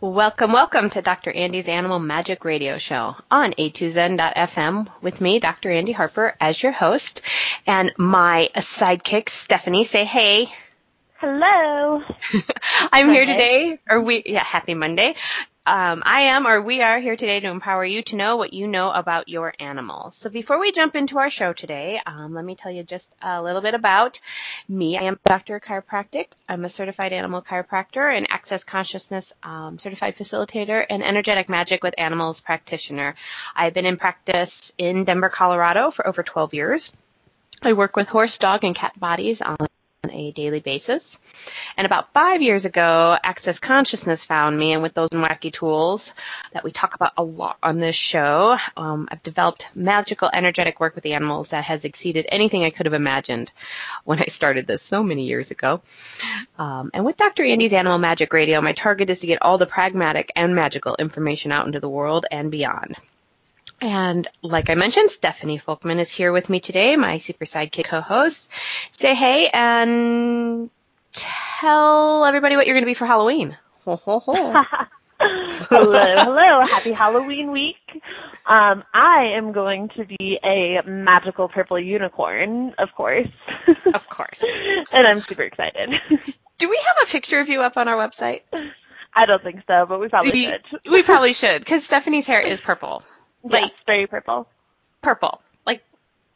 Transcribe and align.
Welcome, 0.00 0.52
welcome 0.52 0.90
to 0.90 1.02
Dr. 1.02 1.30
Andy's 1.30 1.68
Animal 1.68 2.00
Magic 2.00 2.44
Radio 2.44 2.78
Show 2.78 3.14
on 3.30 3.52
a2zen.fm 3.52 4.88
with 5.00 5.20
me, 5.20 5.38
Dr. 5.38 5.70
Andy 5.70 5.92
Harper, 5.92 6.34
as 6.40 6.60
your 6.60 6.72
host, 6.72 7.22
and 7.66 7.92
my 7.96 8.50
sidekick, 8.56 9.28
Stephanie. 9.28 9.84
Say 9.84 10.04
hey. 10.04 10.48
Hello. 11.18 12.02
I'm 12.92 13.08
here 13.10 13.24
today, 13.24 13.78
or 13.88 14.02
we, 14.02 14.24
yeah, 14.26 14.42
happy 14.42 14.74
Monday. 14.74 15.14
Um, 15.66 16.02
I 16.04 16.20
am, 16.20 16.46
or 16.46 16.60
we 16.60 16.82
are 16.82 16.98
here 16.98 17.16
today 17.16 17.40
to 17.40 17.48
empower 17.48 17.86
you 17.86 18.02
to 18.02 18.16
know 18.16 18.36
what 18.36 18.52
you 18.52 18.66
know 18.66 18.90
about 18.90 19.30
your 19.30 19.54
animals. 19.58 20.14
So 20.14 20.28
before 20.28 20.60
we 20.60 20.72
jump 20.72 20.94
into 20.94 21.18
our 21.18 21.30
show 21.30 21.54
today, 21.54 22.02
um, 22.04 22.34
let 22.34 22.44
me 22.44 22.54
tell 22.54 22.70
you 22.70 22.82
just 22.82 23.14
a 23.22 23.42
little 23.42 23.62
bit 23.62 23.72
about 23.72 24.20
me. 24.68 24.98
I 24.98 25.04
am 25.04 25.14
a 25.14 25.28
Dr. 25.28 25.60
Chiropractic. 25.60 26.26
I'm 26.50 26.66
a 26.66 26.68
certified 26.68 27.14
animal 27.14 27.40
chiropractor 27.40 28.14
and 28.14 28.30
access 28.30 28.62
consciousness 28.62 29.32
um, 29.42 29.78
certified 29.78 30.16
facilitator 30.16 30.84
and 30.90 31.02
energetic 31.02 31.48
magic 31.48 31.82
with 31.82 31.94
animals 31.96 32.42
practitioner. 32.42 33.14
I've 33.56 33.72
been 33.72 33.86
in 33.86 33.96
practice 33.96 34.74
in 34.76 35.04
Denver, 35.04 35.30
Colorado 35.30 35.90
for 35.90 36.06
over 36.06 36.22
12 36.22 36.52
years. 36.52 36.92
I 37.62 37.72
work 37.72 37.96
with 37.96 38.08
horse, 38.08 38.36
dog, 38.36 38.64
and 38.64 38.76
cat 38.76 39.00
bodies 39.00 39.40
on 39.40 39.56
a 40.10 40.32
daily 40.32 40.60
basis. 40.60 41.18
And 41.76 41.86
about 41.86 42.12
five 42.12 42.42
years 42.42 42.64
ago, 42.64 43.16
Access 43.22 43.58
Consciousness 43.58 44.24
found 44.24 44.58
me, 44.58 44.72
and 44.72 44.82
with 44.82 44.94
those 44.94 45.10
wacky 45.10 45.52
tools 45.52 46.14
that 46.52 46.64
we 46.64 46.72
talk 46.72 46.94
about 46.94 47.12
a 47.16 47.22
lot 47.22 47.58
on 47.62 47.78
this 47.78 47.94
show, 47.94 48.56
um, 48.76 49.08
I've 49.10 49.22
developed 49.22 49.68
magical, 49.74 50.30
energetic 50.32 50.80
work 50.80 50.94
with 50.94 51.04
the 51.04 51.14
animals 51.14 51.50
that 51.50 51.64
has 51.64 51.84
exceeded 51.84 52.26
anything 52.28 52.64
I 52.64 52.70
could 52.70 52.86
have 52.86 52.94
imagined 52.94 53.52
when 54.04 54.20
I 54.20 54.26
started 54.26 54.66
this 54.66 54.82
so 54.82 55.02
many 55.02 55.26
years 55.26 55.50
ago. 55.50 55.82
Um, 56.58 56.90
and 56.94 57.04
with 57.04 57.16
Dr. 57.16 57.44
Andy's 57.44 57.72
Animal 57.72 57.98
Magic 57.98 58.32
Radio, 58.32 58.60
my 58.60 58.72
target 58.72 59.10
is 59.10 59.20
to 59.20 59.26
get 59.26 59.42
all 59.42 59.58
the 59.58 59.66
pragmatic 59.66 60.32
and 60.36 60.54
magical 60.54 60.96
information 60.96 61.52
out 61.52 61.66
into 61.66 61.80
the 61.80 61.88
world 61.88 62.26
and 62.30 62.50
beyond. 62.50 62.96
And 63.84 64.26
like 64.40 64.70
I 64.70 64.76
mentioned, 64.76 65.10
Stephanie 65.10 65.58
Folkman 65.58 65.98
is 65.98 66.10
here 66.10 66.32
with 66.32 66.48
me 66.48 66.58
today, 66.58 66.96
my 66.96 67.18
super 67.18 67.44
sidekick 67.44 67.84
co-host. 67.84 68.50
Say 68.92 69.14
hey 69.14 69.50
and 69.52 70.70
tell 71.12 72.24
everybody 72.24 72.56
what 72.56 72.66
you're 72.66 72.74
going 72.74 72.84
to 72.84 72.86
be 72.86 72.94
for 72.94 73.04
Halloween. 73.04 73.58
Ho, 73.84 73.96
ho, 73.96 74.20
ho. 74.20 74.32
hello, 75.68 76.14
hello. 76.16 76.64
Happy 76.66 76.92
Halloween 76.92 77.52
week. 77.52 77.76
Um, 78.46 78.84
I 78.94 79.34
am 79.36 79.52
going 79.52 79.90
to 79.98 80.06
be 80.06 80.38
a 80.42 80.80
magical 80.88 81.50
purple 81.50 81.78
unicorn, 81.78 82.72
of 82.78 82.88
course. 82.96 83.28
Of 83.92 84.08
course. 84.08 84.42
and 84.92 85.06
I'm 85.06 85.20
super 85.20 85.42
excited. 85.42 85.90
Do 86.58 86.70
we 86.70 86.76
have 86.86 87.06
a 87.06 87.10
picture 87.10 87.38
of 87.38 87.50
you 87.50 87.60
up 87.60 87.76
on 87.76 87.88
our 87.88 87.96
website? 87.96 88.40
I 89.14 89.26
don't 89.26 89.42
think 89.42 89.60
so, 89.66 89.84
but 89.86 90.00
we 90.00 90.08
probably 90.08 90.30
we, 90.30 90.44
should. 90.46 90.62
We 90.90 91.02
probably 91.02 91.34
should, 91.34 91.58
because 91.58 91.84
Stephanie's 91.84 92.26
hair 92.26 92.40
is 92.40 92.62
purple. 92.62 93.02
Like 93.44 93.62
yes, 93.62 93.80
very 93.86 94.06
purple. 94.06 94.48
Purple. 95.02 95.40
Like 95.66 95.84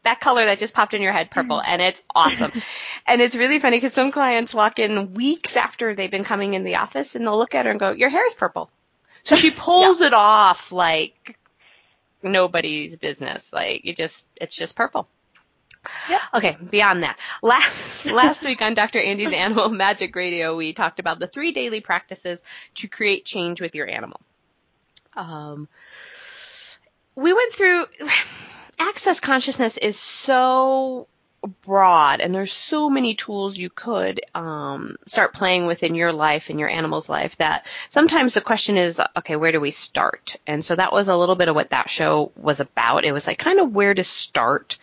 that 0.05 0.21
color 0.21 0.45
that 0.45 0.59
just 0.59 0.75
popped 0.75 0.95
in 0.95 1.03
your 1.03 1.13
head, 1.13 1.31
purple, 1.31 1.61
and 1.61 1.81
it's 1.83 2.03
awesome. 2.15 2.53
and 3.07 3.21
it's 3.21 3.35
really 3.35 3.59
funny 3.59 3.79
because 3.79 3.95
some 3.95 4.13
clients 4.13 4.55
walk 4.55 4.79
in 4.79 5.15
weeks 5.15 5.57
after 5.57 5.95
they've 5.95 6.11
been 6.11 6.25
coming 6.25 6.55
in 6.55 6.65
the 6.65 6.77
office 6.77 7.15
and 7.15 7.27
they'll 7.27 7.39
look 7.39 7.55
at 7.55 7.65
her 7.65 7.71
and 7.71 7.81
go, 7.81 7.93
"Your 7.93 8.11
hair 8.11 8.27
is 8.27 8.35
purple." 8.35 8.71
So 9.23 9.37
she 9.37 9.51
pulls 9.57 10.01
yeah. 10.01 10.09
it 10.09 10.15
off 10.15 10.71
like 10.71 11.39
nobody's 12.23 12.97
business. 12.99 13.53
Like 13.53 13.83
it 13.85 13.97
just, 13.97 14.29
it's 14.37 14.57
just 14.57 14.77
purple. 14.77 15.09
Yep. 16.11 16.21
Okay, 16.35 16.57
beyond 16.71 17.03
that. 17.03 17.19
Last 17.43 18.07
last 18.07 18.45
week 18.45 18.63
on 18.63 18.75
Dr. 18.75 18.99
Andy's 18.99 19.33
Animal 19.33 19.69
Magic 19.69 20.15
Radio, 20.15 20.57
we 20.57 20.73
talked 20.73 21.01
about 21.01 21.19
the 21.19 21.27
three 21.27 21.53
daily 21.53 21.81
practices 21.81 22.43
to 22.77 22.89
create 22.89 23.25
change 23.25 23.61
with 23.61 23.75
your 23.75 23.89
animal. 23.89 24.21
Um, 25.17 25.69
we 27.19 27.33
went 27.33 27.53
through 27.53 27.85
access 28.79 29.19
consciousness 29.19 29.77
is 29.77 29.99
so 29.99 31.09
broad 31.63 32.21
and 32.21 32.33
there's 32.35 32.53
so 32.53 32.89
many 32.89 33.15
tools 33.15 33.57
you 33.57 33.71
could 33.71 34.21
um, 34.35 34.97
start 35.07 35.35
playing 35.35 35.67
with 35.67 35.83
in 35.83 35.95
your 35.97 36.13
life 36.13 36.49
and 36.49 36.61
your 36.61 36.69
animal's 36.69 37.09
life 37.09 37.37
that 37.37 37.67
sometimes 37.91 38.35
the 38.35 38.41
question 38.41 38.77
is 38.77 39.01
okay 39.17 39.35
where 39.35 39.51
do 39.51 39.61
we 39.61 39.73
start? 39.73 40.37
And 40.47 40.65
so 40.65 40.77
that 40.77 40.93
was 40.93 41.09
a 41.09 41.17
little 41.17 41.35
bit 41.35 41.49
of 41.49 41.57
what 41.57 41.71
that 41.71 41.91
show 41.91 42.31
was 42.37 42.61
about. 42.61 43.05
It 43.05 43.13
was 43.13 43.27
like 43.27 43.39
kind 43.39 43.59
of 43.59 43.75
where 43.75 43.95
to 43.95 44.05
start. 44.05 44.79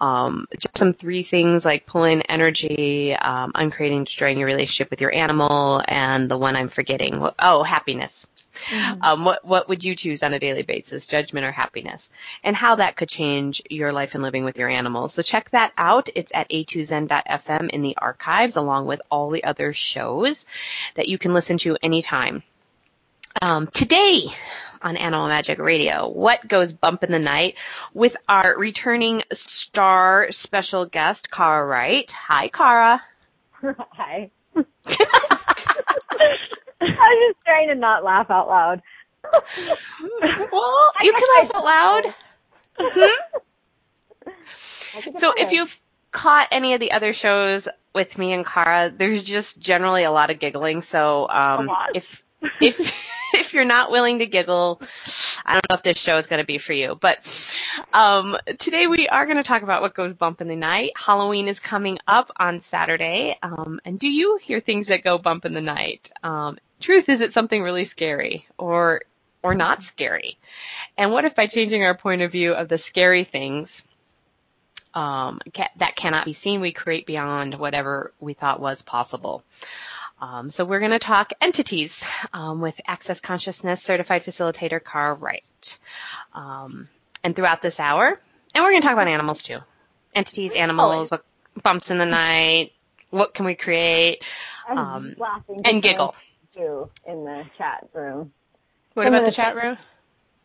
Um, 0.00 0.46
just 0.58 0.78
some 0.78 0.92
three 0.92 1.22
things 1.22 1.64
like 1.64 1.86
pulling 1.86 2.22
energy 2.22 3.14
um, 3.14 3.52
uncreating 3.54 4.04
destroying 4.04 4.38
your 4.38 4.46
relationship 4.46 4.90
with 4.90 5.00
your 5.00 5.14
animal 5.14 5.82
and 5.86 6.28
the 6.28 6.38
one 6.38 6.56
i'm 6.56 6.68
forgetting. 6.68 7.24
Oh 7.38 7.62
happiness 7.62 8.26
Mm-hmm. 8.56 9.02
Um, 9.02 9.24
what 9.24 9.44
what 9.44 9.68
would 9.68 9.84
you 9.84 9.94
choose 9.94 10.22
on 10.22 10.34
a 10.34 10.38
daily 10.38 10.62
basis, 10.62 11.06
judgment 11.06 11.46
or 11.46 11.52
happiness, 11.52 12.10
and 12.42 12.56
how 12.56 12.76
that 12.76 12.96
could 12.96 13.08
change 13.08 13.62
your 13.70 13.92
life 13.92 14.14
and 14.14 14.22
living 14.22 14.44
with 14.44 14.58
your 14.58 14.68
animals. 14.68 15.14
So 15.14 15.22
check 15.22 15.50
that 15.50 15.72
out. 15.76 16.08
It's 16.14 16.32
at 16.34 16.48
a2zen.fm 16.50 17.70
in 17.70 17.82
the 17.82 17.96
archives, 17.96 18.56
along 18.56 18.86
with 18.86 19.00
all 19.10 19.30
the 19.30 19.44
other 19.44 19.72
shows 19.72 20.46
that 20.94 21.08
you 21.08 21.18
can 21.18 21.34
listen 21.34 21.58
to 21.58 21.76
anytime. 21.82 22.42
Um, 23.42 23.66
today 23.66 24.28
on 24.82 24.96
Animal 24.96 25.28
Magic 25.28 25.58
Radio, 25.58 26.08
what 26.08 26.46
goes 26.46 26.72
bump 26.72 27.02
in 27.04 27.12
the 27.12 27.18
night 27.18 27.56
with 27.92 28.16
our 28.28 28.56
returning 28.56 29.22
star 29.32 30.28
special 30.30 30.86
guest, 30.86 31.30
Cara 31.30 31.66
Wright. 31.66 32.10
Hi, 32.12 32.48
Cara. 32.48 33.02
Hi. 33.62 34.30
I 36.80 36.84
was 36.86 37.34
just 37.34 37.44
trying 37.44 37.68
to 37.68 37.74
not 37.74 38.04
laugh 38.04 38.30
out 38.30 38.48
loud. 38.48 38.82
well, 40.52 40.92
you 41.02 41.12
can 41.12 41.22
laugh 41.38 41.50
out 41.54 41.64
loud. 41.64 42.14
Hmm? 42.78 44.30
So 45.16 45.32
if 45.36 45.52
you've 45.52 45.78
caught 46.10 46.48
any 46.50 46.74
of 46.74 46.80
the 46.80 46.92
other 46.92 47.12
shows 47.12 47.68
with 47.94 48.16
me 48.18 48.32
and 48.32 48.44
Cara, 48.44 48.92
there's 48.94 49.22
just 49.22 49.58
generally 49.58 50.04
a 50.04 50.10
lot 50.10 50.30
of 50.30 50.38
giggling. 50.38 50.82
So 50.82 51.28
um, 51.28 51.70
if 51.94 52.22
if 52.60 52.78
if 53.34 53.54
you're 53.54 53.64
not 53.64 53.90
willing 53.90 54.20
to 54.20 54.26
giggle, 54.26 54.80
I 55.44 55.54
don't 55.54 55.70
know 55.70 55.74
if 55.74 55.82
this 55.82 55.98
show 55.98 56.16
is 56.16 56.26
going 56.26 56.40
to 56.40 56.46
be 56.46 56.58
for 56.58 56.72
you. 56.72 56.96
But 56.98 57.54
um, 57.92 58.36
today 58.58 58.86
we 58.86 59.08
are 59.08 59.26
going 59.26 59.36
to 59.36 59.42
talk 59.42 59.62
about 59.62 59.82
what 59.82 59.94
goes 59.94 60.14
bump 60.14 60.40
in 60.40 60.48
the 60.48 60.56
night. 60.56 60.92
Halloween 60.96 61.48
is 61.48 61.60
coming 61.60 61.98
up 62.06 62.30
on 62.36 62.60
Saturday. 62.60 63.36
Um, 63.42 63.80
and 63.84 63.98
do 63.98 64.08
you 64.08 64.38
hear 64.40 64.60
things 64.60 64.88
that 64.88 65.02
go 65.02 65.18
bump 65.18 65.44
in 65.44 65.52
the 65.52 65.60
night? 65.60 66.10
Um, 66.22 66.58
truth 66.80 67.08
is, 67.08 67.20
it 67.20 67.32
something 67.32 67.62
really 67.62 67.84
scary 67.84 68.46
or 68.58 69.02
or 69.42 69.54
not 69.54 69.82
scary? 69.82 70.38
And 70.96 71.12
what 71.12 71.24
if 71.24 71.34
by 71.34 71.46
changing 71.46 71.84
our 71.84 71.96
point 71.96 72.22
of 72.22 72.32
view 72.32 72.52
of 72.52 72.68
the 72.68 72.78
scary 72.78 73.24
things 73.24 73.82
um, 74.94 75.40
ca- 75.54 75.70
that 75.76 75.94
cannot 75.94 76.24
be 76.24 76.32
seen, 76.32 76.60
we 76.60 76.72
create 76.72 77.06
beyond 77.06 77.54
whatever 77.54 78.12
we 78.18 78.34
thought 78.34 78.60
was 78.60 78.82
possible? 78.82 79.44
Um, 80.20 80.50
so 80.50 80.64
we're 80.64 80.78
going 80.78 80.92
to 80.92 80.98
talk 80.98 81.32
entities 81.40 82.02
um, 82.32 82.60
with 82.60 82.80
Access 82.86 83.20
Consciousness 83.20 83.82
Certified 83.82 84.24
Facilitator 84.24 84.82
Cara 84.82 85.14
Wright. 85.14 85.78
Um, 86.32 86.88
and 87.22 87.36
throughout 87.36 87.60
this 87.60 87.78
hour, 87.78 88.18
and 88.54 88.64
we're 88.64 88.70
going 88.70 88.80
to 88.80 88.86
talk 88.86 88.94
about 88.94 89.08
animals 89.08 89.42
too. 89.42 89.58
Entities, 90.14 90.54
animals, 90.54 91.10
what 91.10 91.24
bumps 91.62 91.90
in 91.90 91.98
the 91.98 92.06
night, 92.06 92.72
what 93.10 93.34
can 93.34 93.44
we 93.44 93.54
create, 93.54 94.24
um, 94.68 95.14
and 95.64 95.82
giggle. 95.82 96.14
Boo 96.56 96.90
in 97.06 97.24
the 97.24 97.42
chat 97.58 97.88
room. 97.92 98.32
What 98.94 99.04
Someone 99.04 99.20
about 99.22 99.30
the 99.30 99.36
chat 99.36 99.56
room? 99.56 99.76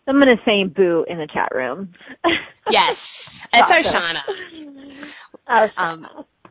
Someone 0.05 0.29
is 0.29 0.39
saying 0.45 0.73
boo 0.75 1.05
in 1.07 1.17
the 1.17 1.27
chat 1.27 1.49
room. 1.55 1.93
yes, 2.69 3.45
it's 3.53 3.71
our 3.71 3.79
Shauna. 3.79 4.21
Oh, 5.47 5.69
um, 5.75 6.07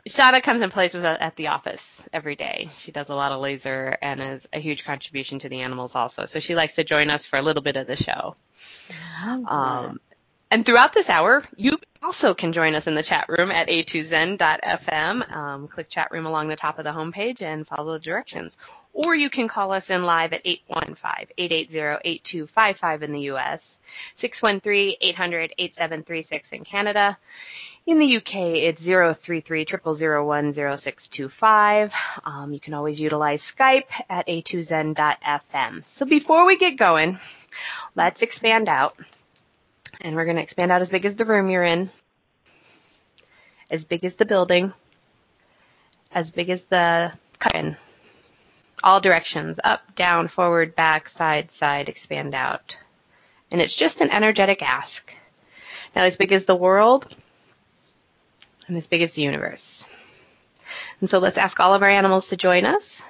Shauna 0.09 0.43
comes 0.43 0.63
and 0.63 0.73
plays 0.73 0.95
with 0.95 1.05
us 1.05 1.19
at 1.21 1.37
the 1.37 1.49
office 1.49 2.03
every 2.13 2.37
day. 2.37 2.69
She 2.77 2.93
does 2.93 3.09
a 3.09 3.15
lot 3.15 3.33
of 3.33 3.41
laser 3.41 3.97
and 4.03 4.21
is 4.21 4.49
a 4.53 4.59
huge 4.61 4.85
contribution 4.85 5.39
to 5.41 5.49
the 5.49 5.61
animals 5.61 5.95
also. 5.95 6.27
So 6.27 6.41
she 6.41 6.55
likes 6.55 6.75
to 6.77 6.85
join 6.85 7.09
us 7.11 7.25
for 7.27 7.39
a 7.39 7.43
little 7.43 7.63
bit 7.63 7.77
of 7.77 7.87
the 7.87 7.97
show. 7.97 8.37
Um, 9.47 10.01
and 10.51 10.67
throughout 10.67 10.93
this 10.93 11.09
hour, 11.09 11.45
you 11.57 11.79
also 12.03 12.35
can 12.35 12.53
join 12.53 12.75
us 12.75 12.87
in 12.87 12.95
the 12.95 13.03
chat 13.03 13.27
room 13.29 13.51
at 13.51 13.69
a2zen.fm. 13.69 15.33
Um, 15.33 15.69
click 15.69 15.89
chat 15.89 16.11
room 16.11 16.27
along 16.27 16.49
the 16.49 16.57
top 16.57 16.79
of 16.79 16.85
the 16.85 16.93
homepage 16.93 17.41
and 17.43 17.67
follow 17.67 17.93
the 17.93 17.99
directions. 17.99 18.57
Or 18.93 19.15
you 19.15 19.31
can 19.31 19.47
call 19.49 19.73
us 19.73 19.89
in 19.91 20.03
live 20.03 20.33
at 20.33 20.45
815-880-8255 20.45 23.03
in 23.03 23.13
the 23.13 23.21
U.S., 23.23 23.79
613-800-8736 24.17 26.53
in 26.53 26.65
Canada. 26.65 27.19
In 27.87 27.99
the 27.99 28.17
UK, 28.17 28.35
it's 28.35 28.87
033 28.87 29.65
0625 29.67 31.95
um, 32.25 32.53
You 32.53 32.61
can 32.61 32.75
always 32.75 33.01
utilize 33.01 33.43
Skype 33.43 33.87
at 34.09 34.27
a2zen.fm. 34.27 35.85
So 35.85 36.07
before 36.07 36.47
we 36.47 36.57
get 36.57 36.77
going, 36.77 37.19
let's 37.95 38.23
expand 38.23 38.69
out. 38.69 38.97
And 40.01 40.17
we're 40.17 40.25
going 40.25 40.37
to 40.37 40.43
expand 40.43 40.73
out 40.73 40.81
as 40.81 40.91
big 40.91 41.05
as 41.05 41.17
the 41.17 41.25
room 41.25 41.51
you're 41.51 41.65
in, 41.65 41.91
as 43.71 43.85
big 43.85 44.05
as 44.05 44.17
the 44.17 44.25
building, 44.25 44.73
as 46.13 46.33
big 46.33 46.49
as 46.51 46.65
the 46.65 47.13
curtain. 47.39 47.77
All 48.83 49.01
directions, 49.01 49.61
up, 49.63 49.95
down, 49.95 50.29
forward, 50.29 50.75
back, 50.75 51.09
side, 51.09 51.53
side, 51.53 51.89
expand 51.89 52.35
out. 52.35 52.79
And 53.51 53.61
it's 53.61 53.77
just 53.77 54.01
an 54.01 54.11
energetic 54.11 54.63
ask. 54.63 55.15
Now 55.95 56.05
as 56.05 56.17
big 56.17 56.33
as 56.33 56.47
the 56.47 56.57
world, 56.57 57.15
and 58.67 58.77
as 58.77 58.87
big 58.87 59.03
as 59.03 59.15
the 59.15 59.23
universe. 59.23 59.85
And 61.01 61.11
so 61.11 61.19
let's 61.19 61.39
ask 61.39 61.61
all 61.61 61.75
of 61.75 61.83
our 61.83 61.89
animals 61.89 62.29
to 62.29 62.37
join 62.37 62.65
us. 62.65 63.03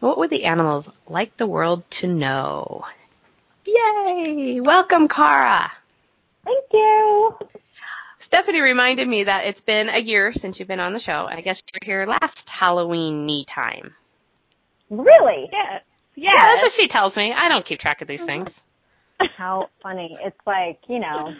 What 0.00 0.18
would 0.18 0.30
the 0.30 0.44
animals 0.44 0.90
like 1.08 1.36
the 1.36 1.46
world 1.46 1.88
to 1.92 2.06
know? 2.06 2.84
Yay! 3.66 4.60
Welcome, 4.60 5.08
Cara. 5.08 5.72
Thank 6.44 6.64
you. 6.72 7.36
Stephanie 8.18 8.60
reminded 8.60 9.08
me 9.08 9.24
that 9.24 9.46
it's 9.46 9.60
been 9.60 9.88
a 9.88 9.98
year 9.98 10.32
since 10.32 10.58
you've 10.58 10.68
been 10.68 10.80
on 10.80 10.92
the 10.92 10.98
show, 10.98 11.26
and 11.26 11.38
I 11.38 11.42
guess 11.42 11.62
you 11.72 11.78
were 11.80 11.86
here 11.86 12.06
last 12.06 12.48
Halloween 12.48 13.24
me 13.26 13.44
time. 13.44 13.94
Really? 14.90 15.48
Yeah. 15.52 15.78
Yeah, 16.16 16.32
that's 16.32 16.62
what 16.62 16.72
she 16.72 16.86
tells 16.86 17.16
me. 17.16 17.32
I 17.32 17.48
don't 17.48 17.64
keep 17.64 17.80
track 17.80 18.00
of 18.00 18.08
these 18.08 18.24
things. 18.24 18.62
How 19.36 19.68
funny. 19.82 20.16
It's 20.20 20.38
like, 20.46 20.78
you 20.88 21.00
know, 21.00 21.34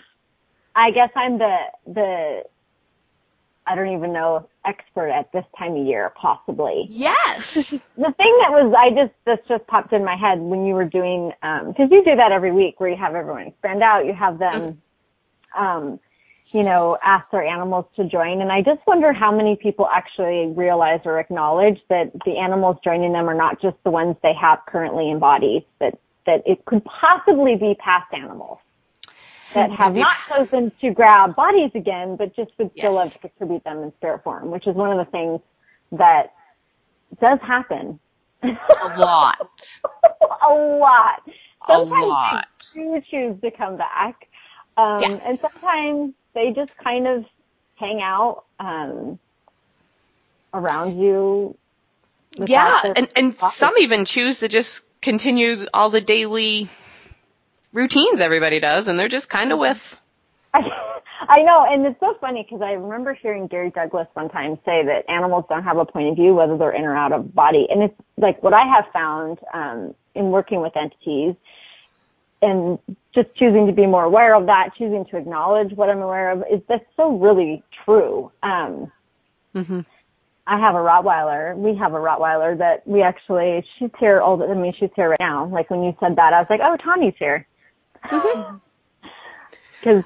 I 0.75 0.91
guess 0.91 1.11
I'm 1.15 1.39
the, 1.39 1.57
the, 1.87 2.43
I 3.67 3.75
don't 3.75 3.89
even 3.89 4.13
know, 4.13 4.49
expert 4.67 5.09
at 5.09 5.33
this 5.33 5.45
time 5.59 5.77
of 5.77 5.87
year, 5.87 6.13
possibly. 6.21 6.87
Yes. 6.89 7.73
The 7.97 8.13
thing 8.13 8.37
that 8.41 8.51
was, 8.51 8.75
I 8.77 8.91
just, 8.91 9.15
this 9.25 9.39
just 9.49 9.67
popped 9.69 9.93
in 9.93 10.05
my 10.05 10.17
head 10.17 10.41
when 10.41 10.67
you 10.67 10.75
were 10.75 10.85
doing, 10.85 11.33
um, 11.43 11.73
cause 11.75 11.89
you 11.91 12.05
do 12.05 12.17
that 12.17 12.33
every 12.33 12.51
week 12.53 12.81
where 12.81 12.91
you 12.91 12.97
have 12.97 13.15
everyone 13.15 13.47
expand 13.47 13.83
out, 13.83 14.05
you 14.05 14.13
have 14.13 14.39
them, 14.39 14.83
um, 15.57 16.01
you 16.51 16.65
know, 16.65 16.99
ask 17.03 17.31
their 17.31 17.45
animals 17.45 17.87
to 17.97 18.05
join. 18.05 18.41
And 18.41 18.51
I 18.51 18.63
just 18.63 18.81
wonder 18.87 19.13
how 19.13 19.35
many 19.35 19.57
people 19.57 19.89
actually 19.95 20.53
realize 20.57 21.01
or 21.05 21.21
acknowledge 21.21 21.79
that 21.89 22.11
the 22.27 22.37
animals 22.37 22.77
joining 22.83 23.13
them 23.13 23.29
are 23.29 23.35
not 23.35 23.63
just 23.63 23.77
the 23.85 23.91
ones 23.91 24.17
they 24.23 24.35
have 24.35 24.59
currently 24.67 25.09
in 25.09 25.21
bodies, 25.21 25.63
that, 25.79 25.99
that 26.27 26.43
it 26.47 26.65
could 26.65 26.85
possibly 26.85 27.55
be 27.57 27.77
past 27.79 28.13
animals 28.13 28.59
that 29.55 29.71
have 29.73 29.95
not 29.95 30.17
chosen 30.29 30.73
to 30.81 30.91
grab 30.93 31.37
bodies 31.37 31.71
again, 31.75 32.17
but 32.17 32.35
just 32.37 32.53
would 32.59 32.71
still 32.79 32.95
Yes. 32.95 32.95
love 32.95 33.13
to 33.13 33.19
contribute 33.21 33.65
them 33.65 33.83
in 33.83 33.93
spirit 33.97 34.23
form, 34.25 34.51
which 34.51 34.67
is 34.67 34.75
one 34.77 34.99
of 34.99 35.05
the 35.05 35.11
things 35.13 35.41
that 35.93 36.33
does 37.21 37.39
happen. 37.47 38.01
A 38.83 38.99
lot. 38.99 39.39
a 40.49 40.55
lot. 40.55 41.23
A 41.69 41.79
Sometimes 41.79 41.81
lot. 41.81 42.47
they 42.75 42.81
do 42.81 43.03
choose 43.11 43.41
to 43.43 43.51
come 43.57 43.77
back. 43.77 44.17
Um, 44.77 45.03
Yeah. 45.03 45.21
and 45.25 45.39
sometimes 45.41 46.15
they 46.35 46.53
just 46.55 46.73
kind 46.83 47.07
of 47.07 47.25
hang 47.77 48.01
out, 48.03 48.45
um, 48.61 49.19
around 50.55 50.99
you. 50.99 51.57
Yeah, 52.37 52.83
and, 52.97 53.09
and 53.17 53.39
bodies. 53.39 53.57
some 53.57 53.75
even 53.79 54.05
choose 54.05 54.41
to 54.41 54.49
just 54.49 54.85
continue 55.03 55.67
all 55.75 55.91
the 55.91 56.01
daily 56.01 56.69
routines 57.75 58.21
everybody 58.21 58.61
does, 58.61 58.89
and 58.89 58.99
they're 58.99 59.09
just 59.09 59.29
kind 59.29 59.53
of 59.53 59.59
with. 59.59 60.01
I 60.55 61.43
know, 61.43 61.67
and 61.69 61.87
it's 61.87 62.01
so 62.01 62.15
funny 62.21 62.47
because 62.49 62.63
I 62.63 62.73
remember 62.73 63.15
hearing 63.15 63.47
Gary 63.47 63.71
Douglas 63.71 64.07
one 64.15 64.29
time 64.31 64.57
say 64.65 64.85
that 64.85 65.05
animals 65.09 65.45
don't 65.49 65.65
have 65.65 65.79
a 65.79 65.85
point 65.85 66.11
of 66.11 66.17
view 66.17 66.35
whether 66.35 66.57
they're 66.57 66.75
in 66.75 66.85
or 66.85 66.97
out 66.97 67.13
of 67.13 67.35
body, 67.35 67.67
and 67.69 67.83
it's 67.83 67.95
like 68.17 68.43
what 68.43 68.55
I 68.55 68.65
have 68.67 68.85
found 68.93 69.39
um, 69.53 69.95
in 70.15 70.27
working 70.27 70.61
with 70.61 70.73
entities, 70.77 71.35
and 72.41 72.79
just 73.15 73.35
choosing 73.37 73.67
to 73.67 73.73
be 73.73 73.87
more 73.87 74.05
aware 74.05 74.35
of 74.35 74.47
that, 74.47 74.71
choosing 74.79 75.05
to 75.11 75.17
acknowledge 75.17 75.73
what 75.73 75.91
I'm 75.91 76.03
aware 76.03 76.31
of, 76.31 76.41
is 76.53 76.61
that's 76.69 76.85
so 76.97 77.17
really 77.17 77.63
true. 77.85 78.31
Um, 78.43 78.93
hmm 79.55 79.81
I 80.47 80.59
have 80.61 80.75
a 80.75 80.79
Rottweiler. 80.79 81.57
We 81.57 81.75
have 81.79 81.95
a 81.95 81.99
Rottweiler 81.99 82.59
that 82.59 82.87
we 82.87 83.01
actually, 83.03 83.65
she's 83.79 83.89
here 83.99 84.21
all 84.21 84.37
the, 84.37 84.45
I 84.45 84.55
mean, 84.55 84.75
she's 84.79 84.91
here 84.95 85.09
right 85.09 85.21
now. 85.21 85.47
Like 85.47 85.71
when 85.71 85.83
you 85.83 85.97
said 86.01 86.17
that, 86.17 86.35
I 86.35 86.41
was 86.41 86.47
like, 86.51 86.61
oh, 86.63 86.77
Tommy's 86.85 87.15
here. 87.19 87.47
Cause 89.83 90.05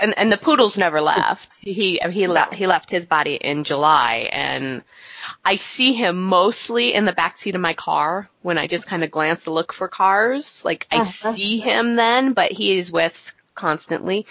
And 0.00 0.16
and 0.18 0.32
the 0.32 0.36
poodle's 0.36 0.76
never 0.78 1.00
left. 1.00 1.50
He 1.60 2.00
he 2.10 2.26
left 2.26 2.54
he 2.54 2.66
left 2.66 2.90
his 2.90 3.06
body 3.06 3.34
in 3.36 3.62
July, 3.64 4.28
and 4.32 4.82
I 5.44 5.56
see 5.56 5.92
him 5.92 6.20
mostly 6.20 6.92
in 6.94 7.04
the 7.04 7.12
back 7.12 7.38
seat 7.38 7.54
of 7.54 7.60
my 7.60 7.74
car 7.74 8.28
when 8.42 8.58
I 8.58 8.66
just 8.66 8.86
kind 8.86 9.04
of 9.04 9.10
glance 9.10 9.44
to 9.44 9.50
look 9.52 9.72
for 9.72 9.86
cars. 9.88 10.64
Like 10.64 10.86
I 10.90 10.96
Uh-huh. 10.98 11.32
see 11.32 11.58
him 11.58 11.94
then, 11.96 12.32
but 12.32 12.50
he 12.52 12.78
is 12.78 12.90
with 12.90 13.32
constantly. 13.54 14.26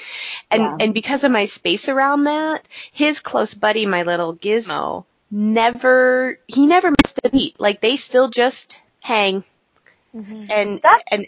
And 0.49 0.63
Yeah. 0.63 0.77
and 0.79 0.93
because 0.93 1.23
of 1.23 1.31
my 1.31 1.45
space 1.45 1.87
around 1.87 2.25
that, 2.25 2.67
his 2.91 3.19
close 3.19 3.53
buddy, 3.53 3.85
my 3.85 4.03
little 4.03 4.35
Gizmo, 4.35 5.05
never 5.29 6.37
he 6.47 6.65
never 6.67 6.91
missed 6.91 7.19
a 7.23 7.29
beat. 7.29 7.59
Like 7.59 7.79
they 7.81 7.95
still 7.95 8.29
just 8.29 8.77
hang. 8.99 9.43
And 10.49 10.81
That's- 10.81 11.03
and 11.11 11.27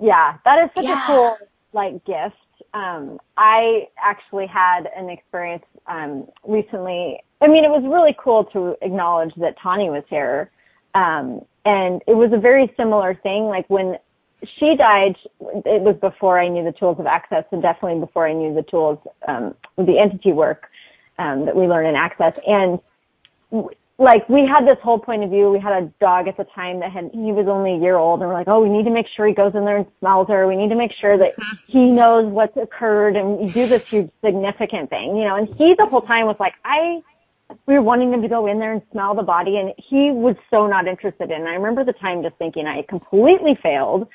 yeah, 0.00 0.38
that 0.44 0.64
is 0.64 0.70
such 0.74 0.84
Yeah. 0.84 1.02
a 1.02 1.06
cool 1.06 1.36
like 1.72 2.04
gift. 2.04 2.36
Um, 2.74 3.18
I 3.36 3.88
actually 4.02 4.46
had 4.46 4.90
an 4.96 5.10
experience 5.10 5.64
um, 5.86 6.28
recently. 6.46 7.22
I 7.40 7.48
mean, 7.48 7.64
it 7.64 7.70
was 7.70 7.82
really 7.84 8.16
cool 8.18 8.44
to 8.46 8.76
acknowledge 8.82 9.34
that 9.36 9.56
Tawny 9.60 9.90
was 9.90 10.04
here, 10.08 10.50
um, 10.94 11.44
and 11.64 12.02
it 12.06 12.14
was 12.14 12.32
a 12.32 12.38
very 12.38 12.72
similar 12.76 13.14
thing. 13.14 13.44
Like 13.44 13.68
when 13.68 13.98
she 14.58 14.74
died, 14.76 15.16
it 15.40 15.82
was 15.82 15.96
before 16.00 16.38
I 16.38 16.48
knew 16.48 16.64
the 16.64 16.72
tools 16.72 16.98
of 16.98 17.06
access, 17.06 17.44
and 17.52 17.62
definitely 17.62 18.00
before 18.00 18.26
I 18.26 18.32
knew 18.32 18.54
the 18.54 18.62
tools, 18.62 18.98
um, 19.28 19.54
the 19.76 19.98
entity 19.98 20.32
work 20.32 20.68
um, 21.18 21.44
that 21.46 21.56
we 21.56 21.66
learn 21.66 21.86
in 21.86 21.94
access. 21.96 22.34
And 22.46 22.78
like 23.98 24.28
we 24.28 24.46
had 24.46 24.66
this 24.66 24.78
whole 24.82 24.98
point 24.98 25.22
of 25.22 25.30
view. 25.30 25.50
We 25.50 25.60
had 25.60 25.82
a 25.82 25.92
dog 26.00 26.26
at 26.28 26.36
the 26.36 26.44
time 26.54 26.80
that 26.80 26.90
had 26.90 27.10
he 27.12 27.32
was 27.32 27.46
only 27.48 27.74
a 27.74 27.78
year 27.78 27.96
old, 27.96 28.20
and 28.20 28.28
we're 28.28 28.34
like, 28.34 28.48
oh, 28.48 28.62
we 28.62 28.68
need 28.68 28.84
to 28.84 28.90
make 28.90 29.06
sure 29.16 29.26
he 29.26 29.34
goes 29.34 29.54
in 29.54 29.64
there 29.64 29.76
and 29.76 29.86
smells 30.00 30.28
her. 30.28 30.46
We 30.46 30.56
need 30.56 30.70
to 30.70 30.76
make 30.76 30.92
sure 31.00 31.18
that 31.18 31.32
mm-hmm. 31.32 31.56
he 31.66 31.90
knows 31.90 32.26
what's 32.26 32.56
occurred, 32.56 33.16
and 33.16 33.38
we 33.38 33.50
do 33.50 33.66
this 33.66 33.88
huge 33.88 34.10
significant 34.24 34.90
thing, 34.90 35.16
you 35.16 35.24
know. 35.24 35.36
And 35.36 35.48
he 35.48 35.74
the 35.76 35.86
whole 35.86 36.02
time 36.02 36.26
was 36.26 36.36
like, 36.38 36.54
I. 36.64 37.02
We 37.66 37.74
were 37.74 37.82
wanting 37.82 38.14
him 38.14 38.22
to 38.22 38.28
go 38.28 38.46
in 38.46 38.58
there 38.60 38.72
and 38.72 38.80
smell 38.92 39.14
the 39.14 39.22
body, 39.22 39.58
and 39.58 39.74
he 39.76 40.10
was 40.10 40.36
so 40.50 40.66
not 40.66 40.86
interested 40.86 41.24
in. 41.24 41.32
it. 41.32 41.40
And 41.40 41.48
I 41.48 41.52
remember 41.52 41.84
the 41.84 41.92
time 41.92 42.22
just 42.22 42.36
thinking 42.36 42.66
I 42.66 42.80
completely 42.88 43.58
failed 43.62 44.08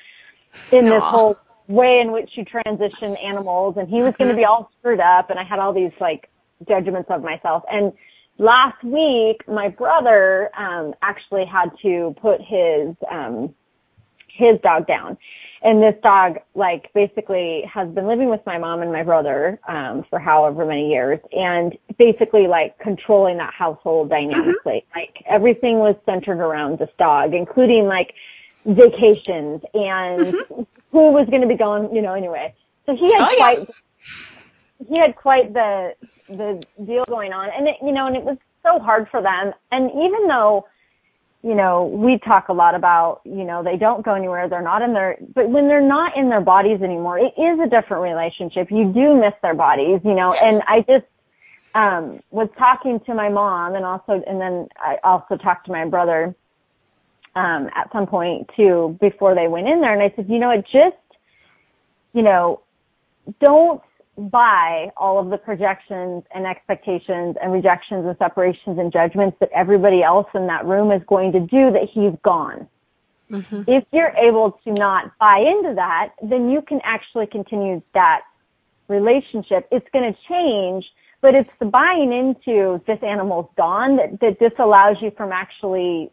in 0.72 0.86
this 0.86 1.00
whole 1.00 1.38
way 1.68 2.00
in 2.00 2.10
which 2.10 2.30
you 2.34 2.44
transition 2.44 3.14
animals, 3.16 3.76
and 3.76 3.88
he 3.88 4.02
was 4.02 4.16
going 4.16 4.28
to 4.28 4.34
mm-hmm. 4.34 4.40
be 4.40 4.44
all 4.44 4.72
screwed 4.80 4.98
up, 4.98 5.30
and 5.30 5.38
I 5.38 5.44
had 5.44 5.60
all 5.60 5.72
these 5.72 5.92
like 6.00 6.28
judgments 6.66 7.10
of 7.10 7.22
myself. 7.22 7.62
And 7.70 7.92
last 8.38 8.82
week, 8.84 9.46
my 9.48 9.68
brother 9.68 10.50
um, 10.58 10.94
actually 11.02 11.44
had 11.46 11.70
to 11.82 12.14
put 12.20 12.40
his 12.40 12.94
um, 13.10 13.54
his 14.28 14.60
dog 14.62 14.86
down, 14.86 15.18
and 15.62 15.82
this 15.82 15.94
dog 16.02 16.36
like 16.54 16.90
basically 16.94 17.62
has 17.72 17.88
been 17.90 18.06
living 18.06 18.30
with 18.30 18.40
my 18.46 18.58
mom 18.58 18.82
and 18.82 18.92
my 18.92 19.02
brother 19.02 19.58
um, 19.68 20.04
for 20.10 20.18
however 20.20 20.64
many 20.64 20.90
years, 20.90 21.18
and 21.32 21.76
basically 21.98 22.46
like 22.46 22.78
controlling 22.78 23.36
that 23.38 23.52
household 23.54 24.10
dynamically. 24.10 24.84
Like 24.94 25.22
everything 25.28 25.78
was 25.78 25.96
centered 26.06 26.38
around 26.40 26.78
this 26.78 26.90
dog, 26.98 27.34
including 27.34 27.86
like 27.86 28.14
vacations 28.66 29.62
and 29.74 30.34
who 30.92 31.12
was 31.12 31.26
going 31.30 31.42
to 31.42 31.48
be 31.48 31.56
going, 31.56 31.94
you 31.94 32.02
know. 32.02 32.14
Anyway, 32.14 32.54
so 32.86 32.94
he 32.96 33.12
had 33.12 33.28
Oh, 33.28 33.30
yeah. 33.30 33.54
quite 33.56 33.68
he 34.88 34.98
had 35.00 35.16
quite 35.16 35.52
the 35.52 35.94
the 36.28 36.62
deal 36.84 37.04
going 37.08 37.32
on. 37.32 37.50
And 37.56 37.68
it, 37.68 37.76
you 37.82 37.92
know 37.92 38.06
and 38.06 38.16
it 38.16 38.22
was 38.22 38.36
so 38.62 38.78
hard 38.78 39.08
for 39.10 39.22
them. 39.22 39.52
And 39.72 39.90
even 39.90 40.28
though 40.28 40.66
you 41.42 41.54
know 41.54 41.84
we 41.84 42.18
talk 42.18 42.48
a 42.48 42.52
lot 42.52 42.74
about 42.74 43.20
you 43.24 43.44
know 43.44 43.62
they 43.62 43.76
don't 43.76 44.04
go 44.04 44.14
anywhere 44.14 44.48
they're 44.48 44.60
not 44.60 44.82
in 44.82 44.92
their 44.92 45.16
but 45.34 45.48
when 45.48 45.68
they're 45.68 45.80
not 45.86 46.16
in 46.16 46.28
their 46.28 46.40
bodies 46.40 46.82
anymore 46.82 47.18
it 47.18 47.32
is 47.40 47.58
a 47.64 47.68
different 47.68 48.02
relationship. 48.02 48.68
You 48.70 48.92
do 48.92 49.14
miss 49.14 49.34
their 49.42 49.54
bodies 49.54 50.00
you 50.04 50.14
know. 50.14 50.32
And 50.32 50.62
i 50.66 50.80
just 50.80 51.06
um 51.74 52.20
was 52.30 52.48
talking 52.58 52.98
to 53.06 53.14
my 53.14 53.28
mom 53.28 53.74
and 53.74 53.84
also 53.84 54.20
and 54.26 54.40
then 54.40 54.68
i 54.78 54.96
also 55.04 55.36
talked 55.36 55.66
to 55.66 55.72
my 55.72 55.84
brother 55.84 56.34
um 57.36 57.70
at 57.74 57.88
some 57.92 58.06
point 58.06 58.50
too 58.56 58.96
before 59.00 59.34
they 59.34 59.46
went 59.46 59.68
in 59.68 59.80
there. 59.80 59.92
And 59.92 60.02
i 60.02 60.12
said 60.16 60.28
you 60.28 60.40
know 60.40 60.50
it 60.50 60.64
just 60.72 60.96
you 62.14 62.22
know 62.22 62.62
don't 63.40 63.80
by 64.18 64.90
all 64.96 65.20
of 65.20 65.30
the 65.30 65.38
projections 65.38 66.24
and 66.34 66.44
expectations 66.44 67.36
and 67.40 67.52
rejections 67.52 68.04
and 68.04 68.16
separations 68.18 68.78
and 68.78 68.92
judgments 68.92 69.36
that 69.38 69.48
everybody 69.54 70.02
else 70.02 70.26
in 70.34 70.48
that 70.48 70.66
room 70.66 70.90
is 70.90 71.00
going 71.06 71.30
to 71.32 71.40
do 71.40 71.70
that 71.70 71.88
he's 71.92 72.18
gone. 72.24 72.66
Mm-hmm. 73.30 73.62
If 73.68 73.84
you're 73.92 74.14
able 74.16 74.58
to 74.64 74.72
not 74.72 75.16
buy 75.18 75.38
into 75.38 75.74
that, 75.76 76.14
then 76.22 76.50
you 76.50 76.62
can 76.62 76.80
actually 76.82 77.26
continue 77.26 77.80
that 77.94 78.22
relationship. 78.88 79.68
It's 79.70 79.86
going 79.92 80.12
to 80.12 80.18
change, 80.28 80.84
but 81.20 81.34
it's 81.34 81.50
the 81.60 81.66
buying 81.66 82.12
into 82.12 82.82
this 82.86 82.98
animal's 83.02 83.50
gone 83.56 83.96
that, 83.96 84.18
that 84.20 84.38
disallows 84.40 84.96
you 85.00 85.12
from 85.16 85.30
actually 85.30 86.10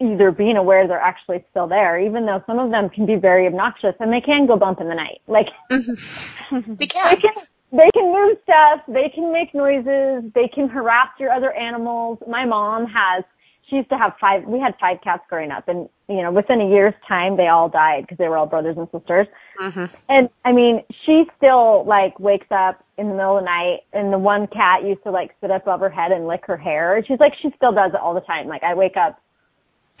either 0.00 0.30
being 0.30 0.56
aware 0.56 0.86
they're 0.88 0.98
actually 0.98 1.44
still 1.50 1.66
there, 1.66 2.00
even 2.00 2.26
though 2.26 2.42
some 2.46 2.58
of 2.58 2.70
them 2.70 2.88
can 2.88 3.06
be 3.06 3.16
very 3.16 3.46
obnoxious 3.46 3.94
and 4.00 4.12
they 4.12 4.20
can 4.20 4.46
go 4.46 4.56
bump 4.56 4.80
in 4.80 4.88
the 4.88 4.94
night. 4.94 5.20
Like 5.26 5.46
mm-hmm. 5.70 6.74
they 6.78 6.86
can. 6.86 7.14
They 7.14 7.20
can 7.20 7.44
they 7.72 7.90
can 7.94 8.12
move 8.12 8.36
stuff, 8.42 8.80
they 8.88 9.08
can 9.14 9.32
make 9.32 9.54
noises, 9.54 10.28
they 10.34 10.48
can 10.52 10.68
harass 10.68 11.08
your 11.20 11.30
other 11.30 11.52
animals. 11.52 12.18
My 12.26 12.44
mom 12.44 12.86
has 12.86 13.22
she 13.70 13.76
used 13.76 13.88
to 13.88 13.96
have 13.96 14.12
five 14.20 14.44
we 14.44 14.58
had 14.58 14.74
five 14.80 14.98
cats 15.02 15.22
growing 15.28 15.50
up 15.50 15.68
and 15.68 15.88
you 16.08 16.22
know 16.22 16.32
within 16.32 16.60
a 16.60 16.68
year's 16.68 16.94
time 17.06 17.36
they 17.36 17.46
all 17.46 17.68
died 17.68 18.02
because 18.02 18.18
they 18.18 18.28
were 18.28 18.36
all 18.36 18.46
brothers 18.46 18.76
and 18.76 18.88
sisters 18.90 19.26
mm-hmm. 19.60 19.84
and 20.08 20.28
i 20.44 20.52
mean 20.52 20.82
she 21.06 21.24
still 21.36 21.84
like 21.86 22.18
wakes 22.18 22.48
up 22.50 22.84
in 22.98 23.08
the 23.08 23.14
middle 23.14 23.38
of 23.38 23.42
the 23.42 23.46
night 23.46 23.80
and 23.92 24.12
the 24.12 24.18
one 24.18 24.46
cat 24.48 24.82
used 24.84 25.02
to 25.04 25.10
like 25.10 25.30
sit 25.40 25.50
up 25.50 25.62
above 25.62 25.80
her 25.80 25.88
head 25.88 26.10
and 26.10 26.26
lick 26.26 26.42
her 26.46 26.56
hair 26.56 27.02
she's 27.06 27.20
like 27.20 27.32
she 27.40 27.48
still 27.56 27.72
does 27.72 27.92
it 27.94 28.00
all 28.00 28.14
the 28.14 28.20
time 28.22 28.48
like 28.48 28.62
i 28.64 28.74
wake 28.74 28.96
up 28.96 29.22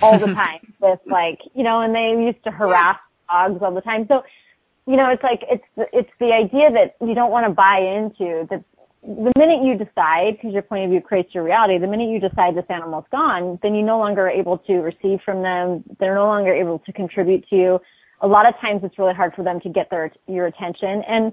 all 0.02 0.18
the 0.18 0.26
time 0.34 0.74
with 0.80 1.00
like, 1.06 1.40
you 1.54 1.62
know, 1.62 1.80
and 1.80 1.94
they 1.94 2.22
used 2.22 2.42
to 2.44 2.50
harass 2.50 2.98
dogs 3.28 3.62
all 3.62 3.74
the 3.74 3.80
time. 3.80 4.06
So, 4.08 4.22
you 4.86 4.96
know, 4.96 5.08
it's 5.10 5.22
like, 5.22 5.40
it's, 5.48 5.64
the, 5.76 5.86
it's 5.92 6.10
the 6.18 6.32
idea 6.32 6.70
that 6.70 6.96
you 7.06 7.14
don't 7.14 7.30
want 7.30 7.46
to 7.46 7.52
buy 7.52 7.78
into 7.78 8.46
that 8.50 8.64
the 9.02 9.32
minute 9.36 9.64
you 9.64 9.78
decide, 9.78 10.36
because 10.36 10.52
your 10.52 10.62
point 10.62 10.84
of 10.84 10.90
view 10.90 11.00
creates 11.00 11.34
your 11.34 11.42
reality, 11.42 11.78
the 11.78 11.86
minute 11.86 12.10
you 12.10 12.20
decide 12.20 12.54
this 12.54 12.66
animal's 12.68 13.06
gone, 13.10 13.58
then 13.62 13.74
you 13.74 13.82
no 13.82 13.98
longer 13.98 14.26
are 14.26 14.30
able 14.30 14.58
to 14.58 14.74
receive 14.74 15.20
from 15.24 15.42
them. 15.42 15.82
They're 15.98 16.14
no 16.14 16.26
longer 16.26 16.52
able 16.52 16.80
to 16.80 16.92
contribute 16.92 17.48
to 17.48 17.56
you. 17.56 17.80
A 18.20 18.26
lot 18.26 18.46
of 18.46 18.54
times 18.60 18.82
it's 18.84 18.98
really 18.98 19.14
hard 19.14 19.32
for 19.34 19.42
them 19.42 19.58
to 19.60 19.70
get 19.70 19.88
their, 19.88 20.12
your 20.26 20.46
attention. 20.46 21.02
And 21.08 21.32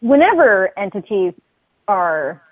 whenever 0.00 0.76
entities 0.76 1.32
are 1.86 2.42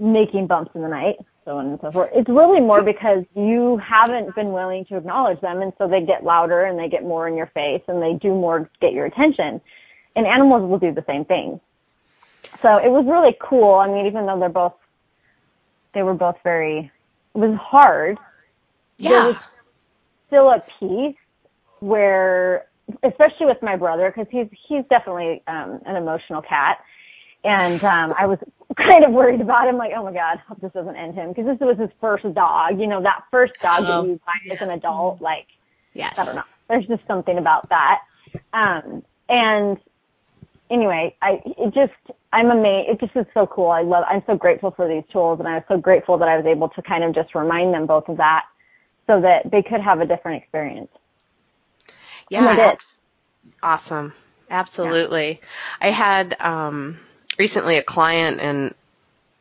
making 0.00 0.48
bumps 0.48 0.72
in 0.74 0.82
the 0.82 0.88
night, 0.88 1.16
so 1.44 1.58
on 1.58 1.66
and 1.66 1.80
so 1.80 1.90
forth. 1.90 2.10
It's 2.14 2.28
really 2.28 2.60
more 2.60 2.82
because 2.82 3.24
you 3.34 3.78
haven't 3.78 4.34
been 4.34 4.52
willing 4.52 4.84
to 4.86 4.96
acknowledge 4.96 5.40
them 5.40 5.60
and 5.62 5.72
so 5.78 5.88
they 5.88 6.02
get 6.02 6.24
louder 6.24 6.64
and 6.64 6.78
they 6.78 6.88
get 6.88 7.02
more 7.02 7.26
in 7.26 7.36
your 7.36 7.48
face 7.48 7.82
and 7.88 8.00
they 8.00 8.14
do 8.14 8.28
more 8.28 8.60
to 8.60 8.68
get 8.80 8.92
your 8.92 9.06
attention. 9.06 9.60
And 10.14 10.26
animals 10.26 10.68
will 10.68 10.78
do 10.78 10.92
the 10.92 11.04
same 11.06 11.24
thing. 11.24 11.60
So 12.60 12.76
it 12.76 12.90
was 12.90 13.06
really 13.06 13.36
cool. 13.40 13.74
I 13.74 13.88
mean, 13.88 14.06
even 14.06 14.26
though 14.26 14.38
they're 14.38 14.48
both, 14.48 14.74
they 15.94 16.02
were 16.02 16.14
both 16.14 16.36
very, 16.44 16.90
it 17.34 17.38
was 17.38 17.58
hard. 17.58 18.18
Yeah. 18.98 19.10
There 19.10 19.26
was 19.26 19.36
still 20.26 20.50
a 20.50 20.62
piece 20.78 21.16
where, 21.80 22.66
especially 23.02 23.46
with 23.46 23.62
my 23.62 23.76
brother, 23.76 24.12
because 24.14 24.30
he's, 24.30 24.48
he's 24.68 24.84
definitely, 24.90 25.42
um, 25.46 25.80
an 25.86 25.96
emotional 25.96 26.42
cat 26.42 26.78
and 27.44 27.82
um 27.84 28.14
I 28.18 28.26
was 28.26 28.38
kind 28.76 29.04
of 29.04 29.12
worried 29.12 29.40
about 29.40 29.68
him, 29.68 29.76
like, 29.76 29.92
oh 29.96 30.04
my 30.04 30.12
god, 30.12 30.38
hope 30.48 30.60
this 30.60 30.72
doesn't 30.72 30.96
end 30.96 31.14
him, 31.14 31.28
because 31.28 31.46
this 31.46 31.58
was 31.60 31.78
his 31.78 31.90
first 32.00 32.24
dog. 32.34 32.80
You 32.80 32.86
know, 32.86 33.02
that 33.02 33.24
first 33.30 33.54
dog 33.60 33.84
oh, 33.86 34.02
that 34.02 34.08
you 34.08 34.20
buy 34.24 34.32
yeah. 34.46 34.54
as 34.54 34.60
an 34.62 34.70
adult, 34.70 35.20
like, 35.20 35.46
yes. 35.94 36.18
I 36.18 36.24
don't 36.24 36.36
know. 36.36 36.44
There's 36.68 36.86
just 36.86 37.06
something 37.06 37.38
about 37.38 37.68
that. 37.68 38.00
Um, 38.52 39.02
and 39.28 39.78
anyway, 40.70 41.14
I 41.20 41.42
it 41.44 41.74
just 41.74 41.92
I'm 42.32 42.50
amazed. 42.50 42.90
It 42.90 43.00
just 43.00 43.16
is 43.16 43.26
so 43.34 43.46
cool. 43.46 43.70
I 43.70 43.82
love. 43.82 44.04
I'm 44.08 44.22
so 44.26 44.36
grateful 44.36 44.70
for 44.70 44.88
these 44.88 45.04
tools, 45.12 45.38
and 45.38 45.48
I 45.48 45.54
was 45.56 45.64
so 45.68 45.76
grateful 45.76 46.16
that 46.18 46.28
I 46.28 46.36
was 46.36 46.46
able 46.46 46.70
to 46.70 46.82
kind 46.82 47.04
of 47.04 47.14
just 47.14 47.34
remind 47.34 47.74
them 47.74 47.86
both 47.86 48.08
of 48.08 48.16
that, 48.16 48.44
so 49.06 49.20
that 49.20 49.50
they 49.50 49.62
could 49.62 49.80
have 49.80 50.00
a 50.00 50.06
different 50.06 50.42
experience. 50.42 50.88
Yeah, 52.30 52.56
that's 52.56 53.00
awesome. 53.62 54.14
Absolutely. 54.48 55.40
Yeah. 55.40 55.88
I 55.88 55.90
had 55.90 56.36
um 56.40 56.98
recently 57.38 57.76
a 57.76 57.82
client 57.82 58.40
and 58.40 58.74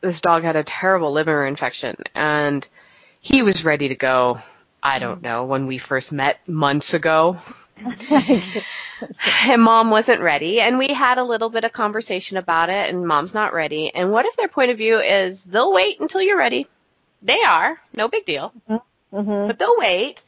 this 0.02 0.22
dog 0.22 0.44
had 0.44 0.56
a 0.56 0.64
terrible 0.64 1.12
liver 1.12 1.46
infection 1.46 1.96
and 2.16 2.68
he 3.20 3.44
was 3.44 3.64
ready 3.64 3.90
to 3.90 3.96
go. 3.96 4.42
I 4.84 4.98
don't 4.98 5.22
know, 5.22 5.46
when 5.46 5.68
we 5.68 5.78
first 5.78 6.12
met 6.12 6.40
months 6.48 6.96
ago. 6.96 7.38
and 9.48 9.62
mom 9.62 9.92
wasn't 9.92 10.22
ready 10.22 10.60
and 10.60 10.78
we 10.78 10.88
had 10.88 11.18
a 11.18 11.24
little 11.24 11.50
bit 11.50 11.64
of 11.64 11.72
conversation 11.72 12.38
about 12.38 12.70
it 12.70 12.90
and 12.90 13.08
mom's 13.08 13.34
not 13.34 13.54
ready. 13.54 13.94
And 13.94 14.12
what 14.12 14.26
if 14.26 14.36
their 14.38 14.48
point 14.48 14.72
of 14.72 14.78
view 14.78 14.98
is 14.98 15.44
they'll 15.44 15.72
wait 15.72 16.00
until 16.00 16.22
you're 16.22 16.38
ready? 16.38 16.68
They 17.22 17.42
are, 17.44 17.80
no 17.94 18.08
big 18.08 18.26
deal. 18.26 18.52
Mm-hmm. 18.70 19.18
mm-hmm. 19.18 19.48
But 19.48 19.60
they'll 19.60 19.78
wait 19.78 20.24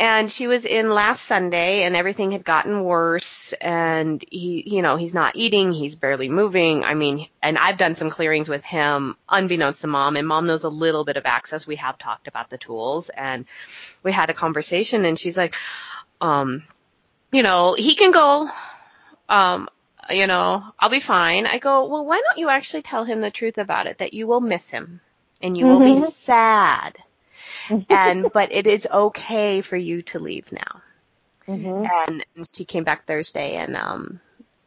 and 0.00 0.32
she 0.32 0.46
was 0.46 0.64
in 0.64 0.88
last 0.88 1.26
Sunday 1.26 1.82
and 1.82 1.94
everything 1.94 2.30
had 2.30 2.42
gotten 2.42 2.84
worse 2.84 3.52
and 3.60 4.24
he, 4.30 4.64
you 4.66 4.80
know, 4.80 4.96
he's 4.96 5.12
not 5.12 5.36
eating, 5.36 5.74
he's 5.74 5.94
barely 5.94 6.30
moving. 6.30 6.84
I 6.84 6.94
mean, 6.94 7.28
and 7.42 7.58
I've 7.58 7.76
done 7.76 7.94
some 7.94 8.08
clearings 8.08 8.48
with 8.48 8.64
him 8.64 9.16
unbeknownst 9.28 9.82
to 9.82 9.88
mom 9.88 10.16
and 10.16 10.26
mom 10.26 10.46
knows 10.46 10.64
a 10.64 10.70
little 10.70 11.04
bit 11.04 11.18
of 11.18 11.26
access. 11.26 11.66
We 11.66 11.76
have 11.76 11.98
talked 11.98 12.28
about 12.28 12.48
the 12.48 12.56
tools 12.56 13.10
and 13.10 13.44
we 14.02 14.10
had 14.10 14.30
a 14.30 14.34
conversation 14.34 15.04
and 15.04 15.18
she's 15.18 15.36
like, 15.36 15.54
um, 16.22 16.62
you 17.30 17.42
know, 17.42 17.74
he 17.74 17.94
can 17.94 18.10
go, 18.10 18.48
um, 19.28 19.68
you 20.08 20.26
know, 20.26 20.64
I'll 20.78 20.88
be 20.88 21.00
fine. 21.00 21.44
I 21.46 21.58
go, 21.58 21.86
well, 21.88 22.06
why 22.06 22.22
don't 22.26 22.38
you 22.38 22.48
actually 22.48 22.82
tell 22.82 23.04
him 23.04 23.20
the 23.20 23.30
truth 23.30 23.58
about 23.58 23.86
it, 23.86 23.98
that 23.98 24.14
you 24.14 24.26
will 24.26 24.40
miss 24.40 24.70
him 24.70 25.02
and 25.42 25.58
you 25.58 25.66
mm-hmm. 25.66 25.72
will 25.72 25.94
be 25.94 26.00
mm-hmm. 26.00 26.10
sad 26.10 26.96
and 27.88 28.30
but 28.32 28.52
it 28.52 28.66
is 28.66 28.86
okay 28.90 29.60
for 29.60 29.76
you 29.76 30.02
to 30.02 30.18
leave 30.18 30.50
now. 30.52 30.82
Mm-hmm. 31.48 31.86
And 32.08 32.48
she 32.54 32.64
came 32.64 32.84
back 32.84 33.06
Thursday 33.06 33.56
and 33.56 33.76
um 33.76 34.20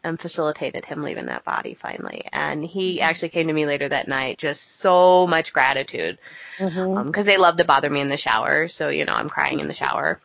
and 0.04 0.20
facilitated 0.20 0.84
him 0.86 1.02
leaving 1.02 1.28
that 1.28 1.46
body 1.46 1.74
finally. 1.74 2.28
And 2.32 2.66
he 2.66 2.96
mm-hmm. 2.96 3.04
actually 3.04 3.30
came 3.30 3.48
to 3.48 3.54
me 3.54 3.66
later 3.66 3.88
that 3.90 4.08
night, 4.08 4.38
just 4.38 4.80
so 4.80 5.26
much 5.28 5.54
gratitude, 5.54 6.18
because 6.58 6.74
mm-hmm. 6.74 6.98
um, 6.98 7.12
they 7.24 7.38
love 7.38 7.58
to 7.58 7.64
bother 7.64 7.90
me 7.90 8.02
in 8.02 8.10
the 8.10 8.18
shower. 8.18 8.68
So 8.68 8.90
you 8.90 9.06
know, 9.06 9.14
I'm 9.14 9.30
crying 9.30 9.60
in 9.60 9.68
the 9.68 9.74
shower. 9.74 10.20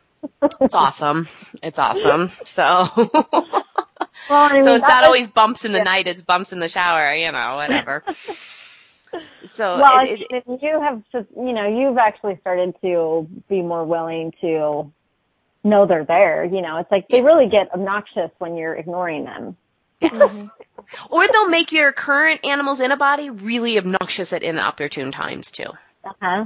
it's 0.61 0.73
awesome. 0.73 1.27
It's 1.63 1.79
awesome. 1.79 2.31
So. 2.43 2.89
well, 2.95 3.63
I 4.29 4.53
mean, 4.53 4.63
so 4.63 4.75
it's 4.75 4.87
not 4.87 5.01
was, 5.01 5.05
always 5.05 5.27
bumps 5.29 5.65
in 5.65 5.71
the 5.71 5.79
yeah. 5.79 5.83
night. 5.83 6.07
It's 6.07 6.21
bumps 6.21 6.51
in 6.51 6.59
the 6.59 6.69
shower. 6.69 7.13
You 7.13 7.31
know, 7.31 7.55
whatever. 7.55 8.03
So 9.45 9.79
well, 9.79 10.05
it, 10.05 10.21
it, 10.29 10.43
you 10.61 10.79
have 10.81 11.01
just, 11.11 11.27
you 11.35 11.53
know, 11.53 11.67
you've 11.67 11.97
actually 11.97 12.37
started 12.41 12.75
to 12.81 13.27
be 13.47 13.61
more 13.61 13.85
willing 13.85 14.33
to 14.41 14.91
know 15.63 15.85
they're 15.85 16.05
there. 16.05 16.45
You 16.45 16.61
know, 16.61 16.77
it's 16.77 16.91
like 16.91 17.07
they 17.07 17.21
really 17.21 17.47
get 17.47 17.73
obnoxious 17.73 18.31
when 18.37 18.55
you're 18.55 18.75
ignoring 18.75 19.25
them. 19.25 19.57
mm-hmm. 20.01 20.47
Or 21.11 21.27
they'll 21.27 21.49
make 21.49 21.71
your 21.71 21.91
current 21.91 22.45
animals 22.45 22.79
in 22.79 22.91
a 22.91 22.97
body 22.97 23.29
really 23.29 23.77
obnoxious 23.77 24.33
at 24.33 24.41
inopportune 24.41 25.11
times 25.11 25.51
too. 25.51 25.71
Uh 26.03 26.11
huh. 26.19 26.45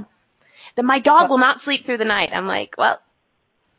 Then 0.74 0.86
my 0.86 0.98
dog 0.98 1.30
will 1.30 1.38
not 1.38 1.62
sleep 1.62 1.86
through 1.86 1.98
the 1.98 2.04
night. 2.04 2.30
I'm 2.34 2.46
like, 2.46 2.74
well, 2.76 3.00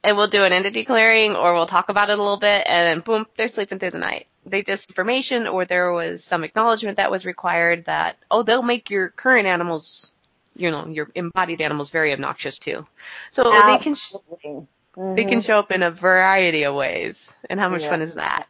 and 0.03 0.17
we'll 0.17 0.27
do 0.27 0.43
an 0.43 0.53
entity 0.53 0.85
clearing 0.85 1.35
or 1.35 1.53
we'll 1.53 1.65
talk 1.65 1.89
about 1.89 2.09
it 2.09 2.17
a 2.17 2.21
little 2.21 2.37
bit 2.37 2.65
and 2.67 2.87
then 2.87 2.99
boom, 3.01 3.27
they're 3.37 3.47
sleeping 3.47 3.77
through 3.77 3.91
the 3.91 3.99
night. 3.99 4.27
They 4.45 4.61
just 4.63 4.91
information 4.91 5.47
or 5.47 5.65
there 5.65 5.91
was 5.91 6.23
some 6.23 6.43
acknowledgement 6.43 6.97
that 6.97 7.09
was 7.11 7.25
required 7.25 7.85
that, 7.85 8.17
oh, 8.29 8.43
they'll 8.43 8.61
make 8.61 8.89
your 8.89 9.09
current 9.09 9.47
animals, 9.47 10.13
you 10.55 10.69
know, 10.71 10.87
your 10.87 11.09
embodied 11.15 11.61
animals 11.61 11.89
very 11.89 12.13
obnoxious 12.13 12.59
too. 12.59 12.85
So 13.31 13.43
Absolutely. 13.43 13.71
they 13.71 13.83
can, 13.83 13.95
sh- 13.95 14.13
mm-hmm. 14.45 15.15
they 15.15 15.25
can 15.25 15.41
show 15.41 15.59
up 15.59 15.71
in 15.71 15.83
a 15.83 15.91
variety 15.91 16.63
of 16.63 16.75
ways. 16.75 17.33
And 17.49 17.59
how 17.59 17.69
much 17.69 17.83
yeah. 17.83 17.89
fun 17.89 18.01
is 18.01 18.13
that? 18.13 18.47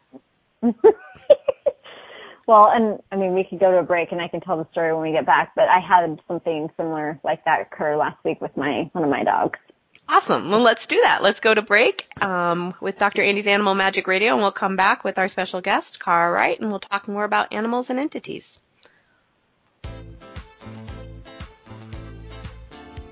well, 2.47 2.69
and 2.73 2.99
I 3.11 3.15
mean, 3.15 3.33
we 3.33 3.43
could 3.43 3.59
go 3.59 3.71
to 3.71 3.77
a 3.77 3.83
break 3.83 4.11
and 4.11 4.21
I 4.21 4.27
can 4.27 4.41
tell 4.41 4.57
the 4.57 4.67
story 4.71 4.93
when 4.93 5.01
we 5.01 5.11
get 5.11 5.25
back, 5.25 5.53
but 5.55 5.69
I 5.69 5.79
had 5.79 6.19
something 6.27 6.69
similar 6.77 7.19
like 7.23 7.45
that 7.45 7.61
occur 7.61 7.95
last 7.95 8.23
week 8.25 8.41
with 8.41 8.55
my, 8.57 8.89
one 8.91 9.03
of 9.03 9.09
my 9.09 9.23
dogs. 9.23 9.59
Awesome. 10.07 10.49
Well, 10.49 10.61
let's 10.61 10.85
do 10.85 11.01
that. 11.01 11.23
Let's 11.23 11.39
go 11.39 11.53
to 11.53 11.61
break 11.63 12.07
um, 12.23 12.75
with 12.79 12.99
Dr. 12.99 13.23
Andy's 13.23 13.47
Animal 13.47 13.73
Magic 13.73 14.07
Radio, 14.07 14.33
and 14.33 14.41
we'll 14.41 14.51
come 14.51 14.75
back 14.75 15.03
with 15.03 15.17
our 15.17 15.27
special 15.27 15.61
guest, 15.61 15.99
Cara 15.99 16.31
Wright, 16.31 16.59
and 16.59 16.69
we'll 16.69 16.79
talk 16.79 17.07
more 17.07 17.23
about 17.23 17.51
animals 17.53 17.89
and 17.89 17.99
entities. 17.99 18.59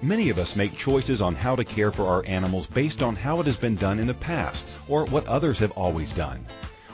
Many 0.04 0.30
of 0.30 0.38
us 0.38 0.56
make 0.56 0.78
choices 0.78 1.22
on 1.22 1.34
how 1.34 1.56
to 1.56 1.64
care 1.64 1.92
for 1.92 2.06
our 2.06 2.26
animals 2.28 2.68
based 2.68 3.02
on 3.02 3.16
how 3.16 3.40
it 3.40 3.46
has 3.46 3.56
been 3.58 3.76
done 3.76 4.00
in 4.00 4.08
the 4.08 4.14
past 4.14 4.66
or 4.88 5.06
what 5.06 5.26
others 5.28 5.60
have 5.60 5.72
always 5.72 6.12
done. 6.12 6.46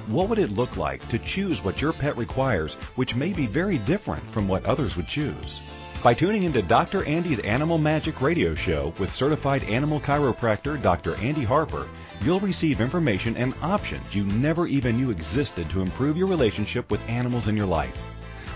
What 0.07 0.29
would 0.29 0.39
it 0.39 0.51
look 0.51 0.77
like 0.77 1.07
to 1.09 1.19
choose 1.19 1.63
what 1.63 1.81
your 1.81 1.91
pet 1.91 2.15
requires, 2.17 2.75
which 2.95 3.15
may 3.15 3.33
be 3.33 3.47
very 3.47 3.79
different 3.79 4.23
from 4.31 4.47
what 4.47 4.65
others 4.65 4.95
would 4.95 5.07
choose? 5.07 5.59
By 6.01 6.13
tuning 6.13 6.43
into 6.43 6.61
Dr. 6.61 7.03
Andy's 7.03 7.39
Animal 7.39 7.77
Magic 7.77 8.21
radio 8.21 8.55
show 8.55 8.93
with 8.99 9.11
certified 9.11 9.65
animal 9.65 9.99
chiropractor 9.99 10.81
Dr. 10.81 11.15
Andy 11.15 11.43
Harper, 11.43 11.89
you'll 12.21 12.39
receive 12.39 12.79
information 12.79 13.35
and 13.35 13.53
options 13.61 14.15
you 14.15 14.23
never 14.23 14.65
even 14.65 14.95
knew 14.95 15.11
existed 15.11 15.69
to 15.69 15.81
improve 15.81 16.15
your 16.15 16.27
relationship 16.27 16.89
with 16.89 17.05
animals 17.09 17.49
in 17.49 17.57
your 17.57 17.65
life. 17.65 18.01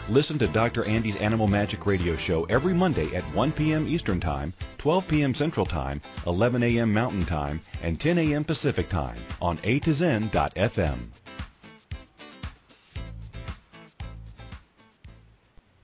Listen 0.07 0.39
to 0.39 0.47
Dr. 0.47 0.85
Andy's 0.85 1.17
Animal 1.17 1.47
Magic 1.47 1.85
radio 1.85 2.15
show 2.15 2.45
every 2.45 2.73
Monday 2.73 3.13
at 3.13 3.25
1 3.35 3.51
p.m. 3.51 3.89
Eastern 3.89 4.21
Time, 4.21 4.53
12 4.77 5.05
p.m. 5.09 5.33
Central 5.33 5.65
Time, 5.65 5.99
11 6.25 6.63
a.m. 6.63 6.93
Mountain 6.93 7.25
Time, 7.25 7.59
and 7.81 7.99
10 7.99 8.19
a.m. 8.19 8.45
Pacific 8.45 8.87
Time 8.87 9.17
on 9.41 9.59
A 9.65 9.79
to 9.79 9.91
Zen.fm. 9.91 10.97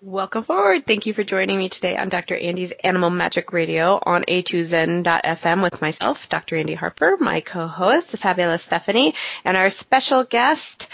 Welcome 0.00 0.44
forward. 0.44 0.86
Thank 0.86 1.04
you 1.04 1.12
for 1.12 1.24
joining 1.24 1.58
me 1.58 1.68
today 1.68 1.98
on 1.98 2.08
Dr. 2.08 2.36
Andy's 2.36 2.70
Animal 2.70 3.10
Magic 3.10 3.52
Radio 3.52 4.00
on 4.02 4.22
a2zen.fm 4.22 5.62
with 5.62 5.82
myself, 5.82 6.30
Dr. 6.30 6.56
Andy 6.56 6.72
Harper, 6.74 7.18
my 7.20 7.40
co-host, 7.40 8.12
the 8.12 8.16
fabulous 8.16 8.62
Stephanie, 8.62 9.14
and 9.44 9.58
our 9.58 9.68
special 9.68 10.24
guest, 10.24 10.88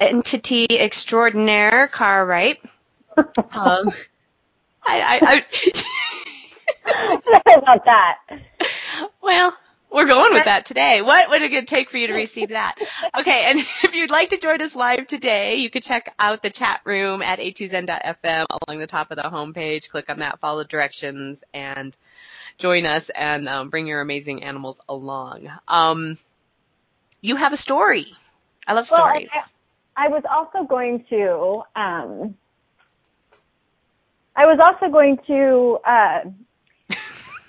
entity 0.00 0.68
extraordinaire, 0.70 1.88
Cara 1.88 2.24
Wright. 2.24 2.58
Um, 3.52 3.90
I, 4.84 5.00
I, 5.00 5.18
I 5.22 5.44
Sorry 7.22 7.56
about 7.56 7.84
that. 7.84 8.18
Well, 9.22 9.56
we're 9.90 10.06
going 10.06 10.34
with 10.34 10.44
that 10.44 10.66
today. 10.66 11.00
What 11.02 11.30
would 11.30 11.42
it 11.42 11.68
take 11.68 11.90
for 11.90 11.96
you 11.96 12.08
to 12.08 12.12
receive 12.12 12.50
that? 12.50 12.76
Okay, 13.18 13.44
and 13.46 13.58
if 13.84 13.94
you'd 13.94 14.10
like 14.10 14.30
to 14.30 14.36
join 14.36 14.60
us 14.60 14.76
live 14.76 15.06
today, 15.06 15.56
you 15.56 15.70
can 15.70 15.82
check 15.82 16.14
out 16.18 16.42
the 16.42 16.50
chat 16.50 16.80
room 16.84 17.22
at 17.22 17.38
a2zen.fm 17.38 18.46
along 18.50 18.78
the 18.78 18.86
top 18.86 19.10
of 19.10 19.16
the 19.16 19.22
homepage. 19.22 19.88
Click 19.88 20.10
on 20.10 20.18
that, 20.18 20.38
follow 20.38 20.64
directions, 20.64 21.42
and 21.54 21.96
join 22.58 22.84
us 22.84 23.10
and 23.10 23.48
um, 23.48 23.70
bring 23.70 23.86
your 23.86 24.00
amazing 24.00 24.42
animals 24.42 24.80
along. 24.88 25.50
Um, 25.66 26.18
you 27.20 27.36
have 27.36 27.52
a 27.52 27.56
story. 27.56 28.06
I 28.66 28.74
love 28.74 28.86
stories. 28.86 29.28
Well, 29.34 29.44
I, 29.96 30.06
I, 30.06 30.08
was 30.08 30.22
also 30.30 30.66
going 30.66 31.04
to. 31.10 31.62
Um, 31.74 32.36
I 34.34 34.46
was 34.46 34.58
also 34.60 34.92
going 34.92 35.18
to 35.26 35.78
uh, 35.84 36.20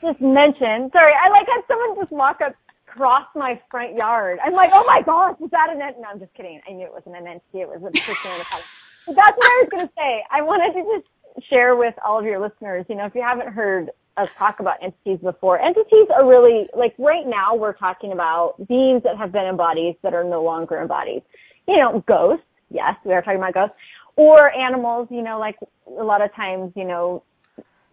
just 0.01 0.21
mention, 0.21 0.89
sorry, 0.93 1.13
I 1.13 1.29
like 1.29 1.47
had 1.47 1.63
someone 1.67 1.97
just 1.99 2.11
walk 2.11 2.41
up 2.45 2.55
across 2.87 3.27
my 3.35 3.59
front 3.69 3.95
yard. 3.95 4.39
I'm 4.43 4.53
like, 4.53 4.71
oh 4.73 4.83
my 4.87 5.01
gosh, 5.05 5.35
is 5.43 5.51
that 5.51 5.69
an 5.69 5.81
entity? 5.81 6.01
No, 6.01 6.09
I'm 6.09 6.19
just 6.19 6.33
kidding. 6.33 6.61
I 6.67 6.73
knew 6.73 6.85
it 6.85 6.93
wasn't 6.93 7.15
an 7.17 7.27
entity. 7.27 7.61
It 7.61 7.69
was 7.69 7.79
a 7.81 7.91
person 7.91 8.31
in 8.31 8.41
a 8.41 8.45
But 9.05 9.15
that's 9.15 9.37
what 9.37 9.47
I 9.47 9.55
was 9.63 9.69
going 9.71 9.87
to 9.87 9.93
say. 9.97 10.23
I 10.31 10.41
wanted 10.41 10.73
to 10.73 10.83
just 10.97 11.47
share 11.49 11.75
with 11.75 11.95
all 12.05 12.19
of 12.19 12.25
your 12.25 12.39
listeners, 12.39 12.85
you 12.89 12.95
know, 12.95 13.05
if 13.05 13.15
you 13.15 13.21
haven't 13.21 13.53
heard 13.53 13.91
us 14.17 14.29
talk 14.37 14.59
about 14.59 14.77
entities 14.83 15.19
before, 15.23 15.59
entities 15.59 16.07
are 16.15 16.27
really, 16.27 16.67
like 16.75 16.93
right 16.97 17.25
now 17.25 17.55
we're 17.55 17.73
talking 17.73 18.11
about 18.11 18.55
beings 18.67 19.03
that 19.03 19.17
have 19.17 19.31
been 19.31 19.45
in 19.45 19.57
bodies 19.57 19.95
that 20.03 20.13
are 20.13 20.23
no 20.23 20.43
longer 20.43 20.81
in 20.81 20.87
bodies. 20.87 21.21
You 21.67 21.77
know, 21.77 22.03
ghosts, 22.07 22.45
yes, 22.69 22.95
we 23.05 23.13
are 23.13 23.21
talking 23.21 23.39
about 23.39 23.53
ghosts, 23.53 23.75
or 24.15 24.51
animals, 24.51 25.07
you 25.11 25.21
know, 25.21 25.39
like 25.39 25.55
a 25.87 26.03
lot 26.03 26.21
of 26.21 26.33
times, 26.35 26.73
you 26.75 26.85
know, 26.85 27.23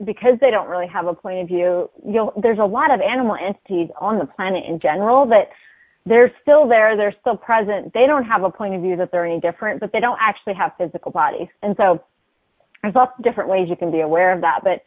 because 0.05 0.39
they 0.41 0.51
don't 0.51 0.69
really 0.69 0.87
have 0.87 1.07
a 1.07 1.15
point 1.15 1.41
of 1.41 1.49
view, 1.49 1.91
there's 2.41 2.59
a 2.59 2.65
lot 2.65 2.93
of 2.93 3.01
animal 3.01 3.37
entities 3.37 3.89
on 4.01 4.19
the 4.19 4.27
planet 4.27 4.65
in 4.69 4.79
general 4.81 5.27
that 5.27 5.49
they're 6.07 6.33
still 6.43 6.69
there, 6.69 6.97
they're 6.97 7.15
still 7.21 7.37
present. 7.37 7.93
They 7.95 8.07
don't 8.07 8.25
have 8.25 8.45
a 8.45 8.51
point 8.51 8.75
of 8.75 8.83
view 8.83 8.97
that 8.97 9.11
they're 9.11 9.25
any 9.25 9.41
different, 9.41 9.81
but 9.81 9.91
they 9.93 10.01
don't 10.01 10.19
actually 10.21 10.55
have 10.55 10.73
physical 10.77 11.11
bodies. 11.11 11.49
And 11.63 11.75
so 11.79 12.05
there's 12.83 12.95
lots 12.95 13.13
of 13.19 13.25
different 13.25 13.49
ways 13.49 13.69
you 13.71 13.77
can 13.77 13.91
be 13.91 14.01
aware 14.01 14.33
of 14.33 14.43
that, 14.43 14.61
but 14.63 14.83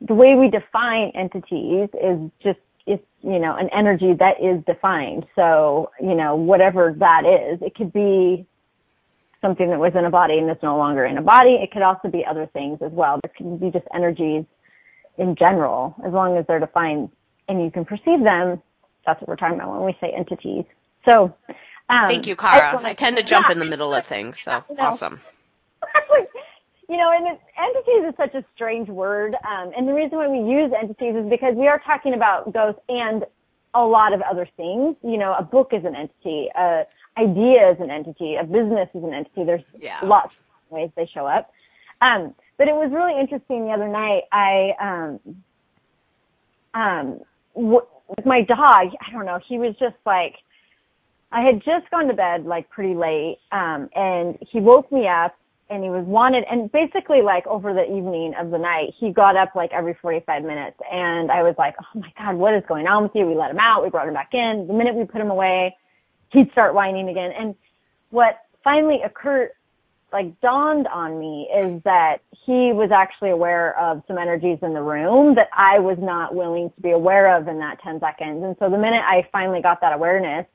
the 0.00 0.14
way 0.14 0.34
we 0.34 0.48
define 0.48 1.12
entities 1.14 1.88
is 1.94 2.30
just 2.42 2.58
it's 2.86 3.04
you 3.22 3.38
know 3.38 3.56
an 3.56 3.70
energy 3.72 4.12
that 4.18 4.42
is 4.42 4.62
defined. 4.64 5.26
So 5.34 5.90
you 6.00 6.14
know 6.14 6.34
whatever 6.36 6.94
that 6.98 7.24
is, 7.24 7.60
it 7.62 7.74
could 7.74 7.92
be 7.92 8.46
something 9.40 9.68
that 9.68 9.78
was 9.78 9.92
in 9.94 10.06
a 10.06 10.10
body 10.10 10.38
and 10.38 10.50
is 10.50 10.56
no 10.62 10.76
longer 10.76 11.04
in 11.04 11.18
a 11.18 11.22
body. 11.22 11.58
It 11.62 11.70
could 11.70 11.82
also 11.82 12.08
be 12.08 12.24
other 12.24 12.48
things 12.52 12.78
as 12.84 12.92
well. 12.92 13.20
There 13.22 13.32
can 13.36 13.58
be 13.58 13.70
just 13.70 13.86
energies 13.94 14.44
in 15.18 15.36
general, 15.36 15.94
as 16.04 16.12
long 16.12 16.36
as 16.36 16.46
they're 16.46 16.60
defined 16.60 17.10
and 17.48 17.62
you 17.62 17.70
can 17.70 17.84
perceive 17.84 18.22
them. 18.22 18.62
That's 19.06 19.20
what 19.20 19.28
we're 19.28 19.36
talking 19.36 19.60
about 19.60 19.76
when 19.76 19.84
we 19.84 19.96
say 20.00 20.12
entities. 20.16 20.64
So, 21.10 21.34
um, 21.90 22.08
thank 22.08 22.26
you, 22.26 22.36
Cara. 22.36 22.80
I, 22.82 22.90
I 22.90 22.94
tend 22.94 23.16
to 23.18 23.22
jump 23.22 23.46
yeah, 23.48 23.52
in 23.52 23.58
the 23.58 23.66
middle 23.66 23.94
of 23.94 24.06
things, 24.06 24.40
so 24.40 24.64
you 24.70 24.76
know, 24.76 24.84
awesome. 24.84 25.20
you 26.88 26.96
know, 26.96 27.12
and 27.12 27.26
entities 27.26 28.08
is 28.08 28.14
such 28.16 28.34
a 28.34 28.44
strange 28.54 28.88
word, 28.88 29.36
um, 29.46 29.72
and 29.76 29.86
the 29.86 29.92
reason 29.92 30.16
why 30.16 30.28
we 30.28 30.38
use 30.50 30.72
entities 30.80 31.14
is 31.16 31.28
because 31.28 31.54
we 31.54 31.68
are 31.68 31.78
talking 31.80 32.14
about 32.14 32.50
ghosts 32.52 32.80
and 32.88 33.24
a 33.74 33.84
lot 33.84 34.14
of 34.14 34.22
other 34.22 34.48
things. 34.56 34.96
You 35.02 35.18
know, 35.18 35.34
a 35.38 35.42
book 35.42 35.70
is 35.72 35.84
an 35.84 35.94
entity, 35.94 36.48
a 36.56 36.84
idea 37.18 37.70
is 37.70 37.80
an 37.80 37.90
entity, 37.90 38.36
a 38.36 38.44
business 38.44 38.88
is 38.94 39.04
an 39.04 39.12
entity. 39.12 39.44
There's 39.44 39.62
yeah. 39.78 40.00
lots 40.02 40.32
of 40.34 40.72
ways 40.72 40.90
they 40.96 41.06
show 41.12 41.26
up. 41.26 41.52
Um, 42.00 42.34
but 42.58 42.68
it 42.68 42.74
was 42.74 42.90
really 42.92 43.18
interesting 43.20 43.66
the 43.66 43.72
other 43.72 43.88
night. 43.88 44.22
I, 44.32 44.72
um, 44.80 45.44
um, 46.74 47.20
w- 47.54 47.86
with 48.08 48.26
my 48.26 48.42
dog, 48.42 48.58
I 49.00 49.12
don't 49.12 49.26
know, 49.26 49.38
he 49.46 49.58
was 49.58 49.74
just 49.78 49.96
like, 50.04 50.34
I 51.32 51.42
had 51.42 51.56
just 51.64 51.90
gone 51.90 52.06
to 52.08 52.14
bed 52.14 52.44
like 52.44 52.70
pretty 52.70 52.94
late, 52.94 53.38
um, 53.50 53.88
and 53.94 54.38
he 54.40 54.60
woke 54.60 54.90
me 54.92 55.08
up 55.08 55.36
and 55.70 55.82
he 55.82 55.88
was 55.88 56.04
wanted 56.04 56.44
and 56.50 56.70
basically 56.70 57.22
like 57.22 57.46
over 57.46 57.72
the 57.72 57.84
evening 57.84 58.34
of 58.38 58.50
the 58.50 58.58
night 58.58 58.92
he 59.00 59.10
got 59.10 59.34
up 59.34 59.54
like 59.56 59.72
every 59.72 59.96
45 60.02 60.42
minutes 60.42 60.76
and 60.92 61.32
I 61.32 61.42
was 61.42 61.54
like 61.56 61.74
oh 61.80 61.98
my 61.98 62.12
god 62.18 62.36
what 62.36 62.52
is 62.52 62.62
going 62.68 62.86
on 62.86 63.02
with 63.02 63.12
you 63.14 63.26
we 63.26 63.34
let 63.34 63.50
him 63.50 63.58
out 63.58 63.82
we 63.82 63.88
brought 63.88 64.06
him 64.06 64.12
back 64.12 64.34
in 64.34 64.66
the 64.68 64.74
minute 64.74 64.94
we 64.94 65.06
put 65.06 65.22
him 65.22 65.30
away 65.30 65.74
he'd 66.34 66.50
start 66.52 66.74
whining 66.74 67.08
again. 67.08 67.30
And 67.38 67.54
what 68.10 68.40
finally 68.62 69.00
occurred, 69.04 69.50
like 70.14 70.40
dawned 70.40 70.86
on 70.86 71.18
me 71.18 71.48
is 71.52 71.82
that 71.82 72.18
he 72.46 72.72
was 72.72 72.90
actually 72.94 73.30
aware 73.30 73.76
of 73.78 74.00
some 74.06 74.16
energies 74.16 74.58
in 74.62 74.72
the 74.72 74.80
room 74.80 75.34
that 75.34 75.48
I 75.52 75.80
was 75.80 75.98
not 76.00 76.36
willing 76.36 76.70
to 76.70 76.80
be 76.80 76.92
aware 76.92 77.36
of 77.36 77.48
in 77.48 77.58
that 77.58 77.82
10 77.82 77.98
seconds. 77.98 78.44
And 78.44 78.54
so 78.60 78.70
the 78.70 78.78
minute 78.78 79.02
I 79.04 79.26
finally 79.32 79.60
got 79.60 79.80
that 79.80 79.92
awareness, 79.92 80.46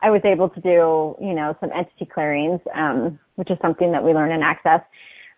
I 0.00 0.10
was 0.10 0.22
able 0.24 0.48
to 0.48 0.60
do, 0.60 1.16
you 1.20 1.34
know, 1.34 1.54
some 1.60 1.70
entity 1.70 2.06
clearings, 2.06 2.60
um, 2.74 3.18
which 3.34 3.50
is 3.50 3.58
something 3.60 3.92
that 3.92 4.02
we 4.02 4.14
learn 4.14 4.32
in 4.32 4.42
Access. 4.42 4.80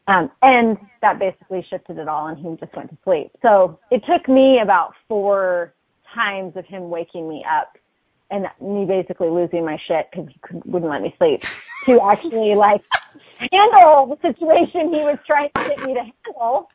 Um, 0.07 0.31
and 0.43 0.79
that 1.03 1.19
basically 1.19 1.67
shifted 1.69 1.99
it 1.99 2.07
all 2.07 2.29
and 2.29 2.39
he 2.39 2.57
just 2.65 2.75
went 2.77 2.91
to 2.91 2.97
sleep. 3.03 3.33
So 3.43 3.81
it 3.91 4.05
took 4.09 4.29
me 4.29 4.61
about 4.63 4.95
four 5.09 5.75
times 6.15 6.57
of 6.57 6.65
him 6.67 6.89
waking 6.89 7.29
me 7.29 7.45
up 7.51 7.77
and 8.31 8.47
me 8.61 8.85
basically 8.85 9.29
losing 9.29 9.65
my 9.65 9.77
shit 9.89 10.07
because 10.11 10.29
he 10.29 10.57
wouldn't 10.65 10.91
let 10.91 11.03
me 11.03 11.15
sleep 11.19 11.43
to 11.85 12.01
actually 12.01 12.55
like 12.55 12.83
handle 13.39 14.07
the 14.07 14.17
situation 14.21 14.93
he 14.93 15.01
was 15.01 15.19
trying 15.27 15.51
to 15.55 15.69
get 15.69 15.79
me 15.81 15.95
to 15.95 16.01
handle. 16.01 16.69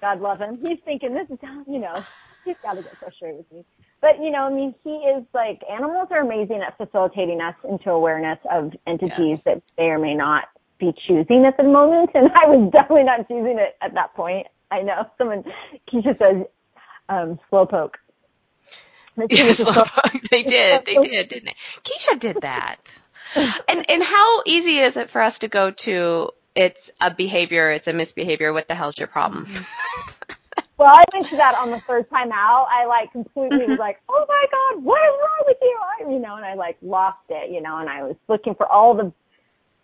God 0.00 0.20
love 0.20 0.40
him. 0.40 0.58
He's 0.62 0.78
thinking 0.84 1.14
this 1.14 1.28
is 1.30 1.38
how, 1.42 1.64
you 1.66 1.78
know, 1.78 2.02
he's 2.44 2.56
got 2.62 2.74
to 2.74 2.82
get 2.82 2.96
frustrated 2.96 3.38
with 3.38 3.52
me. 3.52 3.64
But, 4.00 4.22
you 4.22 4.30
know, 4.30 4.44
I 4.44 4.52
mean, 4.52 4.74
he 4.84 4.90
is 4.90 5.24
like, 5.34 5.62
animals 5.70 6.08
are 6.10 6.20
amazing 6.20 6.62
at 6.62 6.76
facilitating 6.76 7.40
us 7.40 7.54
into 7.68 7.90
awareness 7.90 8.38
of 8.50 8.72
entities 8.86 9.40
yes. 9.44 9.44
that 9.44 9.62
may 9.76 9.86
or 9.86 9.98
may 9.98 10.14
not 10.14 10.44
be 10.78 10.92
choosing 11.06 11.44
at 11.44 11.56
the 11.56 11.64
moment. 11.64 12.10
And 12.14 12.30
I 12.34 12.46
was 12.46 12.70
definitely 12.76 13.04
not 13.04 13.26
choosing 13.26 13.58
it 13.58 13.76
at 13.80 13.94
that 13.94 14.14
point. 14.14 14.46
I 14.70 14.82
know 14.82 15.06
someone, 15.18 15.44
Keisha 15.90 16.16
says, 16.18 16.46
um, 17.08 17.40
slowpoke. 17.50 17.94
Yes, 19.30 19.58
they 20.30 20.42
did. 20.44 20.86
They 20.86 20.94
did, 20.96 21.28
didn't 21.28 21.46
they? 21.46 21.56
Keisha 21.82 22.18
did 22.18 22.38
that. 22.42 22.76
And 23.36 23.90
and 23.90 24.02
how 24.02 24.42
easy 24.46 24.78
is 24.78 24.96
it 24.96 25.10
for 25.10 25.20
us 25.20 25.38
to 25.40 25.48
go 25.48 25.70
to 25.70 26.30
it's 26.54 26.90
a 27.00 27.10
behavior, 27.10 27.70
it's 27.70 27.86
a 27.86 27.92
misbehavior, 27.92 28.52
what 28.52 28.66
the 28.66 28.74
hell's 28.74 28.98
your 28.98 29.06
problem? 29.06 29.46
Mm-hmm. 29.46 30.32
well, 30.78 30.88
I 30.92 31.04
went 31.12 31.28
to 31.28 31.36
that 31.36 31.54
on 31.54 31.70
the 31.70 31.80
third 31.86 32.10
time 32.10 32.32
out. 32.32 32.66
I 32.70 32.86
like 32.86 33.12
completely 33.12 33.60
mm-hmm. 33.60 33.70
was 33.70 33.78
like, 33.78 34.00
oh 34.08 34.24
my 34.28 34.44
god, 34.50 34.82
what 34.82 35.00
is 35.00 35.14
wrong 35.20 35.44
with 35.46 35.56
you? 35.62 35.78
I, 35.80 36.10
you 36.10 36.18
know, 36.18 36.36
and 36.36 36.44
I 36.44 36.54
like 36.54 36.76
lost 36.82 37.18
it, 37.28 37.50
you 37.52 37.60
know, 37.60 37.78
and 37.78 37.88
I 37.88 38.02
was 38.02 38.16
looking 38.28 38.54
for 38.54 38.66
all 38.66 38.94
the, 38.94 39.12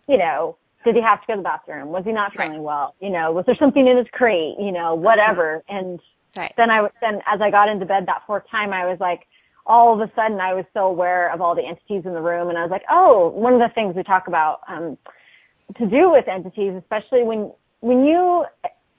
you 0.07 0.17
know, 0.17 0.57
did 0.83 0.95
he 0.95 1.01
have 1.01 1.21
to 1.21 1.27
go 1.27 1.33
to 1.33 1.39
the 1.39 1.43
bathroom? 1.43 1.89
Was 1.89 2.03
he 2.05 2.11
not 2.11 2.33
feeling 2.33 2.51
right. 2.51 2.61
well? 2.61 2.95
You 2.99 3.09
know, 3.09 3.31
was 3.31 3.45
there 3.45 3.55
something 3.55 3.87
in 3.87 3.97
his 3.97 4.07
crate? 4.11 4.55
You 4.59 4.71
know, 4.71 4.95
whatever. 4.95 5.63
Mm-hmm. 5.69 5.77
And 5.77 5.99
right. 6.35 6.53
then 6.57 6.69
I 6.69 6.87
then 7.01 7.21
as 7.25 7.41
I 7.41 7.51
got 7.51 7.69
into 7.69 7.85
bed 7.85 8.05
that 8.07 8.23
fourth 8.27 8.43
time, 8.51 8.73
I 8.73 8.85
was 8.85 8.99
like, 8.99 9.27
all 9.65 9.93
of 9.93 9.99
a 10.07 10.11
sudden 10.15 10.39
I 10.39 10.53
was 10.53 10.65
so 10.73 10.81
aware 10.81 11.33
of 11.33 11.41
all 11.41 11.55
the 11.55 11.65
entities 11.65 12.03
in 12.05 12.13
the 12.13 12.21
room, 12.21 12.49
and 12.49 12.57
I 12.57 12.61
was 12.61 12.71
like, 12.71 12.83
oh, 12.89 13.29
one 13.29 13.53
of 13.53 13.59
the 13.59 13.73
things 13.73 13.95
we 13.95 14.03
talk 14.03 14.27
about 14.27 14.59
um, 14.67 14.97
to 15.77 15.85
do 15.87 16.11
with 16.11 16.27
entities, 16.27 16.73
especially 16.77 17.23
when 17.23 17.51
when 17.81 18.03
you 18.05 18.45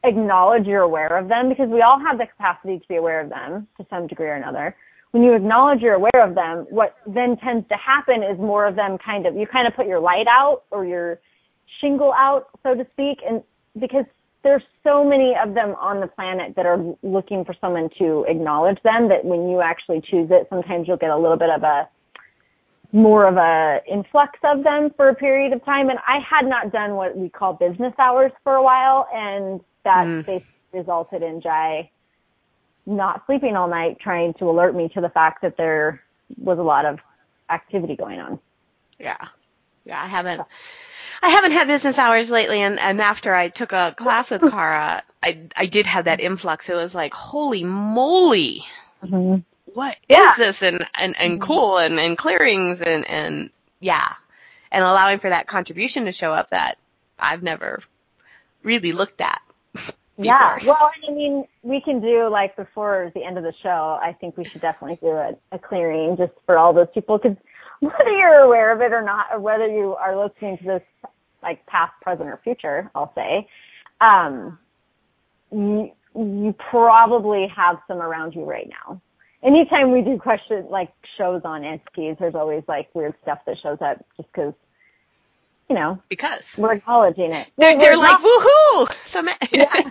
acknowledge 0.04 0.66
you're 0.66 0.82
aware 0.82 1.18
of 1.18 1.28
them, 1.28 1.48
because 1.48 1.68
we 1.68 1.82
all 1.82 1.98
have 1.98 2.18
the 2.18 2.26
capacity 2.26 2.78
to 2.78 2.88
be 2.88 2.96
aware 2.96 3.20
of 3.20 3.28
them 3.28 3.66
to 3.76 3.86
some 3.90 4.06
degree 4.06 4.26
or 4.26 4.34
another. 4.34 4.76
When 5.10 5.22
you 5.22 5.34
acknowledge 5.34 5.80
you're 5.80 5.94
aware 5.94 6.22
of 6.22 6.34
them, 6.34 6.66
what 6.70 6.96
then 7.06 7.36
tends 7.42 7.66
to 7.68 7.74
happen 7.76 8.22
is 8.22 8.38
more 8.38 8.66
of 8.66 8.76
them 8.76 8.98
kind 8.98 9.26
of, 9.26 9.34
you 9.34 9.46
kind 9.46 9.66
of 9.66 9.74
put 9.74 9.86
your 9.86 9.98
light 9.98 10.26
out 10.28 10.62
or 10.70 10.84
your 10.84 11.20
shingle 11.80 12.12
out, 12.12 12.48
so 12.62 12.74
to 12.74 12.86
speak, 12.92 13.18
and 13.28 13.42
because 13.80 14.04
there's 14.46 14.62
so 14.84 15.02
many 15.02 15.34
of 15.34 15.54
them 15.54 15.74
on 15.80 15.98
the 15.98 16.06
planet 16.06 16.54
that 16.54 16.66
are 16.66 16.78
looking 17.02 17.44
for 17.44 17.52
someone 17.60 17.90
to 17.98 18.24
acknowledge 18.28 18.80
them 18.84 19.08
that 19.08 19.24
when 19.24 19.48
you 19.48 19.60
actually 19.60 20.00
choose 20.00 20.28
it, 20.30 20.46
sometimes 20.48 20.86
you'll 20.86 20.96
get 20.96 21.10
a 21.10 21.16
little 21.16 21.36
bit 21.36 21.50
of 21.50 21.64
a 21.64 21.88
more 22.92 23.26
of 23.26 23.36
a 23.36 23.80
influx 23.90 24.38
of 24.44 24.62
them 24.62 24.90
for 24.96 25.08
a 25.08 25.14
period 25.16 25.52
of 25.52 25.64
time. 25.64 25.90
And 25.90 25.98
I 26.06 26.20
had 26.20 26.46
not 26.46 26.70
done 26.70 26.94
what 26.94 27.16
we 27.16 27.28
call 27.28 27.54
business 27.54 27.92
hours 27.98 28.30
for 28.44 28.54
a 28.54 28.62
while, 28.62 29.08
and 29.12 29.60
that 29.82 30.06
mm. 30.06 30.24
basically 30.24 30.54
resulted 30.72 31.24
in 31.24 31.40
Jai 31.40 31.90
not 32.86 33.24
sleeping 33.26 33.56
all 33.56 33.66
night 33.66 33.98
trying 34.00 34.32
to 34.34 34.48
alert 34.48 34.76
me 34.76 34.88
to 34.94 35.00
the 35.00 35.08
fact 35.08 35.42
that 35.42 35.56
there 35.56 36.00
was 36.38 36.60
a 36.60 36.62
lot 36.62 36.84
of 36.84 37.00
activity 37.50 37.96
going 37.96 38.20
on. 38.20 38.38
Yeah. 39.00 39.26
Yeah, 39.84 40.00
I 40.00 40.06
haven't 40.06 40.42
I 41.22 41.30
haven't 41.30 41.52
had 41.52 41.66
business 41.68 41.98
hours 41.98 42.30
lately 42.30 42.60
and, 42.60 42.78
and 42.78 43.00
after 43.00 43.34
I 43.34 43.48
took 43.48 43.72
a 43.72 43.94
class 43.96 44.30
with 44.30 44.42
Cara, 44.42 45.02
I 45.22 45.40
I 45.56 45.66
did 45.66 45.86
have 45.86 46.04
that 46.04 46.20
influx. 46.20 46.68
It 46.68 46.74
was 46.74 46.94
like, 46.94 47.14
holy 47.14 47.64
moly. 47.64 48.64
Mm-hmm. 49.02 49.40
What 49.74 49.96
yeah. 50.08 50.30
is 50.30 50.36
this 50.36 50.62
and 50.62 50.86
and, 50.94 51.16
and 51.18 51.34
mm-hmm. 51.34 51.42
cool 51.42 51.78
and, 51.78 51.98
and 51.98 52.16
clearings 52.16 52.82
and, 52.82 53.08
and 53.08 53.50
yeah. 53.80 54.14
And 54.70 54.84
allowing 54.84 55.18
for 55.18 55.30
that 55.30 55.46
contribution 55.46 56.04
to 56.06 56.12
show 56.12 56.32
up 56.32 56.50
that 56.50 56.78
I've 57.18 57.42
never 57.42 57.80
really 58.62 58.92
looked 58.92 59.20
at. 59.20 59.40
Yeah, 60.18 60.58
well, 60.64 60.90
I 61.06 61.10
mean, 61.10 61.46
we 61.62 61.82
can 61.82 62.00
do 62.00 62.28
like 62.30 62.56
before 62.56 63.12
the 63.14 63.22
end 63.22 63.36
of 63.36 63.44
the 63.44 63.52
show. 63.62 63.98
I 64.00 64.16
think 64.18 64.38
we 64.38 64.46
should 64.46 64.62
definitely 64.62 64.98
do 65.02 65.08
a, 65.08 65.34
a 65.52 65.58
clearing 65.58 66.16
just 66.16 66.32
for 66.46 66.56
all 66.56 66.72
those 66.72 66.86
people 66.94 67.18
because 67.18 67.36
whether 67.80 68.10
you're 68.10 68.40
aware 68.40 68.72
of 68.72 68.80
it 68.80 68.92
or 68.92 69.02
not, 69.02 69.26
or 69.32 69.40
whether 69.40 69.66
you 69.66 69.94
are 69.94 70.16
listening 70.16 70.58
to 70.58 70.64
this 70.64 70.82
like 71.42 71.64
past, 71.66 71.92
present, 72.02 72.28
or 72.28 72.40
future, 72.42 72.90
I'll 72.94 73.12
say, 73.14 73.48
um, 74.00 74.58
you, 75.52 75.90
you 76.14 76.54
probably 76.70 77.46
have 77.54 77.76
some 77.86 77.98
around 77.98 78.34
you 78.34 78.44
right 78.44 78.68
now. 78.68 79.00
Anytime 79.42 79.92
we 79.92 80.02
do 80.02 80.18
question 80.18 80.66
like 80.70 80.92
shows 81.18 81.42
on 81.44 81.64
entities, 81.64 82.16
there's 82.18 82.34
always 82.34 82.64
like 82.66 82.88
weird 82.94 83.14
stuff 83.22 83.38
that 83.46 83.56
shows 83.62 83.78
up 83.80 84.04
just 84.16 84.28
because 84.32 84.54
you 85.68 85.74
know, 85.74 86.00
because 86.08 86.54
we're 86.56 86.74
acknowledging 86.74 87.32
it. 87.32 87.50
They're, 87.56 87.76
they're 87.76 87.96
like, 87.96 88.18
woohoo! 88.18 88.92
Some, 89.04 89.28
yeah. 89.50 89.90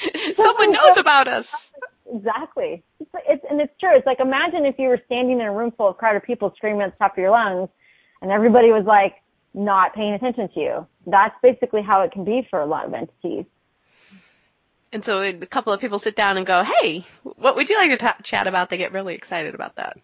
someone 0.36 0.72
knows 0.72 0.96
about 0.96 1.28
us. 1.28 1.70
Exactly. 2.12 2.82
It's, 3.00 3.10
it's, 3.28 3.44
and 3.48 3.60
it's 3.60 3.72
true. 3.80 3.90
It's 3.94 4.06
like 4.06 4.20
imagine 4.20 4.64
if 4.66 4.76
you 4.78 4.88
were 4.88 5.00
standing 5.06 5.40
in 5.40 5.46
a 5.46 5.52
room 5.52 5.72
full 5.76 5.88
of 5.88 5.96
crowded 5.96 6.22
people 6.22 6.52
screaming 6.56 6.82
at 6.82 6.92
the 6.92 6.98
top 6.98 7.12
of 7.12 7.18
your 7.18 7.30
lungs, 7.30 7.68
and 8.20 8.30
everybody 8.30 8.68
was 8.68 8.84
like 8.86 9.14
not 9.54 9.94
paying 9.94 10.14
attention 10.14 10.48
to 10.54 10.60
you. 10.60 10.86
That's 11.06 11.34
basically 11.42 11.82
how 11.82 12.02
it 12.02 12.12
can 12.12 12.24
be 12.24 12.46
for 12.50 12.60
a 12.60 12.66
lot 12.66 12.86
of 12.86 12.94
entities. 12.94 13.44
And 14.92 15.04
so 15.04 15.22
a 15.22 15.32
couple 15.46 15.72
of 15.72 15.80
people 15.80 15.98
sit 15.98 16.16
down 16.16 16.36
and 16.36 16.46
go, 16.46 16.64
"Hey, 16.64 17.06
what 17.22 17.56
would 17.56 17.70
you 17.70 17.76
like 17.76 17.90
to 17.90 17.96
t- 17.96 18.22
chat 18.22 18.46
about?" 18.46 18.68
They 18.68 18.76
get 18.76 18.92
really 18.92 19.14
excited 19.14 19.54
about 19.54 19.76
that. 19.76 19.98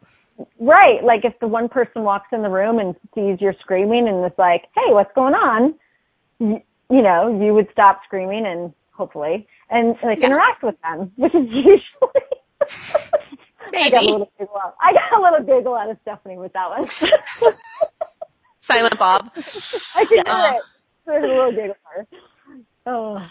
Right. 0.59 1.03
Like 1.03 1.25
if 1.25 1.39
the 1.41 1.49
one 1.49 1.69
person 1.69 2.05
walks 2.05 2.29
in 2.33 2.43
the 2.43 2.49
room 2.49 2.79
and 2.79 2.95
sees 3.15 3.41
you're 3.41 3.57
screaming 3.61 4.09
and 4.09 4.25
is 4.25 4.39
like, 4.39 4.63
"Hey, 4.75 4.93
what's 4.93 5.13
going 5.15 5.35
on?" 5.35 5.75
You, 6.39 6.63
you 6.91 7.03
know, 7.03 7.39
you 7.45 7.53
would 7.53 7.69
stop 7.71 8.01
screaming 8.05 8.47
and 8.47 8.73
hopefully 8.93 9.47
and 9.71 9.97
like 10.03 10.21
yeah. 10.21 10.27
interact 10.27 10.63
with 10.63 10.77
them, 10.83 11.13
which 11.17 11.35
is 11.35 11.47
usually. 11.51 11.81
Maybe. 13.73 13.85
I 13.85 13.91
got 13.91 14.03
a 14.03 14.11
little 14.11 14.33
giggle 14.39 14.57
out. 14.57 14.75
I 14.81 14.93
got 14.93 15.19
a 15.19 15.23
little 15.23 15.47
giggle 15.47 15.75
out 15.75 15.91
of 15.91 15.99
Stephanie 16.03 16.39
with 16.39 16.53
that 16.53 16.71
one. 16.71 16.89
Silent 18.61 18.99
Bob. 18.99 19.31
I 19.37 20.05
can 20.05 20.25
do 20.25 20.31
uh, 20.31 20.53
it. 20.55 20.63
There's 21.07 21.25
a 21.25 21.27
little 21.27 21.53
giggle. 21.53 21.77
Oh. 22.87 23.17
Anyway. 23.17 23.29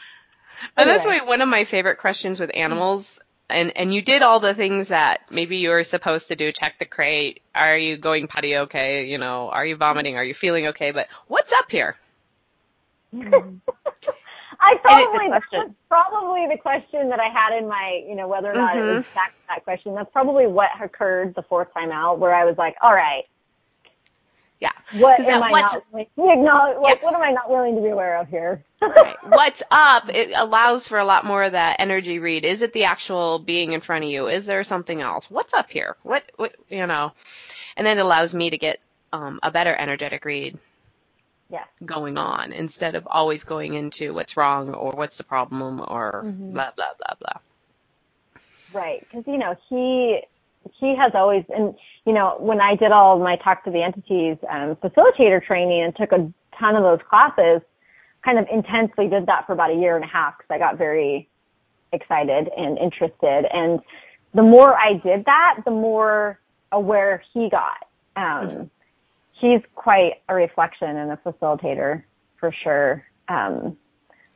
And 0.77 0.89
that's 0.89 1.05
why 1.05 1.19
one 1.21 1.41
of 1.41 1.49
my 1.49 1.63
favorite 1.63 1.97
questions 1.97 2.39
with 2.39 2.51
animals 2.53 3.19
and 3.49 3.75
and 3.77 3.93
you 3.93 4.01
did 4.01 4.21
all 4.21 4.39
the 4.39 4.53
things 4.53 4.89
that 4.89 5.21
maybe 5.29 5.57
you 5.57 5.69
were 5.69 5.83
supposed 5.83 6.29
to 6.29 6.35
do 6.35 6.51
check 6.51 6.77
the 6.79 6.85
crate 6.85 7.41
are 7.55 7.77
you 7.77 7.97
going 7.97 8.27
potty 8.27 8.57
okay 8.57 9.05
you 9.05 9.17
know 9.17 9.49
are 9.49 9.65
you 9.65 9.75
vomiting 9.75 10.17
are 10.17 10.23
you 10.23 10.33
feeling 10.33 10.67
okay 10.67 10.91
but 10.91 11.07
what's 11.27 11.53
up 11.53 11.71
here 11.71 11.95
I 14.59 14.75
probably 14.81 15.29
that 15.29 15.43
was 15.51 15.71
probably 15.87 16.47
the 16.47 16.57
question 16.57 17.09
that 17.09 17.19
I 17.19 17.27
had 17.27 17.57
in 17.57 17.67
my, 17.67 18.03
you 18.07 18.15
know, 18.15 18.27
whether 18.27 18.51
or 18.51 18.55
not 18.55 18.75
mm-hmm. 18.75 18.89
it 18.89 18.95
was 18.97 19.05
back 19.13 19.31
to 19.31 19.47
that 19.49 19.63
question. 19.63 19.95
That's 19.95 20.11
probably 20.11 20.47
what 20.47 20.69
occurred 20.81 21.35
the 21.35 21.43
fourth 21.43 21.73
time 21.73 21.91
out, 21.91 22.19
where 22.19 22.33
I 22.33 22.45
was 22.45 22.57
like, 22.57 22.75
all 22.81 22.93
right, 22.93 23.25
yeah. 24.59 24.71
What 24.93 25.19
am 25.19 25.43
I 25.43 25.51
not 25.51 25.83
willing 25.91 26.07
to 26.15 26.31
acknowledge? 26.31 26.77
Yeah. 26.83 26.95
what 27.01 27.13
am 27.13 27.21
I 27.21 27.31
not 27.31 27.49
willing 27.49 27.75
to 27.75 27.81
be 27.81 27.89
aware 27.89 28.17
of 28.17 28.27
here? 28.27 28.63
right. 28.81 29.15
What's 29.23 29.61
up? 29.69 30.09
It 30.09 30.31
allows 30.35 30.87
for 30.87 30.97
a 30.97 31.05
lot 31.05 31.25
more 31.25 31.43
of 31.43 31.51
that 31.51 31.77
energy 31.79 32.19
read. 32.19 32.45
Is 32.45 32.61
it 32.61 32.73
the 32.73 32.85
actual 32.85 33.39
being 33.39 33.73
in 33.73 33.81
front 33.81 34.05
of 34.05 34.09
you? 34.09 34.27
Is 34.27 34.45
there 34.45 34.63
something 34.63 35.01
else? 35.01 35.29
What's 35.29 35.53
up 35.53 35.69
here? 35.69 35.95
What? 36.03 36.23
What? 36.37 36.55
You 36.69 36.87
know? 36.87 37.13
And 37.75 37.85
then 37.85 37.99
it 37.99 38.01
allows 38.01 38.33
me 38.33 38.49
to 38.49 38.57
get 38.57 38.79
um, 39.13 39.39
a 39.43 39.51
better 39.51 39.75
energetic 39.75 40.25
read 40.25 40.57
yeah. 41.49 41.63
going 41.85 42.17
on 42.17 42.51
instead 42.51 42.95
of 42.95 43.07
always 43.07 43.43
going 43.43 43.73
into 43.73 44.13
what's 44.13 44.37
wrong 44.37 44.73
or 44.73 44.91
what's 44.91 45.17
the 45.17 45.23
problem 45.23 45.79
or 45.79 46.23
mm-hmm. 46.25 46.53
blah 46.53 46.71
blah 46.75 46.93
blah 46.97 47.15
blah. 47.19 47.41
Right, 48.73 49.01
because 49.01 49.25
you 49.27 49.37
know 49.37 49.55
he 49.69 50.21
he 50.79 50.95
has 50.95 51.13
always 51.15 51.45
and 51.49 51.75
you 52.05 52.13
know 52.13 52.35
when 52.39 52.59
I 52.59 52.75
did 52.75 52.91
all 52.91 53.19
my 53.19 53.37
talk 53.37 53.63
to 53.63 53.71
the 53.71 53.81
entities 53.81 54.37
um, 54.49 54.75
facilitator 54.77 55.43
training 55.43 55.83
and 55.83 55.95
took 55.95 56.11
a 56.11 56.31
ton 56.59 56.75
of 56.75 56.83
those 56.83 56.99
classes, 57.07 57.61
kind 58.23 58.39
of 58.39 58.47
intensely 58.51 59.07
did 59.07 59.25
that 59.27 59.45
for 59.45 59.53
about 59.53 59.71
a 59.71 59.75
year 59.75 59.95
and 59.95 60.03
a 60.03 60.07
half 60.07 60.37
because 60.37 60.49
I 60.49 60.57
got 60.57 60.77
very 60.77 61.29
excited 61.93 62.49
and 62.57 62.77
interested 62.77 63.45
and 63.53 63.79
the 64.33 64.43
more 64.43 64.77
I 64.77 64.93
did 64.93 65.23
that, 65.25 65.61
the 65.63 65.71
more 65.71 66.37
aware 66.71 67.23
he 67.33 67.49
got. 67.49 67.87
Um, 68.17 68.47
mm-hmm 68.47 68.63
he's 69.39 69.61
quite 69.75 70.21
a 70.29 70.35
reflection 70.35 70.95
and 70.97 71.11
a 71.11 71.17
facilitator 71.17 72.03
for 72.39 72.51
sure. 72.63 73.03
Um, 73.27 73.77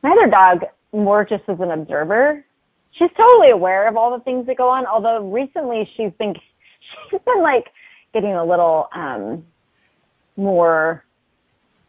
my 0.04 0.12
other 0.12 0.30
dog 0.30 0.66
more 0.94 1.26
just 1.26 1.44
as 1.48 1.60
an 1.60 1.72
observer. 1.72 2.44
She's 2.92 3.10
totally 3.16 3.52
aware 3.52 3.88
of 3.88 3.96
all 3.96 4.18
the 4.18 4.24
things 4.24 4.48
that 4.48 4.58
go 4.58 4.68
on, 4.70 4.86
although 4.86 5.30
recently 5.30 5.90
she's 5.96 6.12
been, 6.20 6.36
she's 7.10 7.22
been 7.22 7.42
like 7.42 7.68
getting 8.14 8.34
a 8.34 8.44
little, 8.44 8.90
um, 8.94 9.46
more, 10.38 11.04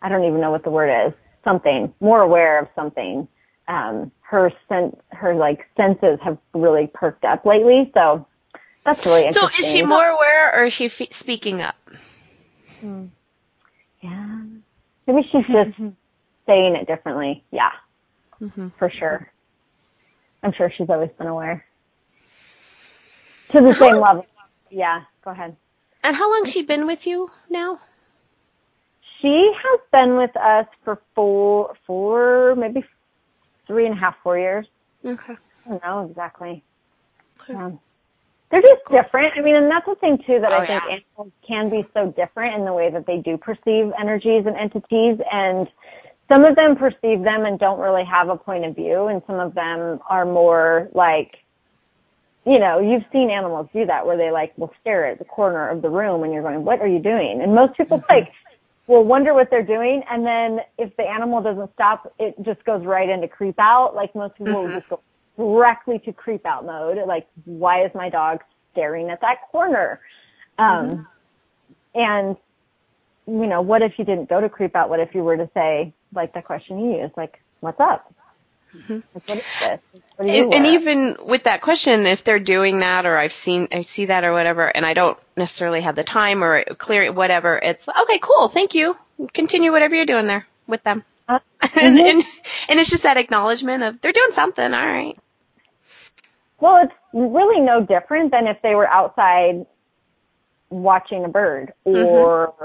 I 0.01 0.09
don't 0.09 0.25
even 0.25 0.41
know 0.41 0.51
what 0.51 0.65
the 0.65 0.71
word 0.71 1.07
is, 1.07 1.13
something, 1.45 1.93
more 2.01 2.21
aware 2.21 2.61
of 2.61 2.69
something. 2.75 3.27
Um, 3.69 4.11
her 4.21 4.53
sense, 4.69 4.97
her 5.11 5.35
like 5.35 5.67
senses 5.77 6.19
have 6.23 6.39
really 6.53 6.89
perked 6.93 7.25
up 7.25 7.45
lately, 7.47 7.91
so 7.95 8.27
that's 8.85 9.05
really 9.07 9.27
interesting. 9.27 9.51
So 9.51 9.67
is 9.67 9.73
she 9.73 9.83
more 9.83 10.07
aware 10.07 10.57
or 10.57 10.65
is 10.65 10.73
she 10.73 10.87
f- 10.87 11.13
speaking 11.13 11.61
up? 11.61 11.77
Hmm. 12.83 13.07
Yeah. 14.01 14.43
Maybe 15.07 15.23
she's 15.31 15.47
just 15.53 15.79
saying 16.47 16.77
it 16.77 16.87
differently. 16.87 17.45
Yeah. 17.51 17.71
Mm-hmm. 18.41 18.69
For 18.79 18.91
sure. 18.91 19.31
I'm 20.43 20.53
sure 20.53 20.71
she's 20.77 20.91
always 20.91 21.11
been 21.17 21.29
aware. 21.29 21.65
To 23.53 23.61
the 23.61 23.75
same 23.79 24.01
level. 24.01 24.27
Yeah. 24.71 25.03
Go 25.25 25.31
ahead. 25.31 25.57
And 26.03 26.17
how 26.17 26.31
long 26.33 26.45
she 26.47 26.63
been 26.63 26.87
with 26.87 27.07
you 27.07 27.31
now? 27.49 27.79
She 29.21 29.53
has 29.63 29.81
been 29.93 30.17
with 30.17 30.37
us 30.37 30.67
for 30.85 31.01
four, 31.15 31.77
four, 31.87 32.57
maybe 32.57 32.85
three 33.69 33.87
and 33.87 33.95
a 33.95 33.99
half, 33.99 34.17
four 34.25 34.37
years. 34.37 34.67
Okay. 35.05 35.35
I 35.65 35.69
don't 35.69 35.83
know 35.85 36.09
exactly. 36.11 36.65
Okay. 37.43 37.55
Um, 37.55 37.79
they're 38.53 38.63
just 38.63 38.85
different. 38.91 39.33
I 39.37 39.41
mean, 39.41 39.57
and 39.57 39.71
that's 39.71 39.87
the 39.87 39.97
thing 39.97 40.19
too 40.19 40.39
that 40.41 40.53
oh, 40.53 40.59
I 40.59 40.67
think 40.67 40.83
yeah. 40.87 40.97
animals 40.97 41.33
can 41.47 41.71
be 41.71 41.85
so 41.95 42.13
different 42.15 42.55
in 42.55 42.65
the 42.65 42.73
way 42.73 42.91
that 42.91 43.07
they 43.07 43.17
do 43.17 43.37
perceive 43.37 43.91
energies 43.99 44.45
and 44.47 44.57
entities. 44.57 45.19
And 45.33 45.67
some 46.33 46.45
of 46.45 46.55
them 46.55 46.77
perceive 46.77 47.25
them 47.25 47.47
and 47.47 47.59
don't 47.59 47.81
really 47.81 48.05
have 48.05 48.29
a 48.29 48.37
point 48.37 48.65
of 48.65 48.77
view, 48.77 49.07
and 49.07 49.23
some 49.27 49.41
of 49.41 49.55
them 49.55 49.99
are 50.09 50.25
more 50.25 50.89
like 50.95 51.39
you 52.45 52.59
know, 52.59 52.81
you've 52.81 53.05
seen 53.13 53.31
animals 53.31 53.69
do 53.73 53.87
that 53.87 54.05
where 54.05 54.17
they 54.17 54.31
like 54.33 54.57
will 54.59 54.73
stare 54.81 55.07
at 55.07 55.19
the 55.19 55.25
corner 55.25 55.69
of 55.69 55.81
the 55.81 55.89
room 55.89 56.25
and 56.25 56.33
you're 56.33 56.43
going, 56.43 56.65
what 56.65 56.81
are 56.81 56.89
you 56.89 56.99
doing? 56.99 57.41
And 57.41 57.55
most 57.55 57.77
people 57.77 57.99
mm-hmm. 57.99 58.13
like 58.13 58.33
will 58.89 59.05
wonder 59.05 59.33
what 59.33 59.49
they're 59.49 59.63
doing. 59.63 60.03
And 60.11 60.27
then 60.27 60.59
if 60.77 60.95
the 60.97 61.05
animal 61.05 61.41
doesn't 61.41 61.73
stop, 61.75 62.13
it 62.19 62.35
just 62.43 62.65
goes 62.65 62.85
right 62.85 63.09
into 63.09 63.29
creep 63.29 63.55
out. 63.61 63.95
Like 63.95 64.15
most 64.15 64.35
people 64.37 64.55
mm-hmm. 64.55 64.73
will 64.73 64.81
just 64.81 64.89
go 64.89 65.01
directly 65.37 65.99
to 66.01 66.13
creep 66.13 66.45
out 66.47 66.65
mode. 66.65 66.99
Like, 67.07 67.27
why 67.45 67.85
is 67.85 67.91
my 67.95 68.09
dog 68.09 68.41
staring 68.73 69.11
at 69.11 69.21
that 69.21 69.37
corner? 69.51 70.01
Um, 70.59 70.89
mm-hmm. 70.89 71.03
and 71.95 72.37
you 73.27 73.47
know, 73.47 73.63
what 73.63 73.83
if 73.83 73.93
you 73.99 74.05
didn't 74.05 74.29
go 74.29 74.41
to 74.41 74.49
creep 74.49 74.75
out? 74.75 74.89
What 74.89 75.01
if 75.01 75.15
you 75.15 75.23
were 75.23 75.37
to 75.37 75.49
say, 75.55 75.95
like 76.15 76.35
the 76.35 76.43
question 76.43 76.81
you 76.81 77.03
used, 77.03 77.17
like, 77.17 77.41
what's 77.61 77.79
up? 77.81 78.13
Mm-hmm. 78.75 79.01
and, 80.19 80.55
and 80.55 80.67
even 80.67 81.17
with 81.23 81.45
that 81.45 81.61
question, 81.61 82.07
if 82.07 82.25
they're 82.25 82.41
doing 82.41 82.81
that, 82.81 83.05
or 83.05 83.19
I've 83.19 83.33
seen, 83.33 83.69
I 83.71 83.83
see 83.83 84.07
that, 84.07 84.25
or 84.25 84.33
whatever, 84.33 84.67
and 84.67 84.87
I 84.87 84.95
don't 84.95 85.19
necessarily 85.37 85.83
have 85.83 85.95
the 85.95 86.05
time 86.05 86.43
or 86.43 86.65
clear 86.65 87.13
whatever, 87.13 87.59
it's 87.63 87.87
okay, 87.87 88.19
cool, 88.19 88.49
thank 88.49 88.75
you. 88.75 88.97
Continue 89.35 89.73
whatever 89.73 89.95
you're 89.95 90.07
doing 90.07 90.27
there 90.27 90.47
with 90.67 90.83
them, 90.85 91.05
uh, 91.29 91.39
mm-hmm. 91.61 91.79
and, 91.79 91.99
and 91.99 92.25
and 92.69 92.81
it's 92.81 92.91
just 92.91 93.03
that 93.03 93.19
acknowledgement 93.19 93.83
of 93.83 94.01
they're 94.01 94.13
doing 94.13 94.33
something. 94.33 94.65
All 94.65 94.87
right. 94.87 95.19
Well, 96.63 96.81
it's 96.83 96.95
really 97.13 97.61
no 97.61 97.85
different 97.85 98.31
than 98.31 98.47
if 98.47 98.57
they 98.63 98.75
were 98.75 98.89
outside 98.89 99.67
watching 100.71 101.25
a 101.25 101.29
bird 101.29 101.73
or 101.85 102.49
mm-hmm 102.49 102.65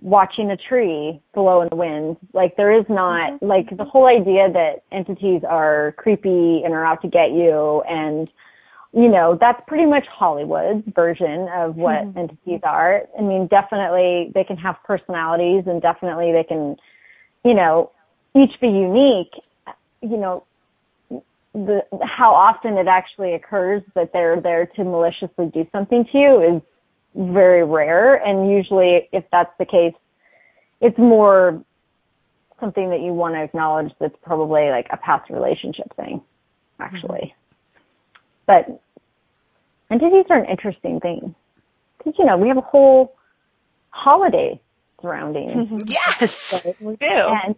watching 0.00 0.50
a 0.50 0.56
tree 0.56 1.20
blow 1.34 1.62
in 1.62 1.68
the 1.70 1.76
wind. 1.76 2.16
Like 2.32 2.56
there 2.56 2.76
is 2.76 2.84
not 2.88 3.32
mm-hmm. 3.32 3.46
like 3.46 3.76
the 3.76 3.84
whole 3.84 4.06
idea 4.06 4.50
that 4.52 4.82
entities 4.92 5.42
are 5.48 5.94
creepy 5.96 6.62
and 6.64 6.72
are 6.72 6.84
out 6.84 7.02
to 7.02 7.08
get 7.08 7.32
you 7.32 7.82
and 7.88 8.28
you 8.94 9.06
know, 9.06 9.36
that's 9.38 9.60
pretty 9.66 9.84
much 9.84 10.06
Hollywood's 10.06 10.82
version 10.94 11.46
of 11.54 11.76
what 11.76 11.96
mm-hmm. 11.96 12.18
entities 12.18 12.60
are. 12.62 13.02
I 13.18 13.20
mean, 13.20 13.46
definitely 13.48 14.32
they 14.34 14.44
can 14.44 14.56
have 14.56 14.76
personalities 14.82 15.64
and 15.66 15.82
definitely 15.82 16.32
they 16.32 16.42
can, 16.42 16.74
you 17.44 17.52
know, 17.52 17.90
each 18.34 18.58
be 18.62 18.68
unique. 18.68 19.32
You 20.00 20.16
know, 20.16 20.44
the, 21.66 21.82
how 22.02 22.34
often 22.34 22.76
it 22.78 22.86
actually 22.86 23.34
occurs 23.34 23.82
that 23.94 24.12
they're 24.12 24.40
there 24.40 24.66
to 24.66 24.84
maliciously 24.84 25.46
do 25.52 25.66
something 25.72 26.04
to 26.12 26.18
you 26.18 26.56
is 26.56 26.62
very 27.14 27.64
rare. 27.64 28.14
And 28.14 28.50
usually 28.50 29.08
if 29.12 29.24
that's 29.32 29.52
the 29.58 29.64
case, 29.64 29.94
it's 30.80 30.98
more 30.98 31.62
something 32.60 32.90
that 32.90 33.00
you 33.00 33.12
want 33.12 33.34
to 33.34 33.42
acknowledge 33.42 33.92
that's 34.00 34.16
probably 34.22 34.70
like 34.70 34.86
a 34.90 34.96
past 34.96 35.30
relationship 35.30 35.94
thing, 35.96 36.20
actually. 36.80 37.34
Mm-hmm. 37.34 38.22
But 38.46 38.82
entities 39.90 40.26
are 40.30 40.38
an 40.38 40.50
interesting 40.50 41.00
thing. 41.00 41.34
Because, 41.98 42.14
you 42.18 42.24
know, 42.24 42.36
we 42.36 42.48
have 42.48 42.56
a 42.56 42.62
whole 42.62 43.16
holiday 43.90 44.60
surrounding. 45.00 45.48
Mm-hmm. 45.48 45.78
Yes, 45.86 46.64
we 46.80 46.96
do. 46.96 47.06
And 47.06 47.54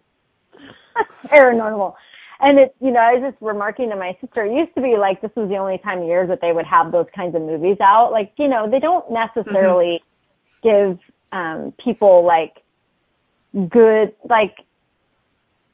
paranormal. 1.25 1.95
And 2.43 2.57
it, 2.57 2.75
you 2.81 2.91
know, 2.91 2.99
I 2.99 3.13
was 3.13 3.31
just 3.31 3.41
remarking 3.41 3.89
to 3.91 3.95
my 3.95 4.17
sister, 4.19 4.43
it 4.43 4.53
used 4.53 4.73
to 4.73 4.81
be 4.81 4.97
like 4.97 5.21
this 5.21 5.31
was 5.35 5.47
the 5.47 5.57
only 5.57 5.77
time 5.77 5.99
of 5.99 6.07
year 6.07 6.25
that 6.25 6.39
they 6.41 6.51
would 6.51 6.65
have 6.65 6.91
those 6.91 7.05
kinds 7.15 7.35
of 7.35 7.41
movies 7.41 7.77
out. 7.79 8.11
Like, 8.11 8.33
you 8.37 8.47
know, 8.47 8.69
they 8.69 8.79
don't 8.79 9.05
necessarily 9.11 10.01
mm-hmm. 10.63 10.97
give 10.97 10.99
um 11.31 11.73
people 11.83 12.25
like 12.25 12.57
good 13.69 14.13
like 14.27 14.55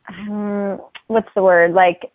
um, 0.09 0.81
what's 1.07 1.29
the 1.35 1.41
word 1.41 1.73
like 1.73 2.11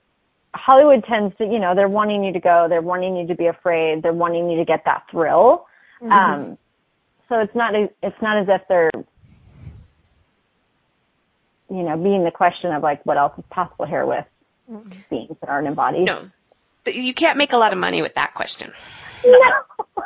Hollywood 0.55 1.05
tends 1.05 1.37
to, 1.39 1.45
you 1.45 1.59
know, 1.59 1.75
they're 1.75 1.89
wanting 1.89 2.25
you 2.25 2.33
to 2.33 2.41
go, 2.41 2.67
they're 2.69 2.83
wanting 2.83 3.17
you 3.17 3.27
to 3.29 3.35
be 3.35 3.47
afraid, 3.47 4.03
they're 4.03 4.13
wanting 4.13 4.51
you 4.51 4.59
to 4.59 4.65
get 4.65 4.83
that 4.85 5.05
thrill. 5.11 5.67
Mm-hmm. 6.03 6.13
Um, 6.13 6.59
so 7.29 7.41
it's 7.41 7.55
not, 7.55 7.75
it's 7.75 8.21
not 8.21 8.39
as 8.39 8.49
if 8.49 8.61
they're, 8.69 8.91
you 11.71 11.83
know, 11.83 11.97
being 11.97 12.25
the 12.25 12.31
question 12.31 12.73
of 12.73 12.83
like 12.83 13.05
what 13.07 13.17
else 13.17 13.33
is 13.39 13.45
possible 13.51 13.87
here 13.87 14.05
with. 14.05 14.27
Beings 15.11 15.37
that 15.41 15.49
aren't 15.49 15.69
embodied. 15.69 16.07
No, 16.07 16.31
you 16.87 17.15
can't 17.15 17.39
make 17.39 17.53
a 17.53 17.57
lot 17.57 17.73
of 17.73 17.79
money 17.79 18.03
with 18.03 18.15
that 18.15 18.35
question. 18.35 18.73
No, 19.25 19.39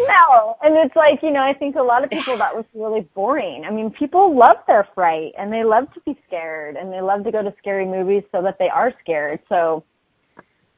no. 0.00 0.56
And 0.62 0.76
it's 0.76 0.96
like, 0.96 1.22
you 1.22 1.30
know, 1.30 1.40
I 1.42 1.54
think 1.54 1.76
a 1.76 1.82
lot 1.82 2.04
of 2.04 2.10
people 2.10 2.36
that 2.38 2.54
was 2.54 2.64
really 2.74 3.02
boring. 3.14 3.64
I 3.64 3.70
mean, 3.70 3.90
people 3.90 4.36
love 4.36 4.56
their 4.66 4.88
fright 4.94 5.32
and 5.38 5.52
they 5.52 5.64
love 5.64 5.92
to 5.94 6.00
be 6.00 6.16
scared 6.26 6.76
and 6.76 6.92
they 6.92 7.00
love 7.00 7.24
to 7.24 7.32
go 7.32 7.42
to 7.42 7.54
scary 7.58 7.86
movies 7.86 8.24
so 8.32 8.42
that 8.42 8.58
they 8.58 8.68
are 8.68 8.92
scared. 9.00 9.40
So, 9.48 9.84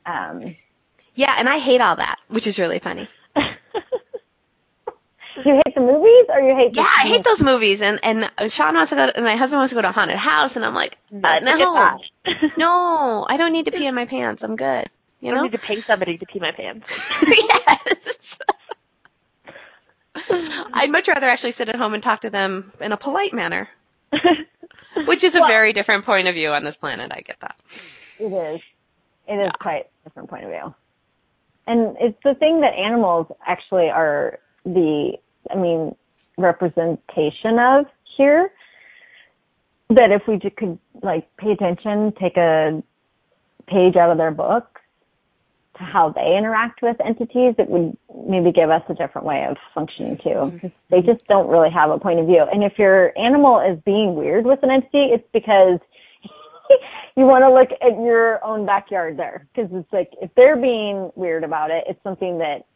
um, 0.05 0.57
yeah, 1.15 1.35
and 1.39 1.49
I 1.49 1.59
hate 1.59 1.81
all 1.81 1.97
that, 1.97 2.19
which 2.29 2.47
is 2.47 2.59
really 2.59 2.79
funny. 2.79 3.09
You 5.45 5.61
hate 5.65 5.75
the 5.75 5.81
movies 5.81 6.27
or 6.29 6.41
you 6.41 6.55
hate 6.57 6.75
yeah 6.75 6.89
i 6.99 7.07
hate 7.07 7.25
those 7.25 7.43
movies 7.43 7.83
and 7.83 8.01
and 8.03 8.31
sean 8.51 8.75
wants 8.75 8.91
to 8.91 8.97
go 8.97 9.07
to, 9.07 9.17
and 9.17 9.25
my 9.25 9.37
husband 9.37 9.59
wants 9.59 9.71
to 9.71 9.75
go 9.75 9.83
to 9.83 9.89
a 9.89 9.93
haunted 9.93 10.17
house 10.17 10.57
and 10.57 10.65
i'm 10.65 10.75
like 10.75 10.97
uh, 11.23 11.41
no 11.43 11.99
no 12.57 13.27
i 13.29 13.37
don't 13.37 13.53
need 13.53 13.67
to 13.67 13.71
pee 13.71 13.87
in 13.87 13.95
my 13.95 14.07
pants 14.07 14.43
i'm 14.43 14.57
good 14.57 14.89
you 15.21 15.33
know? 15.33 15.41
I 15.41 15.43
need 15.45 15.53
to 15.53 15.59
pay 15.59 15.81
somebody 15.83 16.19
to 16.19 16.27
pee 16.27 16.39
my 16.39 16.53
pants. 16.53 16.93
yes. 17.27 18.39
I'd 20.73 20.91
much 20.91 21.09
rather 21.09 21.27
actually 21.27 21.53
sit 21.53 21.69
at 21.69 21.77
home 21.77 21.95
and 21.95 22.03
talk 22.03 22.21
to 22.23 22.31
them 22.31 22.73
in 22.81 22.93
a 22.93 22.97
polite 22.97 23.33
manner. 23.33 23.69
Which 25.07 25.25
is 25.25 25.35
a 25.35 25.41
well, 25.41 25.49
very 25.49 25.73
different 25.73 26.05
point 26.05 26.29
of 26.29 26.35
view 26.35 26.51
on 26.51 26.65
this 26.65 26.77
planet, 26.77 27.13
I 27.15 27.21
get 27.21 27.41
that. 27.41 27.57
It 28.21 28.33
is. 28.33 28.61
It 29.27 29.35
is 29.35 29.47
yeah. 29.47 29.51
quite 29.59 29.87
a 29.87 30.09
different 30.09 30.31
point 30.31 30.45
of 30.45 30.51
view. 30.51 30.75
And 31.67 31.97
it's 32.01 32.19
the 32.23 32.35
thing 32.35 32.61
that 32.61 32.75
animals 32.75 33.27
actually 33.47 33.91
are 33.91 34.39
the, 34.65 35.19
I 35.51 35.57
mean, 35.57 35.95
representation 36.39 37.59
of 37.59 37.87
here. 38.17 38.51
That 39.89 40.11
if 40.11 40.23
we 40.27 40.41
could 40.41 40.79
like 41.03 41.29
pay 41.37 41.53
attention, 41.53 42.13
take 42.21 42.37
a 42.37 42.83
page 43.69 43.95
out 43.95 44.11
of 44.11 44.19
their 44.19 44.33
book, 44.33 44.81
to 45.79 45.85
how 45.85 46.11
they 46.11 46.37
interact 46.37 46.83
with 46.83 46.97
entities, 47.05 47.55
it 47.59 47.69
would 47.69 47.97
maybe 48.29 48.53
give 48.53 48.71
us 48.71 48.83
a 48.89 48.95
different 48.95 49.27
way 49.27 49.47
of 49.49 49.57
functioning 49.75 50.17
too. 50.17 50.29
Mm-hmm. 50.29 50.69
They 50.91 51.03
just 51.03 51.27
don't 51.27 51.49
really 51.49 51.71
have 51.71 51.91
a 51.91 51.99
point 51.99 52.19
of 52.19 52.27
view. 52.27 52.45
And 52.51 52.65
if 52.65 52.79
your 52.79 53.17
animal 53.19 53.61
is 53.61 53.79
being 53.85 54.15
weird 54.15 54.45
with 54.45 54.61
an 54.63 54.71
entity, 54.71 55.13
it's 55.13 55.27
because 55.33 55.79
you 57.17 57.25
want 57.25 57.43
to 57.43 57.53
look 57.53 57.71
at 57.83 58.01
your 58.03 58.43
own 58.45 58.65
backyard 58.65 59.17
there. 59.19 59.47
Cause 59.55 59.69
it's 59.73 59.93
like, 59.93 60.11
if 60.23 60.31
they're 60.35 60.57
being 60.57 61.11
weird 61.15 61.45
about 61.45 61.71
it, 61.71 61.85
it's 61.89 62.03
something 62.03 62.39
that, 62.39 62.67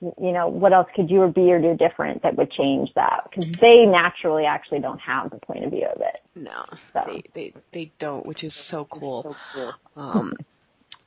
you 0.00 0.32
know, 0.32 0.48
what 0.48 0.72
else 0.72 0.88
could 0.94 1.10
you 1.10 1.22
or 1.22 1.28
be 1.28 1.50
or 1.50 1.60
do 1.60 1.76
different 1.76 2.22
that 2.22 2.36
would 2.36 2.50
change 2.52 2.90
that? 2.94 3.28
Cause 3.34 3.44
they 3.60 3.84
naturally 3.84 4.44
actually 4.44 4.78
don't 4.80 5.00
have 5.00 5.30
the 5.30 5.38
point 5.38 5.64
of 5.64 5.72
view 5.72 5.86
of 5.86 6.00
it. 6.00 6.22
No, 6.36 6.64
so. 6.92 7.02
they, 7.06 7.22
they, 7.34 7.54
they 7.72 7.92
don't, 7.98 8.24
which 8.24 8.44
is 8.44 8.54
so 8.54 8.84
cool. 8.84 9.22
So 9.22 9.36
cool. 9.54 9.74
Um, 9.96 10.34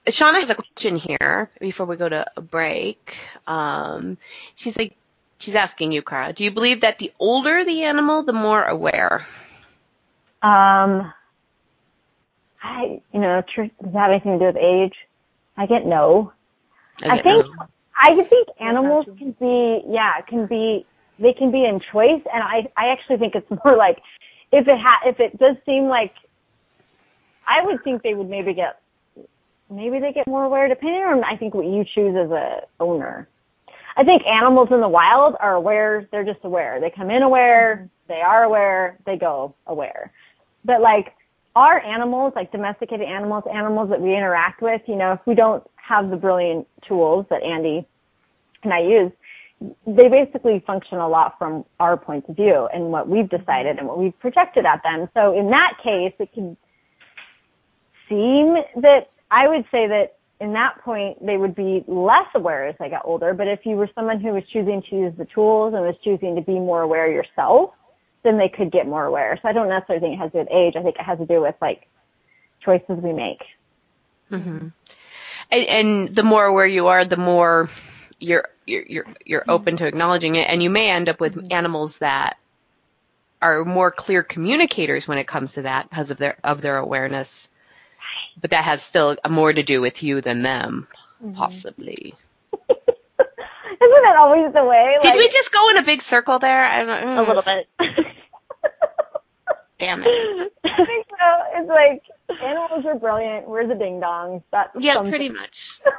Shauna 0.07 0.35
has 0.35 0.49
a 0.49 0.55
question 0.55 0.97
here 0.97 1.49
before 1.59 1.85
we 1.85 1.95
go 1.95 2.09
to 2.09 2.25
a 2.35 2.41
break. 2.41 3.15
Um, 3.47 4.17
she's 4.55 4.77
like, 4.77 4.97
she's 5.37 5.55
asking 5.55 5.93
you, 5.93 6.01
Cara, 6.01 6.33
do 6.33 6.43
you 6.43 6.51
believe 6.51 6.81
that 6.81 6.97
the 6.99 7.13
older 7.19 7.63
the 7.63 7.83
animal, 7.83 8.23
the 8.23 8.33
more 8.33 8.63
aware? 8.63 9.25
Um, 10.41 11.13
I, 12.61 13.01
you 13.13 13.19
know, 13.19 13.41
does 13.55 13.69
that 13.79 13.93
have 13.93 14.11
anything 14.11 14.39
to 14.39 14.39
do 14.39 14.45
with 14.47 14.57
age? 14.57 14.95
I 15.55 15.65
get 15.65 15.85
no. 15.85 16.33
I, 17.03 17.19
I 17.19 17.21
think, 17.21 17.45
no. 17.45 17.67
I 18.01 18.23
think 18.23 18.47
animals 18.59 19.05
can 19.17 19.35
be, 19.39 19.83
yeah, 19.87 20.21
can 20.27 20.47
be, 20.47 20.85
they 21.19 21.33
can 21.33 21.51
be 21.51 21.65
in 21.65 21.79
choice, 21.91 22.21
and 22.33 22.43
I, 22.43 22.67
I 22.75 22.91
actually 22.91 23.17
think 23.17 23.35
it's 23.35 23.49
more 23.65 23.77
like, 23.77 23.99
if 24.51 24.67
it 24.67 24.77
ha, 24.79 24.99
if 25.05 25.19
it 25.19 25.37
does 25.37 25.55
seem 25.65 25.85
like, 25.85 26.13
I 27.47 27.63
would 27.65 27.83
think 27.83 28.01
they 28.01 28.13
would 28.13 28.29
maybe 28.29 28.53
get 28.53 28.79
maybe 29.69 29.99
they 29.99 30.11
get 30.11 30.27
more 30.27 30.43
aware 30.43 30.67
depending 30.67 31.01
on 31.01 31.23
I 31.23 31.37
think 31.37 31.53
what 31.53 31.65
you 31.65 31.85
choose 31.95 32.15
as 32.15 32.29
a 32.29 32.61
owner. 32.79 33.27
I 33.95 34.03
think 34.03 34.23
animals 34.25 34.69
in 34.71 34.81
the 34.81 34.87
wild 34.87 35.35
are 35.39 35.55
aware, 35.55 36.07
they're 36.11 36.23
just 36.23 36.39
aware. 36.43 36.79
They 36.79 36.89
come 36.89 37.09
in 37.09 37.23
aware, 37.23 37.77
mm-hmm. 37.77 37.87
they 38.07 38.21
are 38.21 38.43
aware, 38.43 38.97
they 39.05 39.17
go 39.17 39.55
aware. 39.67 40.11
But 40.63 40.81
like 40.81 41.13
our 41.55 41.79
animals, 41.79 42.33
like 42.35 42.51
domesticated 42.51 43.07
animals, 43.07 43.43
animals 43.53 43.89
that 43.89 43.99
we 43.99 44.15
interact 44.15 44.61
with, 44.61 44.81
you 44.87 44.95
know, 44.95 45.13
if 45.13 45.19
we 45.25 45.35
don't 45.35 45.63
have 45.75 46.09
the 46.09 46.15
brilliant 46.15 46.67
tools 46.87 47.25
that 47.29 47.43
Andy 47.43 47.85
and 48.63 48.73
I 48.73 48.81
use, 48.81 49.11
they 49.85 50.09
basically 50.09 50.63
function 50.65 50.97
a 50.97 51.07
lot 51.07 51.37
from 51.37 51.65
our 51.79 51.97
point 51.97 52.27
of 52.29 52.35
view 52.35 52.67
and 52.73 52.85
what 52.85 53.07
we've 53.07 53.29
decided 53.29 53.77
and 53.77 53.87
what 53.87 53.99
we've 53.99 54.17
projected 54.19 54.65
at 54.65 54.81
them. 54.83 55.07
So 55.13 55.37
in 55.37 55.49
that 55.51 55.73
case, 55.83 56.13
it 56.19 56.33
can 56.33 56.57
seem 58.09 58.55
that 58.81 59.09
I 59.29 59.47
would 59.47 59.65
say 59.71 59.87
that 59.87 60.17
in 60.39 60.53
that 60.53 60.81
point, 60.83 61.23
they 61.23 61.37
would 61.37 61.55
be 61.55 61.83
less 61.87 62.25
aware 62.33 62.67
as 62.67 62.75
they 62.79 62.89
got 62.89 63.03
older. 63.05 63.33
But 63.33 63.47
if 63.47 63.59
you 63.63 63.75
were 63.75 63.89
someone 63.93 64.19
who 64.19 64.29
was 64.33 64.43
choosing 64.51 64.81
to 64.89 64.95
use 64.95 65.13
the 65.17 65.25
tools 65.25 65.75
and 65.75 65.83
was 65.83 65.95
choosing 66.03 66.35
to 66.35 66.41
be 66.41 66.53
more 66.53 66.81
aware 66.81 67.09
yourself, 67.11 67.71
then 68.23 68.39
they 68.39 68.49
could 68.49 68.71
get 68.71 68.87
more 68.87 69.05
aware. 69.05 69.37
So 69.41 69.47
I 69.47 69.53
don't 69.53 69.69
necessarily 69.69 70.01
think 70.01 70.13
it 70.15 70.23
has 70.23 70.31
to 70.31 70.37
do 70.37 70.39
with 70.39 70.51
age. 70.51 70.73
I 70.75 70.83
think 70.83 70.95
it 70.95 71.03
has 71.03 71.19
to 71.19 71.25
do 71.27 71.41
with 71.41 71.55
like 71.61 71.87
choices 72.65 72.97
we 73.03 73.13
make. 73.13 73.41
Mm-hmm. 74.31 74.67
and, 75.51 75.65
and 75.67 76.15
the 76.15 76.23
more 76.23 76.45
aware 76.45 76.65
you 76.65 76.87
are, 76.87 77.03
the 77.03 77.17
more 77.17 77.69
you're 78.21 78.47
you're 78.65 78.83
you're, 78.87 79.05
you're 79.25 79.45
open 79.49 79.77
to 79.77 79.87
acknowledging 79.87 80.35
it, 80.35 80.47
and 80.49 80.61
you 80.61 80.69
may 80.69 80.89
end 80.89 81.09
up 81.09 81.19
with 81.19 81.35
Mm-hmm. 81.35 81.51
animals 81.51 81.97
that 81.99 82.37
are 83.41 83.65
more 83.65 83.91
clear 83.91 84.21
communicators 84.23 85.07
when 85.07 85.17
it 85.17 85.27
comes 85.27 85.53
to 85.53 85.63
that 85.63 85.89
because 85.89 86.11
of 86.11 86.17
their 86.17 86.37
of 86.43 86.61
their 86.61 86.77
awareness. 86.77 87.49
But 88.39 88.51
that 88.51 88.63
has 88.63 88.81
still 88.81 89.17
more 89.29 89.51
to 89.51 89.63
do 89.63 89.81
with 89.81 90.03
you 90.03 90.21
than 90.21 90.41
them, 90.43 90.87
Mm-hmm. 91.23 91.33
possibly. 91.35 92.13
Isn't 93.81 94.05
it 94.05 94.15
always 94.23 94.53
the 94.53 94.63
way? 94.63 94.97
Did 95.01 95.15
we 95.15 95.27
just 95.29 95.51
go 95.51 95.69
in 95.71 95.77
a 95.77 95.83
big 95.83 96.01
circle 96.01 96.39
there? 96.39 96.63
I 96.63 96.83
don't, 96.83 97.17
A 97.17 97.21
little 97.27 97.43
bit. 97.43 97.67
Damn 99.81 100.03
it. 100.03 100.07
I 100.63 100.85
think 100.85 101.07
so. 101.09 101.27
It's 101.55 101.67
like 101.67 102.39
animals 102.41 102.85
are 102.85 102.95
brilliant. 102.99 103.47
We're 103.49 103.67
the 103.67 103.73
ding 103.73 103.99
dongs. 103.99 104.43
That's 104.51 104.69
Yeah, 104.79 104.93
something. 104.93 105.11
pretty 105.11 105.29
much. 105.29 105.81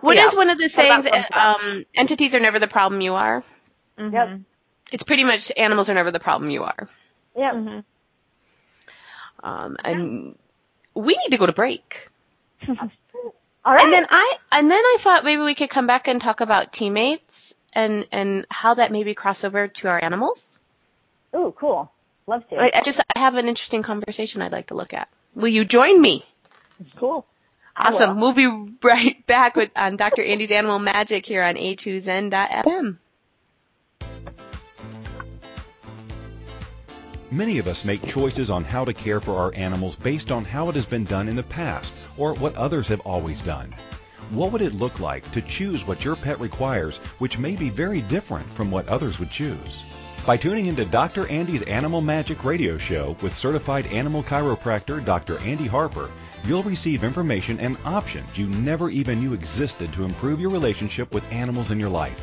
What 0.00 0.16
is 0.16 0.32
Yeah. 0.32 0.38
one 0.38 0.50
of 0.50 0.58
the 0.58 0.64
What 0.64 0.70
sayings? 0.70 1.06
about 1.06 1.60
Um, 1.60 1.84
entities 1.94 2.34
are 2.34 2.40
never 2.40 2.58
the 2.58 2.68
problem 2.68 3.00
you 3.00 3.14
are. 3.14 3.42
Mhm. 3.98 4.12
Yep. 4.12 4.40
It's 4.92 5.02
pretty 5.04 5.24
much 5.24 5.50
animals 5.56 5.90
are 5.90 5.94
never 5.94 6.10
the 6.10 6.20
problem 6.20 6.50
you 6.50 6.62
are. 6.64 6.88
Yep. 7.36 7.54
Mhm. 7.54 7.84
Um, 9.42 9.76
and 9.84 10.38
we 10.94 11.16
need 11.16 11.30
to 11.30 11.38
go 11.38 11.46
to 11.46 11.52
break. 11.52 12.08
All 12.68 12.74
right. 13.64 13.82
And 13.84 13.92
then 13.92 14.06
I 14.10 14.36
and 14.52 14.70
then 14.70 14.78
I 14.84 14.96
thought 15.00 15.24
maybe 15.24 15.42
we 15.42 15.54
could 15.54 15.70
come 15.70 15.86
back 15.86 16.08
and 16.08 16.20
talk 16.20 16.40
about 16.40 16.72
teammates 16.72 17.52
and 17.72 18.06
and 18.12 18.46
how 18.50 18.74
that 18.74 18.90
maybe 18.92 19.14
cross 19.14 19.44
over 19.44 19.68
to 19.68 19.88
our 19.88 20.02
animals. 20.02 20.60
Ooh, 21.34 21.52
cool. 21.58 21.90
Love 22.28 22.46
to. 22.50 22.56
I, 22.56 22.70
I 22.74 22.82
just 22.82 23.00
I 23.16 23.18
have 23.18 23.36
an 23.36 23.48
interesting 23.48 23.82
conversation 23.82 24.42
I'd 24.42 24.52
like 24.52 24.66
to 24.66 24.74
look 24.74 24.92
at. 24.92 25.08
Will 25.34 25.48
you 25.48 25.64
join 25.64 26.00
me? 26.00 26.26
Cool. 26.96 27.24
Awesome. 27.74 28.20
We'll 28.20 28.34
be 28.34 28.46
right 28.82 29.26
back 29.26 29.56
with 29.56 29.70
on 29.74 29.96
Dr. 29.96 30.22
Andy's 30.22 30.50
Animal 30.50 30.78
Magic 30.78 31.24
here 31.24 31.42
on 31.42 31.54
A2Zen.fm. 31.54 32.98
Many 37.30 37.58
of 37.58 37.66
us 37.66 37.84
make 37.84 38.06
choices 38.06 38.50
on 38.50 38.62
how 38.62 38.84
to 38.84 38.92
care 38.92 39.20
for 39.20 39.36
our 39.36 39.54
animals 39.54 39.96
based 39.96 40.30
on 40.30 40.44
how 40.44 40.68
it 40.68 40.74
has 40.74 40.86
been 40.86 41.04
done 41.04 41.28
in 41.28 41.36
the 41.36 41.42
past 41.42 41.94
or 42.18 42.34
what 42.34 42.54
others 42.56 42.88
have 42.88 43.00
always 43.00 43.40
done. 43.40 43.74
What 44.30 44.52
would 44.52 44.60
it 44.60 44.74
look 44.74 45.00
like 45.00 45.30
to 45.32 45.40
choose 45.40 45.86
what 45.86 46.04
your 46.04 46.14
pet 46.14 46.38
requires, 46.38 46.98
which 47.18 47.38
may 47.38 47.56
be 47.56 47.70
very 47.70 48.02
different 48.02 48.46
from 48.52 48.70
what 48.70 48.86
others 48.86 49.18
would 49.18 49.30
choose? 49.30 49.82
By 50.26 50.36
tuning 50.36 50.66
into 50.66 50.84
Dr. 50.84 51.26
Andy's 51.28 51.62
Animal 51.62 52.02
Magic 52.02 52.44
radio 52.44 52.76
show 52.76 53.16
with 53.22 53.34
certified 53.34 53.86
animal 53.86 54.22
chiropractor 54.22 55.02
Dr. 55.02 55.38
Andy 55.38 55.66
Harper, 55.66 56.10
you'll 56.44 56.62
receive 56.62 57.04
information 57.04 57.58
and 57.58 57.78
options 57.86 58.36
you 58.36 58.48
never 58.48 58.90
even 58.90 59.20
knew 59.20 59.32
existed 59.32 59.94
to 59.94 60.04
improve 60.04 60.40
your 60.40 60.50
relationship 60.50 61.14
with 61.14 61.32
animals 61.32 61.70
in 61.70 61.80
your 61.80 61.88
life. 61.88 62.22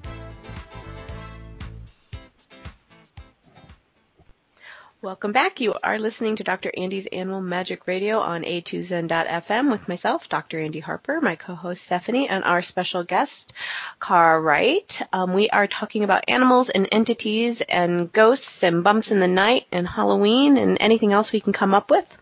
Welcome 5.03 5.31
back. 5.31 5.59
You 5.59 5.73
are 5.81 5.97
listening 5.97 6.35
to 6.35 6.43
Dr. 6.43 6.71
Andy's 6.77 7.07
Animal 7.07 7.41
Magic 7.41 7.87
Radio 7.87 8.19
on 8.19 8.43
A2Zen.fm 8.43 9.71
with 9.71 9.87
myself, 9.87 10.29
Dr. 10.29 10.59
Andy 10.59 10.79
Harper, 10.79 11.19
my 11.19 11.35
co-host 11.35 11.83
Stephanie, 11.83 12.29
and 12.29 12.43
our 12.43 12.61
special 12.61 13.03
guest, 13.03 13.51
Cara 13.99 14.39
Bright. 14.39 15.01
Um, 15.11 15.33
we 15.33 15.49
are 15.49 15.65
talking 15.65 16.03
about 16.03 16.25
animals 16.27 16.69
and 16.69 16.87
entities 16.91 17.61
and 17.61 18.13
ghosts 18.13 18.61
and 18.61 18.83
bumps 18.83 19.09
in 19.09 19.19
the 19.19 19.27
night 19.27 19.65
and 19.71 19.87
Halloween 19.87 20.55
and 20.57 20.77
anything 20.79 21.13
else 21.13 21.31
we 21.31 21.41
can 21.41 21.51
come 21.51 21.73
up 21.73 21.89
with. 21.89 22.17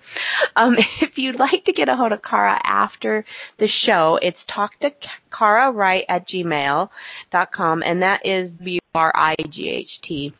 Um, 0.55 0.75
if 0.77 1.19
you'd 1.19 1.37
like 1.37 1.65
to 1.65 1.73
get 1.73 1.89
a 1.89 1.97
hold 1.97 2.13
of 2.13 2.21
Cara 2.21 2.57
after 2.63 3.25
the 3.57 3.67
show, 3.67 4.17
it's 4.21 4.45
talk 4.45 4.79
to 4.79 4.93
Cara 5.33 5.73
Bright 5.73 6.05
at 6.07 6.25
gmail.com, 6.25 7.83
and 7.85 8.03
that 8.03 8.25
is 8.25 8.53
B-R-I-G-H-T. 8.53 10.33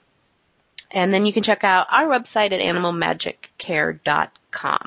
And 0.92 1.14
then 1.14 1.26
you 1.26 1.34
can 1.34 1.44
check 1.44 1.64
out 1.64 1.88
our 1.92 2.06
website 2.06 2.52
at 2.52 2.62
animalmagiccare.com. 2.62 4.86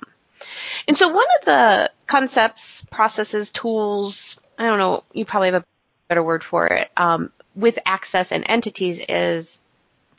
And 0.89 0.99
so 0.99 1.09
one 1.09 1.27
of 1.41 1.45
the 1.45 1.91
concepts, 2.07 2.85
processes, 2.91 3.51
tools, 3.51 4.41
I 4.59 4.67
don't 4.67 4.79
know, 4.79 5.05
you 5.13 5.25
probably 5.25 5.53
have 5.53 5.63
a 5.63 5.67
better 6.09 6.23
word 6.23 6.43
for 6.43 6.67
it, 6.67 6.91
um, 6.97 7.31
with 7.55 7.79
access 7.87 8.33
and 8.33 8.45
entities 8.49 9.01
is 9.09 9.61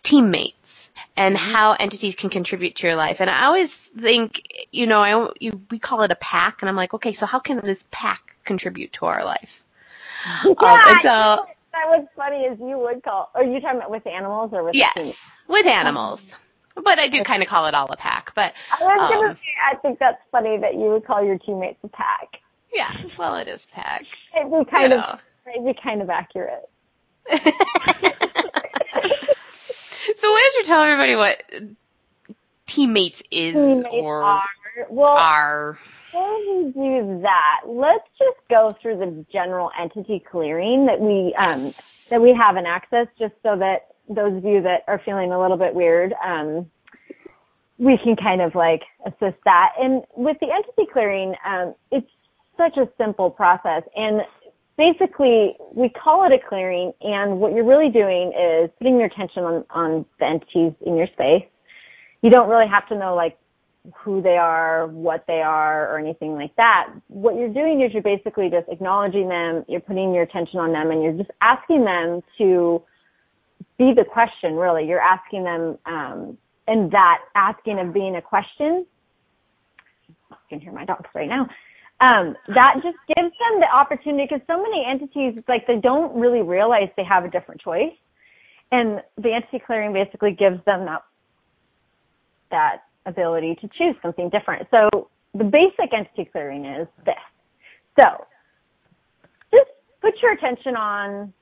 teammates 0.03 0.91
and 1.15 1.37
how 1.37 1.73
entities 1.73 2.15
can 2.15 2.29
contribute 2.29 2.75
to 2.75 2.87
your 2.87 2.95
life. 2.95 3.21
And 3.21 3.29
I 3.29 3.45
always 3.45 3.73
think, 3.73 4.67
you 4.71 4.87
know, 4.87 4.99
I, 4.99 5.29
you, 5.39 5.61
we 5.71 5.79
call 5.79 6.01
it 6.01 6.11
a 6.11 6.15
pack, 6.15 6.61
and 6.61 6.69
I'm 6.69 6.75
like, 6.75 6.93
okay, 6.93 7.13
so 7.13 7.25
how 7.25 7.39
can 7.39 7.61
this 7.61 7.87
pack 7.91 8.35
contribute 8.45 8.93
to 8.93 9.05
our 9.05 9.23
life? 9.25 9.59
Yeah, 10.45 10.53
Um, 10.57 10.79
and 10.85 11.01
so, 11.01 11.45
that 11.73 11.85
was 11.89 12.05
funny 12.15 12.45
as 12.47 12.57
you 12.59 12.77
would 12.79 13.03
call. 13.03 13.29
Are 13.35 13.43
you 13.43 13.59
talking 13.59 13.77
about 13.79 13.91
with 13.91 14.05
animals 14.07 14.51
or 14.53 14.63
with 14.63 14.75
yes, 14.75 14.93
humans? 14.95 15.17
with 15.47 15.65
animals. 15.65 16.23
But 16.75 16.97
I 16.97 17.07
do 17.07 17.21
kind 17.23 17.43
of 17.43 17.49
call 17.49 17.67
it 17.67 17.75
all 17.75 17.91
a 17.91 17.97
pack. 17.97 18.31
But 18.35 18.53
I 18.71 18.83
was 18.83 19.09
gonna 19.11 19.29
Um, 19.29 19.35
say 19.35 19.41
I 19.71 19.75
think 19.75 19.99
that's 19.99 20.21
funny 20.31 20.57
that 20.57 20.73
you 20.75 20.89
would 20.91 21.05
call 21.05 21.23
your 21.23 21.37
teammates 21.37 21.77
a 21.83 21.87
pack. 21.89 22.39
yeah, 22.73 22.91
well, 23.17 23.35
it 23.35 23.47
is 23.47 23.65
pack. 23.67 24.03
It'd 24.35 24.51
be 24.51 24.65
kind 24.71 24.93
You 24.93 24.99
of 24.99 25.23
it'd 25.53 25.65
be 25.65 25.73
kind 25.81 26.01
of 26.01 26.09
accurate. 26.09 26.69
so 27.31 27.37
why 30.31 30.49
don't 30.51 30.57
you 30.57 30.63
tell 30.65 30.83
everybody 30.83 31.15
what 31.15 31.43
teammates 32.65 33.21
is 33.31 33.53
Teammates 33.53 33.87
or 33.93 34.23
are 34.23 34.41
well 34.89 35.17
are? 35.17 35.77
before 36.13 36.39
we 36.39 36.71
do 36.71 37.21
that, 37.21 37.61
let's 37.65 38.07
just 38.19 38.37
go 38.49 38.75
through 38.81 38.97
the 38.97 39.25
general 39.31 39.71
entity 39.79 40.23
clearing 40.29 40.85
that 40.85 40.99
we 40.99 41.33
um, 41.39 41.73
that 42.09 42.21
we 42.21 42.33
have 42.33 42.55
in 42.55 42.65
access, 42.65 43.07
just 43.17 43.33
so 43.41 43.57
that 43.57 43.95
those 44.07 44.37
of 44.37 44.45
you 44.45 44.61
that 44.61 44.83
are 44.87 45.01
feeling 45.03 45.31
a 45.31 45.41
little 45.41 45.57
bit 45.57 45.73
weird, 45.73 46.13
um, 46.23 46.69
we 47.77 47.97
can 48.03 48.15
kind 48.15 48.41
of 48.41 48.53
like 48.53 48.83
assist 49.05 49.37
that. 49.45 49.69
And 49.79 50.03
with 50.15 50.37
the 50.39 50.51
entity 50.51 50.89
clearing, 50.91 51.33
um, 51.45 51.73
it's 51.91 52.09
such 52.57 52.77
a 52.77 52.87
simple 52.97 53.31
process, 53.31 53.83
and 53.95 54.21
basically 54.77 55.55
we 55.73 55.89
call 55.89 56.25
it 56.25 56.31
a 56.31 56.47
clearing. 56.47 56.91
And 57.01 57.39
what 57.39 57.53
you're 57.53 57.65
really 57.65 57.89
doing 57.89 58.33
is 58.39 58.69
putting 58.77 58.97
your 58.97 59.07
attention 59.07 59.43
on 59.43 59.65
on 59.71 60.05
the 60.19 60.25
entities 60.25 60.73
in 60.85 60.95
your 60.95 61.07
space. 61.07 61.45
You 62.21 62.29
don't 62.29 62.49
really 62.49 62.67
have 62.67 62.87
to 62.89 62.95
know 62.95 63.15
like 63.15 63.37
who 63.95 64.21
they 64.21 64.37
are, 64.37 64.87
what 64.87 65.25
they 65.27 65.41
are, 65.41 65.93
or 65.93 65.99
anything 65.99 66.33
like 66.35 66.55
that. 66.55 66.89
What 67.07 67.35
you're 67.35 67.53
doing 67.53 67.81
is 67.81 67.91
you're 67.93 68.01
basically 68.01 68.49
just 68.49 68.69
acknowledging 68.69 69.27
them, 69.27 69.65
you're 69.67 69.81
putting 69.81 70.13
your 70.13 70.23
attention 70.23 70.59
on 70.59 70.71
them, 70.71 70.91
and 70.91 71.03
you're 71.03 71.17
just 71.17 71.31
asking 71.41 71.83
them 71.83 72.21
to 72.37 72.81
be 73.77 73.91
the 73.93 74.05
question, 74.05 74.55
really. 74.55 74.87
You're 74.87 75.01
asking 75.01 75.43
them, 75.43 75.77
um, 75.85 76.37
and 76.67 76.89
that 76.91 77.19
asking 77.35 77.79
of 77.79 77.93
being 77.93 78.15
a 78.15 78.21
question, 78.21 78.85
you 80.07 80.15
can 80.49 80.61
hear 80.61 80.71
my 80.71 80.85
dogs 80.85 81.09
right 81.13 81.27
now, 81.27 81.49
um, 81.99 82.35
that 82.47 82.75
just 82.75 82.97
gives 83.07 83.31
them 83.31 83.59
the 83.59 83.67
opportunity, 83.73 84.27
because 84.29 84.45
so 84.47 84.61
many 84.61 84.85
entities, 84.89 85.33
it's 85.37 85.49
like 85.49 85.67
they 85.67 85.79
don't 85.81 86.15
really 86.17 86.41
realize 86.41 86.87
they 86.95 87.03
have 87.03 87.25
a 87.25 87.29
different 87.29 87.59
choice. 87.59 87.91
And 88.71 89.01
the 89.17 89.33
entity 89.33 89.61
clearing 89.63 89.93
basically 89.93 90.31
gives 90.31 90.63
them 90.65 90.85
that 90.85 91.03
that 92.49 92.83
ability 93.05 93.55
to 93.61 93.67
choose 93.77 93.95
something 94.01 94.29
different. 94.29 94.67
So 94.71 95.09
the 95.33 95.43
basic 95.43 95.93
entity 95.93 96.29
clearing 96.31 96.65
is 96.65 96.87
this. 97.05 97.15
So 97.99 98.25
just 99.51 99.69
put 100.01 100.13
your 100.21 100.33
attention 100.33 100.75
on 100.75 101.33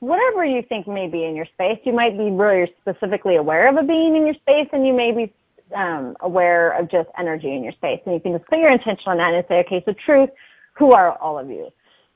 whatever 0.00 0.44
you 0.44 0.62
think 0.68 0.88
may 0.88 1.08
be 1.08 1.24
in 1.24 1.36
your 1.36 1.46
space. 1.54 1.78
You 1.84 1.92
might 1.92 2.18
be 2.18 2.30
really 2.30 2.72
specifically 2.80 3.36
aware 3.36 3.68
of 3.68 3.76
a 3.76 3.86
being 3.86 4.16
in 4.16 4.26
your 4.26 4.34
space 4.34 4.68
and 4.72 4.86
you 4.86 4.92
may 4.92 5.12
be 5.12 5.32
um, 5.76 6.16
aware 6.20 6.78
of 6.78 6.90
just 6.90 7.08
energy 7.18 7.54
in 7.54 7.62
your 7.62 7.72
space. 7.72 8.00
And 8.04 8.14
you 8.14 8.20
can 8.20 8.32
just 8.32 8.48
put 8.48 8.58
your 8.58 8.72
intention 8.72 9.04
on 9.06 9.18
that 9.18 9.34
and 9.34 9.44
say, 9.48 9.62
okay, 9.66 9.82
so 9.86 9.94
truth, 10.04 10.30
who 10.76 10.92
are 10.92 11.16
all 11.18 11.38
of 11.38 11.48
you? 11.48 11.68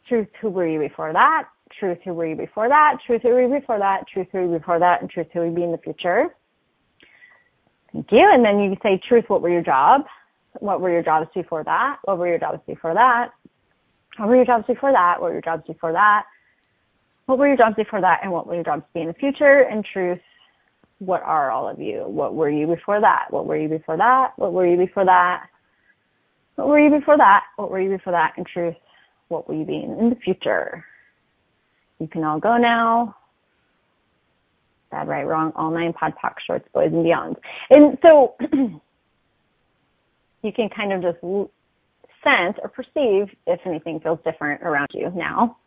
Truth, 0.08 0.28
who 0.40 0.50
were 0.50 0.66
you 0.66 0.78
before 0.78 1.12
that? 1.12 1.44
Truth, 1.78 1.98
who 2.04 2.12
were 2.12 2.26
you 2.26 2.36
before 2.36 2.68
that? 2.68 2.96
Truth, 3.06 3.22
who 3.22 3.28
were 3.30 3.42
you 3.42 3.60
before 3.60 3.78
that? 3.78 4.04
Truth, 4.12 4.28
who 4.32 4.38
were 4.38 4.44
you 4.44 4.58
before 4.58 4.78
that? 4.78 5.00
And 5.00 5.10
truth, 5.10 5.26
who 5.32 5.40
will 5.40 5.46
you 5.46 5.54
be 5.54 5.62
in 5.62 5.72
the 5.72 5.78
future? 5.78 6.34
Thank 7.96 8.12
you. 8.12 8.28
And 8.30 8.44
then 8.44 8.58
you 8.58 8.76
say, 8.82 9.00
truth, 9.08 9.24
what 9.28 9.40
were 9.40 9.48
your 9.48 9.62
jobs? 9.62 10.04
What 10.60 10.82
were 10.82 10.90
your 10.90 11.02
jobs 11.02 11.30
before 11.34 11.64
that? 11.64 11.96
What 12.04 12.18
were 12.18 12.28
your 12.28 12.38
jobs 12.38 12.60
before 12.66 12.92
that? 12.92 13.30
What 14.18 14.28
were 14.28 14.36
your 14.36 14.44
jobs 14.44 14.64
before 14.66 14.92
that? 14.92 15.18
What 15.18 15.28
were 15.28 15.32
your 15.32 15.42
jobs 15.42 15.62
before 15.66 15.92
that? 15.92 16.24
What 17.24 17.38
were 17.38 17.48
your 17.48 17.56
jobs 17.56 17.76
before 17.76 18.02
that? 18.02 18.20
And 18.22 18.30
what 18.30 18.46
will 18.46 18.54
your 18.54 18.64
jobs 18.64 18.82
be 18.92 19.00
in 19.00 19.06
the 19.06 19.14
future? 19.14 19.62
And 19.62 19.82
truth, 19.82 20.20
what 20.98 21.22
are 21.22 21.50
all 21.50 21.70
of 21.70 21.80
you? 21.80 22.04
What 22.06 22.34
were 22.34 22.50
you 22.50 22.66
before 22.66 23.00
that? 23.00 23.28
What 23.30 23.46
were 23.46 23.56
you 23.56 23.68
before 23.68 23.96
that? 23.96 24.32
What 24.36 24.52
were 24.52 24.66
you 24.66 24.76
before 24.76 25.06
that? 25.06 25.46
What 26.56 26.68
were 26.68 26.78
you 26.78 26.90
before 26.90 27.16
that? 27.16 27.44
What 27.56 27.70
were 27.70 27.80
you 27.80 27.96
before 27.96 28.12
that? 28.12 28.34
In 28.36 28.44
truth, 28.44 28.76
what 29.28 29.48
will 29.48 29.56
you 29.56 29.64
be 29.64 29.76
in 29.76 30.10
the 30.10 30.16
future? 30.16 30.84
You 31.98 32.08
can 32.08 32.24
all 32.24 32.40
go 32.40 32.58
now. 32.58 33.16
Bad, 34.96 35.08
right, 35.08 35.26
wrong, 35.26 35.52
all 35.56 35.70
nine 35.70 35.92
pod 35.92 36.14
poc 36.22 36.36
shorts, 36.46 36.66
boys 36.72 36.90
and 36.90 37.04
beyonds. 37.04 37.36
And 37.68 37.98
so 38.00 38.34
you 40.42 40.52
can 40.52 40.70
kind 40.70 40.90
of 40.90 41.02
just 41.02 41.20
sense 42.24 42.56
or 42.62 42.70
perceive 42.70 43.28
if 43.46 43.60
anything 43.66 44.00
feels 44.00 44.18
different 44.24 44.62
around 44.62 44.88
you 44.94 45.12
now. 45.14 45.58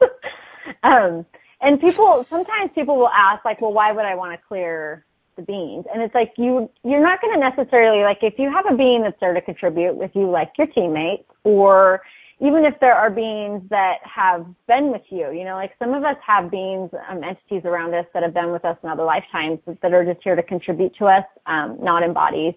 um, 0.82 1.24
and 1.60 1.80
people, 1.80 2.26
sometimes 2.28 2.72
people 2.74 2.96
will 2.96 3.10
ask 3.10 3.44
like, 3.44 3.60
well, 3.60 3.72
why 3.72 3.92
would 3.92 4.04
I 4.04 4.16
want 4.16 4.32
to 4.32 4.44
clear 4.48 5.04
the 5.36 5.42
beans? 5.42 5.84
And 5.92 6.02
it's 6.02 6.14
like 6.14 6.32
you, 6.36 6.68
you're 6.82 7.00
not 7.00 7.20
going 7.20 7.32
to 7.34 7.38
necessarily 7.38 8.02
like 8.02 8.18
if 8.22 8.40
you 8.40 8.50
have 8.50 8.66
a 8.68 8.76
bean 8.76 9.02
that's 9.04 9.20
there 9.20 9.34
to 9.34 9.40
contribute 9.40 9.94
with 9.94 10.10
you, 10.14 10.28
like 10.28 10.50
your 10.58 10.66
teammates, 10.66 11.30
or 11.44 12.02
even 12.40 12.64
if 12.64 12.74
there 12.80 12.94
are 12.94 13.10
beings 13.10 13.62
that 13.70 13.98
have 14.02 14.44
been 14.66 14.90
with 14.90 15.02
you, 15.08 15.30
you 15.30 15.44
know, 15.44 15.54
like 15.54 15.72
some 15.78 15.94
of 15.94 16.02
us 16.02 16.16
have 16.26 16.50
beings, 16.50 16.90
um, 17.08 17.22
entities 17.22 17.62
around 17.64 17.94
us 17.94 18.06
that 18.12 18.22
have 18.22 18.34
been 18.34 18.50
with 18.50 18.64
us 18.64 18.76
in 18.82 18.88
other 18.88 19.04
lifetimes 19.04 19.60
that 19.66 19.92
are 19.92 20.04
just 20.04 20.22
here 20.24 20.34
to 20.34 20.42
contribute 20.42 20.94
to 20.96 21.06
us, 21.06 21.24
um, 21.46 21.78
not 21.80 22.02
in 22.02 22.12
bodies. 22.12 22.54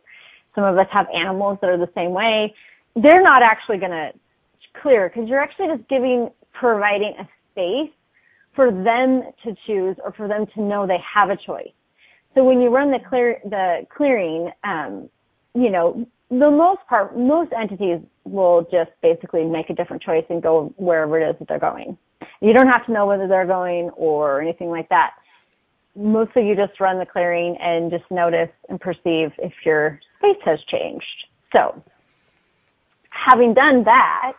Some 0.56 0.64
of 0.64 0.78
us 0.78 0.88
have 0.92 1.06
animals 1.14 1.60
that 1.62 1.70
are 1.70 1.78
the 1.78 1.92
same 1.94 2.12
way. 2.12 2.54
They're 2.96 3.22
not 3.22 3.44
actually 3.44 3.78
going 3.78 3.92
to 3.92 4.10
clear 4.82 5.10
because 5.10 5.30
you're 5.30 5.42
actually 5.42 5.68
just 5.76 5.88
giving, 5.90 6.30
providing 6.54 7.14
a 7.20 7.28
space 7.52 7.94
for 8.56 8.72
them 8.72 9.22
to 9.44 9.56
choose 9.68 9.96
or 10.04 10.12
for 10.14 10.28
them 10.28 10.48
to 10.56 10.62
know 10.62 10.88
they 10.88 10.98
have 11.14 11.30
a 11.30 11.38
choice. 11.38 11.72
So 12.34 12.44
when 12.44 12.60
you 12.62 12.70
run 12.70 12.92
the 12.92 13.00
clear, 13.08 13.40
the 13.46 13.86
clearing, 13.96 14.52
um, 14.64 15.10
you 15.54 15.70
know, 15.70 16.08
the 16.30 16.52
most 16.52 16.80
part, 16.90 17.18
most 17.18 17.52
entities 17.54 18.00
will 18.30 18.68
just 18.72 18.92
basically 19.02 19.44
make 19.46 19.70
a 19.70 19.74
different 19.74 20.02
choice 20.02 20.26
and 20.30 20.42
go 20.42 20.74
wherever 20.78 21.20
it 21.20 21.30
is 21.30 21.36
that 21.40 21.48
they're 21.48 21.60
going. 21.60 21.98
You 22.42 22.54
don't 22.54 22.68
have 22.68 22.86
to 22.86 22.92
know 22.92 23.06
whether 23.06 23.28
they're 23.28 23.48
going 23.48 23.90
or 23.96 24.42
anything 24.42 24.70
like 24.70 24.90
that. 24.90 25.12
Mostly 25.96 26.48
you 26.48 26.56
just 26.56 26.80
run 26.80 27.00
the 27.00 27.06
clearing 27.06 27.58
and 27.60 27.90
just 27.90 28.04
notice 28.12 28.50
and 28.70 28.80
perceive 28.80 29.32
if 29.40 29.54
your 29.66 30.00
space 30.20 30.42
has 30.46 30.60
changed. 30.70 31.06
So, 31.52 31.82
having 33.10 33.54
done 33.54 33.84
that, 33.86 34.34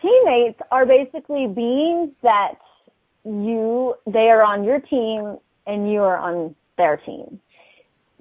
teammates 0.00 0.60
are 0.70 0.86
basically 0.86 1.46
beings 1.48 2.10
that 2.22 2.54
you, 3.24 3.94
they 4.06 4.28
are 4.30 4.42
on 4.42 4.64
your 4.64 4.80
team 4.80 5.36
and 5.66 5.90
you 5.90 6.00
are 6.00 6.16
on 6.16 6.54
their 6.76 6.96
team. 6.98 7.40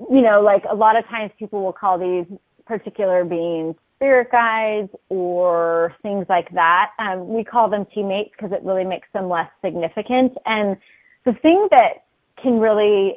You 0.09 0.21
know, 0.21 0.41
like 0.41 0.63
a 0.69 0.75
lot 0.75 0.97
of 0.97 1.05
times 1.05 1.31
people 1.37 1.63
will 1.63 1.73
call 1.73 1.99
these 1.99 2.25
particular 2.65 3.23
beings 3.23 3.75
spirit 3.99 4.31
guides 4.31 4.89
or 5.09 5.93
things 6.01 6.25
like 6.29 6.49
that. 6.53 6.91
Um, 6.99 7.27
we 7.27 7.43
call 7.43 7.69
them 7.69 7.85
teammates 7.93 8.31
because 8.31 8.51
it 8.53 8.63
really 8.63 8.85
makes 8.85 9.07
them 9.13 9.29
less 9.29 9.49
significant. 9.63 10.33
And 10.45 10.77
the 11.25 11.33
thing 11.41 11.67
that 11.71 12.05
can 12.41 12.59
really 12.59 13.15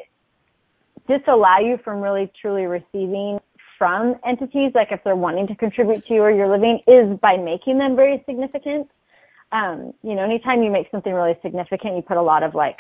disallow 1.07 1.59
you 1.61 1.79
from 1.85 2.01
really 2.01 2.31
truly 2.41 2.65
receiving 2.65 3.39
from 3.79 4.17
entities, 4.27 4.73
like 4.75 4.89
if 4.91 5.01
they're 5.05 5.17
wanting 5.17 5.47
to 5.47 5.55
contribute 5.55 6.05
to 6.07 6.15
you 6.15 6.23
or 6.23 6.31
you're 6.31 6.51
living, 6.51 6.81
is 6.87 7.19
by 7.21 7.37
making 7.37 7.79
them 7.79 7.97
very 7.97 8.23
significant 8.27 8.89
um, 9.53 9.93
you 10.03 10.15
know, 10.15 10.25
anytime 10.25 10.63
you 10.63 10.71
make 10.71 10.91
something 10.91 11.13
really 11.13 11.39
significant, 11.43 11.97
you 11.97 12.03
put 12.03 12.17
a 12.17 12.23
lot 12.23 12.43
of 12.43 12.55
like 12.55 12.79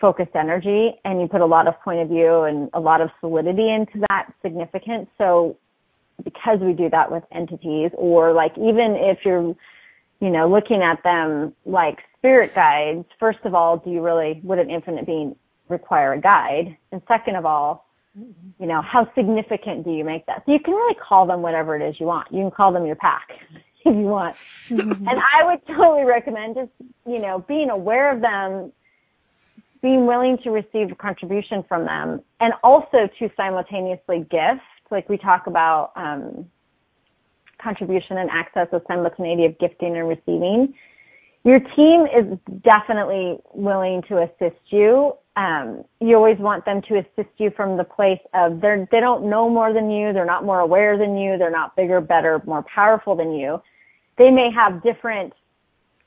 focused 0.00 0.34
energy 0.34 0.90
and 1.04 1.20
you 1.20 1.28
put 1.28 1.40
a 1.40 1.46
lot 1.46 1.68
of 1.68 1.80
point 1.82 2.00
of 2.00 2.08
view 2.08 2.42
and 2.42 2.68
a 2.74 2.80
lot 2.80 3.00
of 3.00 3.08
solidity 3.20 3.72
into 3.72 4.04
that 4.08 4.28
significance. 4.42 5.08
So 5.16 5.56
because 6.24 6.58
we 6.60 6.72
do 6.72 6.88
that 6.90 7.10
with 7.10 7.24
entities 7.32 7.90
or 7.94 8.32
like 8.32 8.52
even 8.56 8.96
if 8.96 9.18
you're, 9.24 9.54
you 10.20 10.30
know, 10.30 10.48
looking 10.48 10.82
at 10.82 11.02
them 11.02 11.54
like 11.64 11.98
spirit 12.18 12.54
guides, 12.54 13.04
first 13.20 13.38
of 13.44 13.54
all, 13.54 13.76
do 13.78 13.90
you 13.90 14.02
really, 14.02 14.40
would 14.42 14.58
an 14.58 14.70
infinite 14.70 15.06
being 15.06 15.36
require 15.68 16.14
a 16.14 16.20
guide? 16.20 16.76
And 16.92 17.02
second 17.06 17.36
of 17.36 17.44
all, 17.44 17.86
mm-hmm. 18.18 18.62
you 18.62 18.68
know, 18.68 18.82
how 18.82 19.10
significant 19.14 19.84
do 19.84 19.92
you 19.92 20.04
make 20.04 20.26
that? 20.26 20.42
So 20.46 20.52
you 20.52 20.60
can 20.60 20.74
really 20.74 20.96
call 20.96 21.26
them 21.26 21.42
whatever 21.42 21.76
it 21.76 21.86
is 21.86 22.00
you 22.00 22.06
want. 22.06 22.32
You 22.32 22.40
can 22.42 22.50
call 22.50 22.72
them 22.72 22.86
your 22.86 22.96
pack 22.96 23.28
if 23.84 23.94
you 23.94 24.02
want. 24.02 24.36
Mm-hmm. 24.68 25.08
and 25.08 25.20
I 25.20 25.44
would 25.44 25.66
totally 25.66 26.04
recommend 26.04 26.56
just, 26.56 26.70
you 27.06 27.18
know, 27.18 27.44
being 27.46 27.70
aware 27.70 28.12
of 28.12 28.20
them, 28.20 28.72
being 29.82 30.06
willing 30.06 30.38
to 30.44 30.50
receive 30.50 30.90
a 30.90 30.96
contribution 30.96 31.62
from 31.68 31.84
them, 31.84 32.22
and 32.40 32.54
also 32.64 33.08
to 33.18 33.30
simultaneously 33.36 34.26
gift. 34.86 34.92
Like 34.92 35.08
we 35.08 35.16
talk 35.18 35.46
about 35.46 35.92
um, 35.96 36.46
contribution 37.62 38.18
and 38.18 38.30
access 38.30 38.68
of 38.72 38.82
simultaneity 38.88 39.44
of 39.44 39.58
gifting 39.58 39.96
and 39.96 40.08
receiving. 40.08 40.74
Your 41.44 41.60
team 41.60 42.06
is 42.06 42.38
definitely 42.64 43.38
willing 43.54 44.02
to 44.08 44.22
assist 44.22 44.60
you. 44.70 45.12
Um, 45.36 45.84
you 46.00 46.16
always 46.16 46.38
want 46.38 46.64
them 46.64 46.80
to 46.88 46.98
assist 46.98 47.32
you 47.38 47.50
from 47.56 47.76
the 47.76 47.84
place 47.84 48.18
of 48.34 48.60
they're, 48.60 48.88
they 48.90 49.00
don't 49.00 49.28
know 49.28 49.48
more 49.48 49.72
than 49.72 49.90
you, 49.90 50.12
they're 50.12 50.24
not 50.24 50.44
more 50.44 50.60
aware 50.60 50.98
than 50.98 51.16
you, 51.16 51.36
they're 51.38 51.50
not 51.50 51.76
bigger, 51.76 52.00
better, 52.00 52.42
more 52.46 52.64
powerful 52.74 53.14
than 53.14 53.32
you 53.32 53.60
they 54.18 54.30
may 54.30 54.50
have 54.54 54.82
different, 54.82 55.32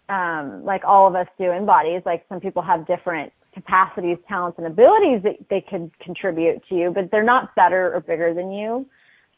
um, 0.09 0.63
like 0.63 0.81
all 0.83 1.07
of 1.07 1.15
us 1.15 1.27
do 1.37 1.51
in 1.51 1.65
bodies, 1.65 2.01
like 2.05 2.25
some 2.29 2.39
people 2.39 2.61
have 2.61 2.87
different 2.87 3.31
capacities, 3.53 4.17
talents, 4.27 4.57
and 4.57 4.67
abilities 4.67 5.21
that 5.23 5.37
they 5.49 5.63
could 5.69 5.91
contribute 5.99 6.61
to 6.69 6.75
you, 6.75 6.91
but 6.93 7.09
they're 7.11 7.23
not 7.23 7.55
better 7.55 7.93
or 7.93 8.01
bigger 8.01 8.33
than 8.33 8.51
you. 8.51 8.85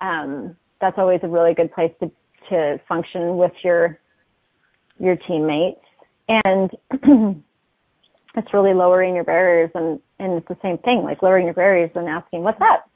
Um, 0.02 0.56
that's 0.80 0.98
always 0.98 1.20
a 1.24 1.28
really 1.28 1.54
good 1.54 1.72
place 1.74 1.92
to, 2.02 2.12
to 2.50 2.82
function 2.88 3.38
with 3.38 3.54
your, 3.64 4.00
your 5.00 5.16
teammates. 5.28 5.80
And 6.28 6.72
it's 8.36 8.54
really 8.54 8.74
lowering 8.74 9.16
your 9.16 9.24
barriers 9.24 9.70
and, 9.76 10.00
and 10.20 10.34
it's 10.34 10.48
the 10.48 10.58
same 10.62 10.78
thing, 10.80 11.04
like 11.04 11.22
lowering 11.22 11.46
your 11.46 11.54
barriers 11.54 11.92
and 11.96 12.08
asking, 12.08 12.44
what's 12.44 12.62
up? 12.62 12.90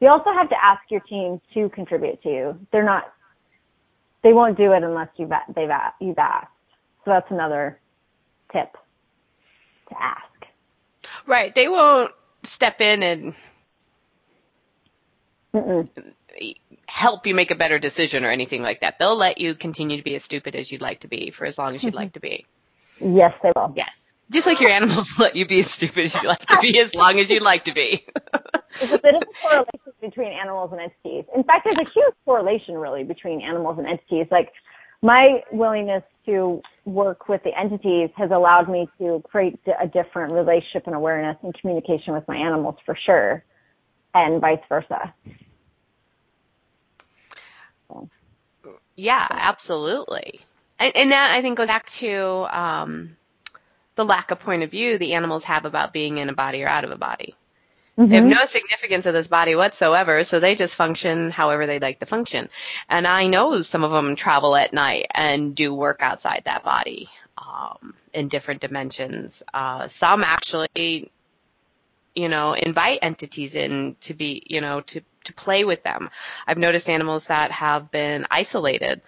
You 0.00 0.08
also 0.08 0.32
have 0.34 0.48
to 0.50 0.56
ask 0.62 0.82
your 0.90 1.00
team 1.00 1.40
to 1.54 1.68
contribute 1.70 2.22
to 2.22 2.28
you. 2.28 2.58
They're 2.72 2.84
not 2.84 3.04
they 4.24 4.32
won't 4.32 4.56
do 4.56 4.72
it 4.72 4.82
unless 4.82 5.08
you've 5.16 5.30
they've 5.54 5.68
you've 6.00 6.18
asked. 6.18 6.48
So 7.04 7.10
that's 7.12 7.30
another 7.30 7.78
tip 8.52 8.72
to 9.90 9.94
ask. 10.02 10.24
Right. 11.26 11.54
They 11.54 11.68
won't 11.68 12.12
step 12.42 12.80
in 12.80 13.02
and 13.02 13.34
Mm-mm. 15.54 15.88
help 16.86 17.26
you 17.26 17.34
make 17.34 17.50
a 17.50 17.54
better 17.54 17.78
decision 17.78 18.24
or 18.24 18.30
anything 18.30 18.62
like 18.62 18.80
that. 18.80 18.98
They'll 18.98 19.16
let 19.16 19.38
you 19.38 19.54
continue 19.54 19.96
to 19.96 20.02
be 20.02 20.14
as 20.14 20.24
stupid 20.24 20.54
as 20.54 20.70
you'd 20.70 20.82
like 20.82 21.00
to 21.00 21.08
be 21.08 21.30
for 21.30 21.46
as 21.46 21.58
long 21.58 21.74
as 21.74 21.82
you'd 21.82 21.90
mm-hmm. 21.90 21.98
like 21.98 22.12
to 22.14 22.20
be. 22.20 22.46
Yes, 23.00 23.32
they 23.42 23.52
will. 23.54 23.72
Yes. 23.76 23.90
Just 24.30 24.46
like 24.46 24.60
your 24.60 24.70
animals 24.70 25.12
let 25.18 25.36
you 25.36 25.46
be 25.46 25.60
as 25.60 25.70
stupid 25.70 26.06
as 26.06 26.22
you 26.22 26.28
like 26.28 26.44
to 26.46 26.58
be 26.60 26.78
as 26.80 26.94
long 26.94 27.18
as 27.18 27.30
you'd 27.30 27.42
like 27.42 27.64
to 27.64 27.74
be. 27.74 28.06
there's 28.78 28.92
a 28.92 28.98
bit 28.98 29.14
of 29.14 29.22
a 29.22 29.26
correlation 29.40 29.92
between 30.00 30.32
animals 30.32 30.72
and 30.72 30.80
entities. 30.80 31.24
In 31.34 31.44
fact, 31.44 31.64
there's 31.64 31.76
a 31.76 31.90
huge 31.90 32.14
correlation 32.24 32.76
really 32.76 33.04
between 33.04 33.40
animals 33.40 33.78
and 33.78 33.86
entities. 33.86 34.26
Like 34.30 34.52
my 35.04 35.42
willingness 35.52 36.02
to 36.24 36.62
work 36.86 37.28
with 37.28 37.42
the 37.44 37.50
entities 37.58 38.08
has 38.16 38.30
allowed 38.30 38.70
me 38.70 38.88
to 38.98 39.22
create 39.28 39.60
a 39.78 39.86
different 39.86 40.32
relationship 40.32 40.86
and 40.86 40.96
awareness 40.96 41.36
and 41.42 41.54
communication 41.60 42.14
with 42.14 42.26
my 42.26 42.36
animals 42.36 42.76
for 42.86 42.96
sure, 43.04 43.44
and 44.14 44.40
vice 44.40 44.58
versa. 44.66 45.12
Yeah, 48.96 49.26
absolutely. 49.30 50.40
And, 50.78 50.96
and, 50.96 51.12
that 51.12 51.32
I 51.32 51.42
think 51.42 51.58
goes 51.58 51.66
back 51.66 51.90
to 51.90 52.46
um, 52.50 53.16
the 53.96 54.04
lack 54.06 54.30
of 54.30 54.40
point 54.40 54.62
of 54.62 54.70
view 54.70 54.96
the 54.96 55.12
animals 55.12 55.44
have 55.44 55.66
about 55.66 55.92
being 55.92 56.16
in 56.16 56.30
a 56.30 56.32
body 56.32 56.62
or 56.62 56.68
out 56.68 56.84
of 56.84 56.90
a 56.90 56.96
body. 56.96 57.34
Mm-hmm. 57.98 58.10
They 58.10 58.16
have 58.16 58.24
no 58.24 58.46
significance 58.46 59.06
of 59.06 59.14
this 59.14 59.28
body 59.28 59.54
whatsoever, 59.54 60.24
so 60.24 60.40
they 60.40 60.54
just 60.54 60.74
function 60.74 61.30
however 61.30 61.66
they 61.66 61.78
like 61.78 62.00
to 62.00 62.06
function. 62.06 62.48
And 62.88 63.06
I 63.06 63.28
know 63.28 63.62
some 63.62 63.84
of 63.84 63.92
them 63.92 64.16
travel 64.16 64.56
at 64.56 64.72
night 64.72 65.06
and 65.14 65.54
do 65.54 65.72
work 65.72 65.98
outside 66.00 66.42
that 66.44 66.64
body 66.64 67.08
um, 67.38 67.94
in 68.12 68.28
different 68.28 68.60
dimensions. 68.60 69.44
Uh, 69.52 69.86
some 69.86 70.24
actually 70.24 71.10
you 72.14 72.28
know, 72.28 72.52
invite 72.52 73.00
entities 73.02 73.56
in 73.56 73.96
to 74.00 74.14
be, 74.14 74.42
you 74.46 74.60
know, 74.60 74.80
to, 74.82 75.00
to 75.24 75.32
play 75.32 75.64
with 75.64 75.82
them. 75.82 76.10
I've 76.46 76.58
noticed 76.58 76.88
animals 76.88 77.26
that 77.26 77.50
have 77.50 77.90
been 77.90 78.26
isolated. 78.30 79.00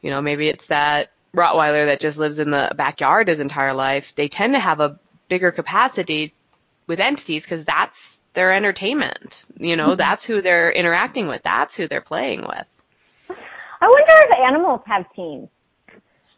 You 0.00 0.10
know, 0.10 0.22
maybe 0.22 0.48
it's 0.48 0.68
that 0.68 1.10
Rottweiler 1.34 1.86
that 1.86 2.00
just 2.00 2.18
lives 2.18 2.38
in 2.38 2.50
the 2.50 2.72
backyard 2.74 3.28
his 3.28 3.40
entire 3.40 3.74
life. 3.74 4.14
They 4.14 4.28
tend 4.28 4.54
to 4.54 4.60
have 4.60 4.80
a 4.80 4.98
bigger 5.28 5.50
capacity 5.50 6.32
with 6.86 7.00
entities 7.00 7.42
because 7.42 7.64
that's 7.64 8.18
their 8.34 8.52
entertainment. 8.52 9.44
You 9.58 9.76
know, 9.76 9.88
mm-hmm. 9.88 9.96
that's 9.96 10.24
who 10.24 10.42
they're 10.42 10.70
interacting 10.70 11.26
with. 11.26 11.42
That's 11.42 11.74
who 11.76 11.88
they're 11.88 12.00
playing 12.00 12.42
with. 12.42 12.68
I 13.80 13.86
wonder 13.86 14.12
if 14.12 14.38
animals 14.46 14.80
have 14.86 15.12
teams. 15.14 15.48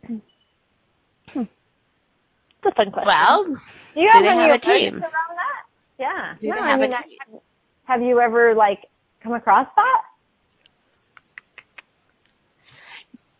Hmm. 0.06 1.42
It's 1.42 2.64
a 2.64 2.72
fun 2.72 2.90
question. 2.90 3.06
Well, 3.06 3.44
do 3.44 4.00
you 4.00 4.08
have, 4.10 4.22
do 4.22 4.28
have 4.28 4.54
a 4.54 4.58
team 4.58 4.94
around 4.94 5.02
that? 5.02 5.62
Yeah. 5.98 6.34
Do 6.40 6.48
no, 6.48 6.54
they 6.54 6.60
have 6.60 6.80
I 6.80 6.82
mean, 6.82 6.92
a 6.92 7.02
team? 7.02 7.18
Have, 7.18 7.40
have 7.84 8.02
you 8.02 8.20
ever 8.20 8.54
like 8.54 8.86
come 9.22 9.32
across 9.32 9.68
that? 9.76 10.02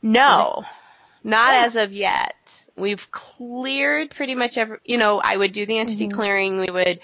No, 0.02 0.62
not 1.24 1.54
yeah. 1.54 1.64
as 1.64 1.74
of 1.76 1.92
yet. 1.92 2.34
We've 2.76 3.11
cleared 3.11 4.11
pretty 4.11 4.34
much 4.36 4.57
every, 4.59 4.78
you 4.84 4.98
know, 4.98 5.18
I 5.18 5.36
would 5.36 5.52
do 5.52 5.66
the 5.66 5.78
entity 5.78 6.07
mm-hmm. 6.07 6.16
clearing. 6.16 6.61
We 6.61 6.70
would, 6.70 7.00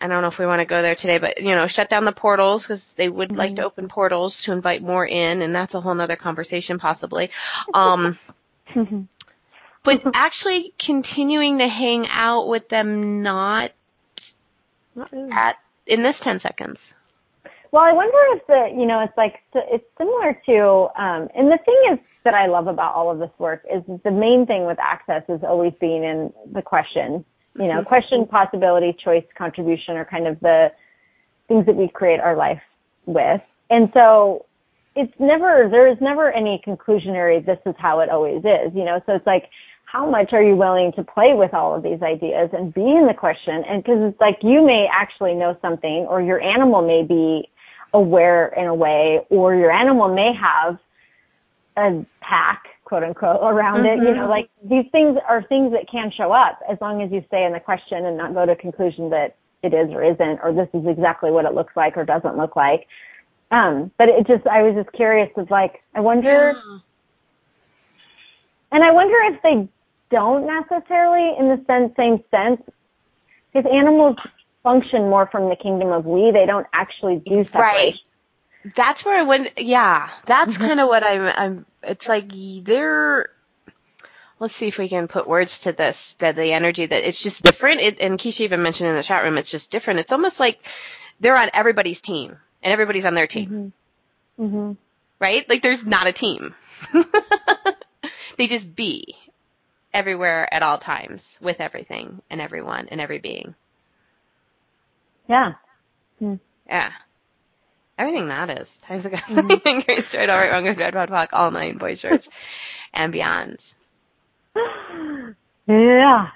I 0.00 0.06
don't 0.06 0.22
know 0.22 0.28
if 0.28 0.38
we 0.38 0.46
want 0.46 0.60
to 0.60 0.66
go 0.66 0.80
there 0.80 0.94
today, 0.94 1.18
but, 1.18 1.42
you 1.42 1.54
know, 1.54 1.66
shut 1.66 1.90
down 1.90 2.04
the 2.04 2.12
portals 2.12 2.62
because 2.62 2.94
they 2.94 3.08
would 3.08 3.30
mm-hmm. 3.30 3.38
like 3.38 3.50
to 3.56 3.62
mm-hmm. 3.62 3.66
open 3.66 3.88
portals 3.88 4.42
to 4.42 4.52
invite 4.52 4.82
more 4.82 5.06
in, 5.06 5.42
and 5.42 5.54
that's 5.54 5.74
a 5.74 5.80
whole 5.80 5.94
nother 5.94 6.16
conversation 6.16 6.78
possibly. 6.78 7.30
Um, 7.74 8.18
but 9.84 10.02
actually 10.14 10.72
continuing 10.78 11.58
to 11.58 11.68
hang 11.68 12.08
out 12.08 12.48
with 12.48 12.68
them 12.68 13.22
not, 13.22 13.72
not 14.94 15.12
really. 15.12 15.30
at, 15.32 15.58
in 15.86 16.02
this 16.02 16.18
10 16.18 16.38
seconds. 16.38 16.94
Well, 17.72 17.84
I 17.84 17.92
wonder 17.92 18.18
if 18.36 18.46
the, 18.46 18.80
you 18.80 18.86
know, 18.86 19.00
it's 19.00 19.16
like, 19.16 19.40
it's 19.54 19.84
similar 19.96 20.40
to, 20.46 20.88
um, 21.00 21.28
and 21.36 21.52
the 21.52 21.58
thing 21.64 21.92
is 21.92 21.98
that 22.24 22.34
I 22.34 22.46
love 22.46 22.66
about 22.66 22.94
all 22.94 23.10
of 23.10 23.18
this 23.18 23.30
work 23.38 23.64
is 23.72 23.82
the 24.02 24.10
main 24.10 24.46
thing 24.46 24.66
with 24.66 24.78
access 24.80 25.22
is 25.28 25.44
always 25.44 25.72
being 25.80 26.02
in 26.02 26.32
the 26.50 26.62
question, 26.62 27.24
you 27.56 27.66
know, 27.66 27.80
mm-hmm. 27.80 27.88
question, 27.88 28.26
possibility, 28.26 28.96
choice, 29.02 29.24
contribution 29.36 29.96
are 29.96 30.04
kind 30.04 30.26
of 30.26 30.38
the 30.40 30.72
things 31.48 31.66
that 31.66 31.76
we 31.76 31.88
create 31.88 32.20
our 32.20 32.36
life 32.36 32.62
with. 33.06 33.40
And 33.70 33.90
so 33.92 34.46
it's 34.94 35.12
never, 35.18 35.68
there 35.70 35.88
is 35.88 35.98
never 36.00 36.30
any 36.32 36.62
conclusionary, 36.66 37.44
this 37.44 37.58
is 37.66 37.74
how 37.78 38.00
it 38.00 38.08
always 38.08 38.38
is, 38.44 38.74
you 38.74 38.84
know, 38.84 39.00
so 39.06 39.14
it's 39.14 39.26
like, 39.26 39.48
how 39.84 40.08
much 40.08 40.32
are 40.32 40.42
you 40.42 40.54
willing 40.54 40.92
to 40.92 41.02
play 41.02 41.34
with 41.34 41.52
all 41.52 41.74
of 41.74 41.82
these 41.82 42.00
ideas 42.00 42.50
and 42.52 42.72
be 42.72 42.82
in 42.82 43.08
the 43.08 43.14
question? 43.14 43.64
And 43.68 43.82
because 43.82 43.98
it's 44.00 44.20
like 44.20 44.38
you 44.42 44.64
may 44.64 44.86
actually 44.92 45.34
know 45.34 45.58
something 45.60 46.06
or 46.08 46.22
your 46.22 46.40
animal 46.40 46.82
may 46.86 47.02
be 47.02 47.48
aware 47.92 48.54
in 48.56 48.66
a 48.66 48.74
way, 48.74 49.18
or 49.30 49.56
your 49.56 49.72
animal 49.72 50.14
may 50.14 50.32
have 50.32 50.78
a 51.76 52.06
pack, 52.20 52.62
quote 52.90 53.04
unquote, 53.04 53.38
around 53.40 53.84
mm-hmm. 53.84 54.02
it. 54.02 54.08
You 54.08 54.14
know, 54.16 54.22
mm-hmm. 54.22 54.30
like 54.30 54.50
these 54.64 54.84
things 54.90 55.16
are 55.28 55.44
things 55.44 55.70
that 55.72 55.88
can 55.88 56.10
show 56.10 56.32
up 56.32 56.58
as 56.68 56.76
long 56.80 57.02
as 57.02 57.12
you 57.12 57.24
stay 57.28 57.44
in 57.44 57.52
the 57.52 57.60
question 57.60 58.04
and 58.04 58.16
not 58.16 58.34
go 58.34 58.44
to 58.44 58.52
a 58.52 58.56
conclusion 58.56 59.10
that 59.10 59.36
it 59.62 59.72
is 59.72 59.90
or 59.92 60.02
isn't, 60.02 60.40
or 60.42 60.52
this 60.52 60.68
is 60.74 60.84
exactly 60.88 61.30
what 61.30 61.44
it 61.44 61.54
looks 61.54 61.76
like 61.76 61.96
or 61.96 62.04
doesn't 62.04 62.36
look 62.36 62.56
like. 62.56 62.88
Um, 63.52 63.92
but 63.96 64.08
it 64.08 64.26
just, 64.26 64.44
I 64.46 64.62
was 64.62 64.74
just 64.74 64.92
curious 64.92 65.30
of 65.36 65.50
like, 65.50 65.84
I 65.94 66.00
wonder, 66.00 66.54
yeah. 66.56 66.78
and 68.72 68.82
I 68.82 68.90
wonder 68.90 69.14
if 69.32 69.42
they 69.42 69.68
don't 70.10 70.46
necessarily 70.46 71.38
in 71.38 71.48
the 71.48 71.62
sense, 71.68 71.92
same 71.96 72.24
sense, 72.32 72.60
because 73.52 73.70
animals 73.72 74.16
function 74.64 75.02
more 75.08 75.28
from 75.30 75.48
the 75.48 75.56
kingdom 75.56 75.90
of 75.90 76.06
we. 76.06 76.32
They 76.32 76.46
don't 76.46 76.66
actually 76.72 77.22
do 77.24 77.44
separation. 77.44 77.54
Right. 77.54 77.94
That's 78.64 79.04
where 79.04 79.18
I 79.18 79.22
went. 79.22 79.58
Yeah, 79.58 80.10
that's 80.26 80.54
mm-hmm. 80.54 80.66
kind 80.66 80.80
of 80.80 80.88
what 80.88 81.04
I'm. 81.04 81.26
I'm. 81.26 81.66
It's 81.82 82.08
like 82.08 82.30
they're. 82.62 83.30
Let's 84.38 84.54
see 84.54 84.68
if 84.68 84.78
we 84.78 84.88
can 84.88 85.08
put 85.08 85.28
words 85.28 85.60
to 85.60 85.72
this. 85.72 86.14
That 86.18 86.36
the 86.36 86.52
energy 86.52 86.86
that 86.86 87.04
it's 87.04 87.22
just 87.22 87.42
different. 87.42 87.80
It, 87.80 88.00
and 88.00 88.18
Keisha 88.18 88.42
even 88.42 88.62
mentioned 88.62 88.90
in 88.90 88.96
the 88.96 89.02
chat 89.02 89.22
room, 89.22 89.38
it's 89.38 89.50
just 89.50 89.70
different. 89.70 90.00
It's 90.00 90.12
almost 90.12 90.40
like 90.40 90.60
they're 91.20 91.36
on 91.36 91.50
everybody's 91.54 92.00
team, 92.00 92.36
and 92.62 92.72
everybody's 92.72 93.06
on 93.06 93.14
their 93.14 93.26
team. 93.26 93.72
Mm-hmm. 94.38 94.44
Mm-hmm. 94.44 94.72
Right? 95.18 95.48
Like 95.48 95.62
there's 95.62 95.86
not 95.86 96.06
a 96.06 96.12
team. 96.12 96.54
they 98.36 98.46
just 98.46 98.74
be 98.74 99.16
everywhere 99.92 100.52
at 100.52 100.62
all 100.62 100.78
times 100.78 101.38
with 101.40 101.60
everything 101.60 102.22
and 102.30 102.40
everyone 102.40 102.88
and 102.90 103.00
every 103.00 103.18
being. 103.18 103.54
Yeah. 105.28 105.54
Hmm. 106.18 106.34
Yeah. 106.66 106.92
Everything 108.00 108.28
that 108.28 108.58
is. 108.58 108.78
Times 108.78 109.04
ago. 109.04 109.18
Mm-hmm. 109.18 109.80
Great 109.86 110.06
straight, 110.06 110.30
all 110.30 110.38
right, 110.38 110.50
wrong, 110.50 110.64
good, 110.64 110.78
bad, 110.78 110.94
bad, 110.94 111.10
talk, 111.10 111.34
all 111.34 111.50
nine 111.50 111.76
boy 111.76 111.94
shorts 111.94 112.30
and 112.94 113.12
beyond. 113.12 113.64
Yeah. 115.66 116.30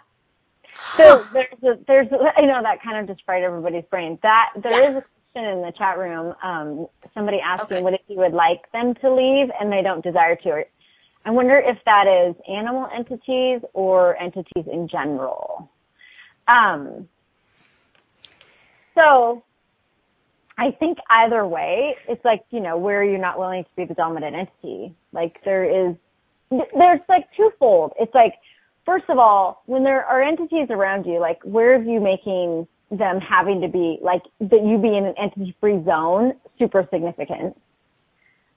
So 0.97 1.27
there's 1.33 1.63
a, 1.65 1.79
there's 1.89 2.13
a, 2.13 2.19
I 2.37 2.43
know 2.43 2.63
that 2.63 2.83
kind 2.83 2.99
of 2.99 3.09
just 3.09 3.25
fried 3.27 3.43
everybody's 3.43 3.83
brain. 3.91 4.17
That 4.23 4.51
there 4.63 4.81
yeah. 4.81 4.91
is 4.91 4.97
a 4.97 5.05
question 5.33 5.51
in 5.51 5.63
the 5.63 5.73
chat 5.77 5.99
room. 5.99 6.35
Um, 6.41 6.87
somebody 7.15 7.41
asking 7.41 7.79
okay. 7.79 7.83
what 7.83 7.95
if 7.95 8.01
you 8.07 8.19
would 8.19 8.35
like 8.35 8.71
them 8.71 8.95
to 9.01 9.13
leave 9.13 9.49
and 9.59 9.73
they 9.73 9.83
don't 9.83 10.05
desire 10.05 10.37
to. 10.37 10.63
I 11.25 11.31
wonder 11.31 11.59
if 11.59 11.79
that 11.87 12.07
is 12.07 12.37
animal 12.49 12.89
entities 12.95 13.63
or 13.73 14.17
entities 14.19 14.67
in 14.71 14.87
general. 14.87 15.69
Um, 16.47 17.09
so 18.95 19.43
I 20.57 20.71
think 20.71 20.99
either 21.11 21.47
way, 21.47 21.97
it's 22.09 22.25
like, 22.25 22.45
you 22.51 22.61
know, 22.61 22.77
where 22.79 23.03
you're 23.05 23.19
not 23.19 23.39
willing 23.39 23.65
to 23.65 23.71
be 23.77 23.85
the 23.85 23.95
dominant 23.95 24.37
entity. 24.37 24.95
Like 25.13 25.39
there 25.45 25.65
is, 25.65 25.97
there's 26.51 27.01
like 27.09 27.27
twofold. 27.37 27.93
It's 27.99 28.15
like, 28.15 28.35
first 28.87 29.07
of 29.09 29.19
all, 29.19 29.63
when 29.67 29.83
there 29.83 30.05
are 30.05 30.23
entities 30.23 30.69
around 30.71 31.07
you, 31.07 31.19
like 31.19 31.41
where 31.43 31.75
are 31.75 31.83
you 31.83 32.01
making 32.01 32.69
them 32.91 33.21
having 33.21 33.61
to 33.63 33.69
be, 33.69 33.99
like 34.01 34.23
that 34.41 34.65
you 34.65 34.79
be 34.79 34.97
in 34.97 35.07
an 35.07 35.15
entity 35.21 35.57
free 35.61 35.83
zone 35.85 36.35
super 36.59 36.87
significant? 36.93 37.57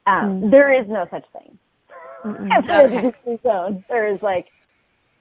Um, 0.05 0.41
mm-hmm. 0.41 0.49
there 0.51 0.79
is 0.79 0.87
no 0.87 1.07
such 1.09 1.25
thing. 1.33 1.57
Mm-hmm. 2.23 2.51
Okay. 3.27 3.39
zone. 3.43 3.83
There 3.89 4.13
is 4.13 4.21
like, 4.21 4.47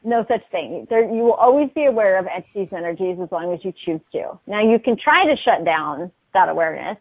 no 0.04 0.24
such 0.28 0.42
thing. 0.50 0.86
There, 0.88 1.02
you 1.02 1.22
will 1.22 1.34
always 1.34 1.68
be 1.74 1.84
aware 1.84 2.18
of 2.18 2.26
entities 2.26 2.72
energies 2.72 3.18
as 3.20 3.30
long 3.32 3.52
as 3.52 3.64
you 3.64 3.72
choose 3.84 4.00
to. 4.12 4.38
Now 4.46 4.62
you 4.62 4.78
can 4.78 4.96
try 4.96 5.24
to 5.26 5.36
shut 5.42 5.64
down 5.64 6.12
that 6.36 6.48
awareness. 6.48 6.98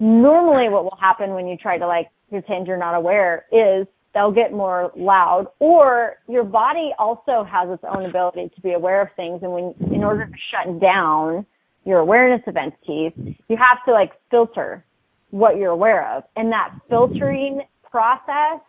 Normally 0.00 0.68
what 0.68 0.84
will 0.84 0.98
happen 1.00 1.30
when 1.30 1.46
you 1.46 1.56
try 1.56 1.78
to 1.78 1.86
like 1.86 2.08
pretend 2.30 2.66
you're 2.66 2.76
not 2.76 2.94
aware 2.94 3.46
is 3.52 3.86
they'll 4.12 4.32
get 4.32 4.52
more 4.52 4.90
loud 4.96 5.46
or 5.58 6.16
your 6.28 6.44
body 6.44 6.90
also 6.98 7.44
has 7.44 7.68
its 7.70 7.84
own 7.88 8.06
ability 8.06 8.50
to 8.54 8.60
be 8.62 8.72
aware 8.72 9.02
of 9.02 9.08
things 9.14 9.40
and 9.42 9.52
when, 9.52 9.74
in 9.92 10.02
order 10.02 10.26
to 10.26 10.32
shut 10.50 10.80
down 10.80 11.46
your 11.84 12.00
awareness 12.00 12.42
of 12.46 12.56
entities, 12.56 13.12
you 13.48 13.56
have 13.56 13.84
to 13.86 13.92
like 13.92 14.12
filter 14.30 14.84
what 15.30 15.56
you're 15.56 15.70
aware 15.70 16.16
of. 16.16 16.24
And 16.34 16.50
that 16.50 16.74
filtering 16.88 17.62
process 17.88 18.60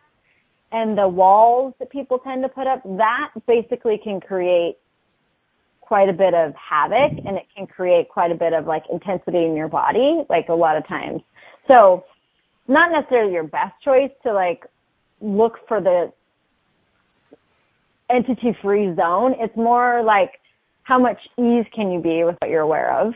and 0.70 0.96
the 0.96 1.08
walls 1.08 1.74
that 1.78 1.90
people 1.90 2.18
tend 2.18 2.42
to 2.42 2.48
put 2.48 2.66
up, 2.66 2.82
that 2.84 3.30
basically 3.46 3.98
can 4.02 4.20
create 4.20 4.76
quite 5.88 6.10
a 6.10 6.12
bit 6.12 6.34
of 6.34 6.52
havoc 6.54 7.12
and 7.24 7.38
it 7.38 7.46
can 7.56 7.66
create 7.66 8.10
quite 8.10 8.30
a 8.30 8.34
bit 8.34 8.52
of 8.52 8.66
like 8.66 8.84
intensity 8.92 9.46
in 9.46 9.56
your 9.56 9.68
body, 9.68 10.22
like 10.28 10.50
a 10.50 10.54
lot 10.54 10.76
of 10.76 10.86
times. 10.86 11.22
So 11.66 12.04
not 12.68 12.92
necessarily 12.92 13.32
your 13.32 13.44
best 13.44 13.72
choice 13.82 14.10
to 14.24 14.34
like 14.34 14.66
look 15.22 15.66
for 15.66 15.80
the 15.80 16.12
entity 18.10 18.54
free 18.60 18.94
zone. 18.96 19.34
It's 19.38 19.56
more 19.56 20.02
like 20.02 20.32
how 20.82 20.98
much 20.98 21.18
ease 21.38 21.64
can 21.74 21.90
you 21.90 22.00
be 22.00 22.22
with 22.22 22.36
what 22.38 22.50
you're 22.50 22.60
aware 22.60 22.92
of. 22.92 23.14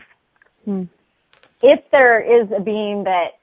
Hmm. 0.65 0.83
If 1.61 1.79
there 1.91 2.21
is 2.21 2.49
a 2.57 2.59
being 2.59 3.03
that 3.03 3.33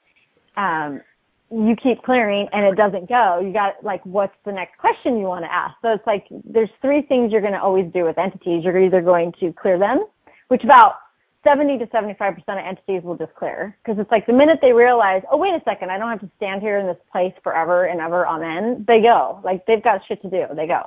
um, 0.57 1.03
you 1.51 1.75
keep 1.83 2.03
clearing 2.03 2.47
and 2.53 2.65
it 2.65 2.77
doesn't 2.77 3.09
go, 3.09 3.41
you 3.45 3.53
got 3.53 3.83
like, 3.83 4.05
what's 4.07 4.35
the 4.45 4.53
next 4.53 4.79
question 4.79 5.19
you 5.19 5.25
want 5.25 5.45
to 5.45 5.53
ask? 5.53 5.75
So 5.83 5.89
it's 5.89 6.07
like, 6.07 6.27
there's 6.45 6.71
three 6.81 7.03
things 7.03 7.33
you're 7.33 7.41
going 7.41 7.55
to 7.55 7.61
always 7.61 7.93
do 7.93 8.05
with 8.05 8.19
entities. 8.19 8.63
You're 8.65 8.79
either 8.79 9.01
going 9.01 9.33
to 9.41 9.53
clear 9.53 9.79
them, 9.79 10.05
which 10.49 10.63
about 10.63 10.95
70 11.43 11.79
to 11.79 11.87
75% 11.87 12.21
of 12.21 12.59
entities 12.59 13.03
will 13.03 13.17
just 13.17 13.35
clear. 13.35 13.77
Cause 13.85 13.97
it's 13.99 14.11
like 14.11 14.27
the 14.27 14.33
minute 14.33 14.59
they 14.63 14.73
realize, 14.73 15.23
oh, 15.33 15.39
wait 15.39 15.51
a 15.55 15.61
second, 15.65 15.91
I 15.91 15.99
don't 15.99 16.11
have 16.11 16.21
to 16.21 16.31
stand 16.37 16.63
here 16.63 16.79
in 16.79 16.87
this 16.87 16.99
place 17.11 17.33
forever 17.43 17.87
and 17.87 18.01
ever, 18.01 18.27
amen, 18.27 18.85
they 18.87 19.01
go. 19.01 19.41
Like 19.43 19.67
they've 19.67 19.83
got 19.83 20.03
shit 20.07 20.23
to 20.23 20.31
do. 20.31 20.45
They 20.55 20.67
go. 20.67 20.83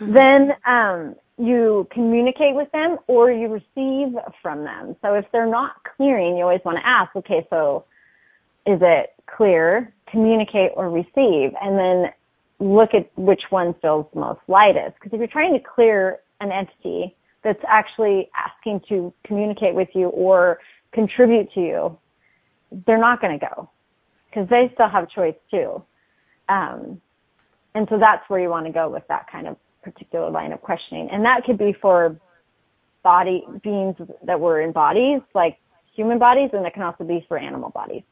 Mm-hmm. 0.00 0.14
Then, 0.14 0.50
um, 0.66 1.14
you 1.38 1.88
communicate 1.90 2.54
with 2.54 2.70
them 2.72 2.98
or 3.08 3.30
you 3.30 3.48
receive 3.48 4.14
from 4.42 4.64
them. 4.64 4.96
So 5.02 5.14
if 5.14 5.24
they're 5.32 5.50
not 5.50 5.72
clearing, 5.96 6.36
you 6.36 6.42
always 6.42 6.60
want 6.64 6.78
to 6.78 6.86
ask, 6.86 7.14
okay, 7.16 7.46
so 7.50 7.84
is 8.66 8.78
it 8.80 9.10
clear, 9.34 9.92
communicate 10.10 10.70
or 10.74 10.90
receive, 10.90 11.52
and 11.60 11.78
then 11.78 12.12
look 12.58 12.90
at 12.94 13.10
which 13.16 13.42
one 13.50 13.74
feels 13.82 14.06
most 14.14 14.40
lightest. 14.48 14.94
Because 14.94 15.12
if 15.12 15.18
you're 15.18 15.26
trying 15.26 15.52
to 15.54 15.60
clear 15.60 16.18
an 16.40 16.52
entity 16.52 17.16
that's 17.42 17.62
actually 17.66 18.30
asking 18.36 18.80
to 18.88 19.12
communicate 19.24 19.74
with 19.74 19.88
you 19.94 20.08
or 20.08 20.58
contribute 20.92 21.52
to 21.54 21.60
you, 21.60 21.98
they're 22.86 23.00
not 23.00 23.20
going 23.20 23.38
to 23.38 23.46
go 23.54 23.68
because 24.28 24.48
they 24.48 24.70
still 24.74 24.88
have 24.88 25.10
choice 25.10 25.34
too. 25.50 25.82
Um, 26.48 27.00
and 27.74 27.86
so 27.90 27.98
that's 27.98 28.28
where 28.28 28.40
you 28.40 28.48
want 28.48 28.66
to 28.66 28.72
go 28.72 28.88
with 28.88 29.02
that 29.08 29.26
kind 29.30 29.46
of 29.46 29.56
particular 29.82 30.30
line 30.30 30.52
of 30.52 30.60
questioning. 30.60 31.08
And 31.10 31.24
that 31.24 31.44
could 31.44 31.58
be 31.58 31.74
for 31.80 32.16
body 33.02 33.44
beings 33.62 33.96
that 34.24 34.38
were 34.38 34.60
in 34.60 34.72
bodies, 34.72 35.20
like 35.34 35.58
human 35.94 36.18
bodies, 36.18 36.50
and 36.52 36.64
it 36.66 36.72
can 36.72 36.82
also 36.82 37.04
be 37.04 37.24
for 37.28 37.38
animal 37.38 37.70
bodies. 37.70 38.02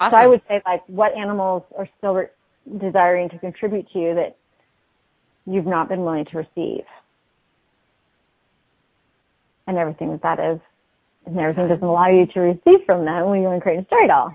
Awesome. 0.00 0.16
So 0.16 0.22
I 0.22 0.26
would 0.26 0.40
say 0.48 0.62
like 0.66 0.82
what 0.88 1.16
animals 1.16 1.62
are 1.76 1.88
still 1.98 2.14
re- 2.14 2.26
desiring 2.78 3.28
to 3.30 3.38
contribute 3.38 3.86
to 3.92 3.98
you 3.98 4.14
that 4.14 4.36
you've 5.46 5.66
not 5.66 5.88
been 5.88 6.02
willing 6.02 6.24
to 6.26 6.38
receive. 6.38 6.84
And 9.66 9.76
everything 9.76 10.10
that 10.10 10.22
that 10.22 10.40
is. 10.40 10.60
And 11.26 11.38
everything 11.38 11.68
doesn't 11.68 11.84
allow 11.84 12.08
you 12.08 12.26
to 12.26 12.40
receive 12.40 12.84
from 12.86 13.04
them 13.04 13.28
when 13.28 13.40
you 13.40 13.46
want 13.46 13.58
to 13.58 13.62
create 13.62 13.80
a 13.80 13.84
story 13.84 14.08
doll. 14.08 14.32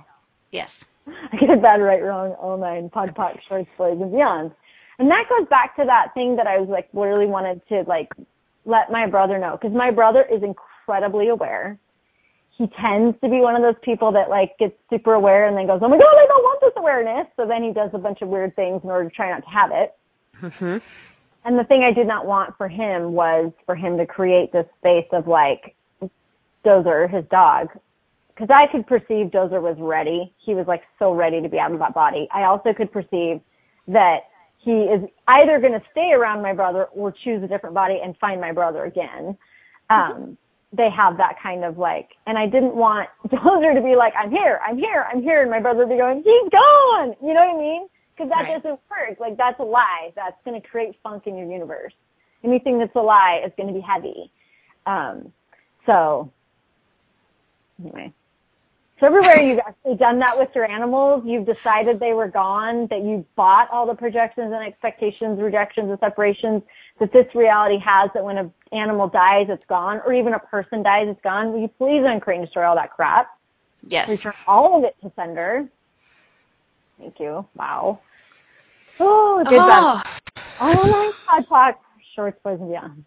Yes. 0.51 0.85
I 1.07 1.35
get 1.37 1.49
it 1.49 1.61
bad, 1.61 1.81
right, 1.81 2.01
wrong, 2.01 2.33
all 2.33 2.57
nine, 2.57 2.89
pod, 2.89 3.13
pod, 3.15 3.39
shorts, 3.47 3.69
boys, 3.77 3.97
and 3.99 4.11
beyond. 4.11 4.51
And 4.99 5.09
that 5.11 5.25
goes 5.29 5.47
back 5.49 5.75
to 5.77 5.85
that 5.85 6.13
thing 6.13 6.37
that 6.37 6.47
I 6.47 6.59
was 6.59 6.69
like, 6.69 6.87
literally 6.93 7.25
wanted 7.25 7.61
to 7.69 7.83
like 7.87 8.11
let 8.65 8.91
my 8.91 9.07
brother 9.07 9.37
know. 9.37 9.57
Cause 9.61 9.71
my 9.73 9.91
brother 9.91 10.23
is 10.31 10.41
incredibly 10.41 11.27
aware. 11.29 11.77
He 12.57 12.67
tends 12.81 13.19
to 13.21 13.29
be 13.29 13.41
one 13.41 13.55
of 13.55 13.61
those 13.61 13.79
people 13.83 14.11
that 14.13 14.29
like 14.29 14.57
gets 14.57 14.75
super 14.89 15.13
aware 15.13 15.47
and 15.47 15.57
then 15.57 15.67
goes, 15.67 15.81
oh 15.83 15.89
my 15.89 15.97
god, 15.97 16.05
I 16.07 16.25
don't 16.27 16.43
want 16.43 16.61
this 16.61 16.73
awareness. 16.77 17.27
So 17.35 17.45
then 17.45 17.63
he 17.63 17.73
does 17.73 17.89
a 17.93 17.97
bunch 17.97 18.21
of 18.21 18.29
weird 18.29 18.55
things 18.55 18.81
in 18.83 18.89
order 18.89 19.09
to 19.09 19.15
try 19.15 19.29
not 19.29 19.43
to 19.43 19.49
have 19.49 19.71
it. 19.73 19.93
Mm-hmm. 20.39 20.77
And 21.43 21.59
the 21.59 21.63
thing 21.65 21.83
I 21.83 21.93
did 21.93 22.07
not 22.07 22.25
want 22.25 22.55
for 22.57 22.67
him 22.67 23.11
was 23.11 23.51
for 23.65 23.75
him 23.75 23.97
to 23.97 24.05
create 24.05 24.51
this 24.51 24.65
space 24.79 25.07
of 25.11 25.27
like 25.27 25.75
Dozer, 26.65 27.09
his 27.09 27.23
dog, 27.29 27.69
because 28.33 28.49
I 28.51 28.67
could 28.71 28.87
perceive 28.87 29.27
Dozer 29.27 29.61
was 29.61 29.77
ready. 29.79 30.33
He 30.43 30.55
was 30.55 30.65
like 30.67 30.83
so 30.97 31.13
ready 31.13 31.41
to 31.41 31.49
be 31.49 31.59
out 31.59 31.71
of 31.71 31.79
that 31.79 31.93
body. 31.93 32.27
I 32.33 32.43
also 32.43 32.73
could 32.73 32.91
perceive 32.91 33.41
that 33.87 34.21
he 34.57 34.71
is 34.71 35.03
either 35.27 35.59
going 35.59 35.73
to 35.73 35.81
stay 35.91 36.11
around 36.13 36.41
my 36.41 36.53
brother 36.53 36.85
or 36.85 37.11
choose 37.11 37.43
a 37.43 37.47
different 37.47 37.75
body 37.75 37.99
and 38.03 38.17
find 38.17 38.41
my 38.41 38.51
brother 38.51 38.85
again. 38.85 39.37
Um, 39.89 40.37
they 40.75 40.89
have 40.89 41.17
that 41.17 41.35
kind 41.41 41.63
of 41.63 41.77
like, 41.77 42.09
and 42.27 42.37
I 42.37 42.45
didn't 42.45 42.75
want 42.75 43.09
Dozer 43.27 43.73
to 43.73 43.81
be 43.81 43.95
like, 43.95 44.13
I'm 44.17 44.31
here, 44.31 44.59
I'm 44.65 44.77
here, 44.77 45.05
I'm 45.11 45.21
here, 45.21 45.41
and 45.41 45.51
my 45.51 45.59
brother 45.59 45.85
be 45.85 45.97
going, 45.97 46.17
he's 46.17 46.51
gone. 46.51 47.15
You 47.21 47.33
know 47.33 47.45
what 47.45 47.55
I 47.55 47.57
mean? 47.57 47.87
Because 48.15 48.29
that 48.29 48.49
right. 48.49 48.63
doesn't 48.63 48.79
work. 48.89 49.19
Like 49.19 49.37
that's 49.37 49.59
a 49.59 49.63
lie. 49.63 50.11
That's 50.15 50.37
going 50.45 50.59
to 50.59 50.67
create 50.67 50.95
funk 51.03 51.23
in 51.27 51.37
your 51.37 51.49
universe. 51.51 51.93
Anything 52.43 52.79
that's 52.79 52.95
a 52.95 53.01
lie 53.01 53.41
is 53.45 53.51
going 53.57 53.67
to 53.67 53.73
be 53.73 53.81
heavy. 53.81 54.31
Um, 54.85 55.31
so 55.85 56.31
anyway. 57.81 58.13
So 58.99 59.07
everywhere 59.07 59.41
you've 59.41 59.59
actually 59.67 59.95
done 59.95 60.19
that 60.19 60.37
with 60.37 60.49
your 60.55 60.69
animals, 60.69 61.23
you've 61.25 61.45
decided 61.45 61.99
they 61.99 62.13
were 62.13 62.29
gone, 62.29 62.87
that 62.89 63.03
you 63.03 63.25
bought 63.35 63.69
all 63.71 63.85
the 63.85 63.95
projections 63.95 64.53
and 64.53 64.65
expectations, 64.65 65.39
rejections 65.41 65.89
and 65.89 65.99
separations 65.99 66.63
that 66.99 67.11
this 67.11 67.25
reality 67.35 67.77
has 67.79 68.09
that 68.13 68.23
when 68.23 68.37
an 68.37 68.53
animal 68.75 69.07
dies, 69.07 69.47
it's 69.49 69.65
gone, 69.67 70.01
or 70.05 70.13
even 70.13 70.33
a 70.33 70.39
person 70.39 70.83
dies, 70.83 71.07
it's 71.07 71.21
gone. 71.21 71.53
Will 71.53 71.61
you 71.61 71.67
please 71.67 72.03
uncreate 72.05 72.39
and 72.39 72.47
destroy 72.47 72.65
all 72.65 72.75
that 72.75 72.91
crap? 72.91 73.27
Yes. 73.87 74.09
Return 74.09 74.33
all 74.47 74.77
of 74.77 74.83
it 74.83 74.95
to 75.01 75.11
sender. 75.15 75.67
Thank 76.97 77.19
you. 77.19 77.45
Wow. 77.55 77.99
Oh, 78.99 79.43
good 79.47 79.59
oh. 79.61 80.01
Online 80.61 81.11
pod 81.27 81.47
talk, 81.47 81.81
shorts, 82.15 82.39
boys, 82.43 82.59
and 82.59 82.69
beyond. 82.69 83.05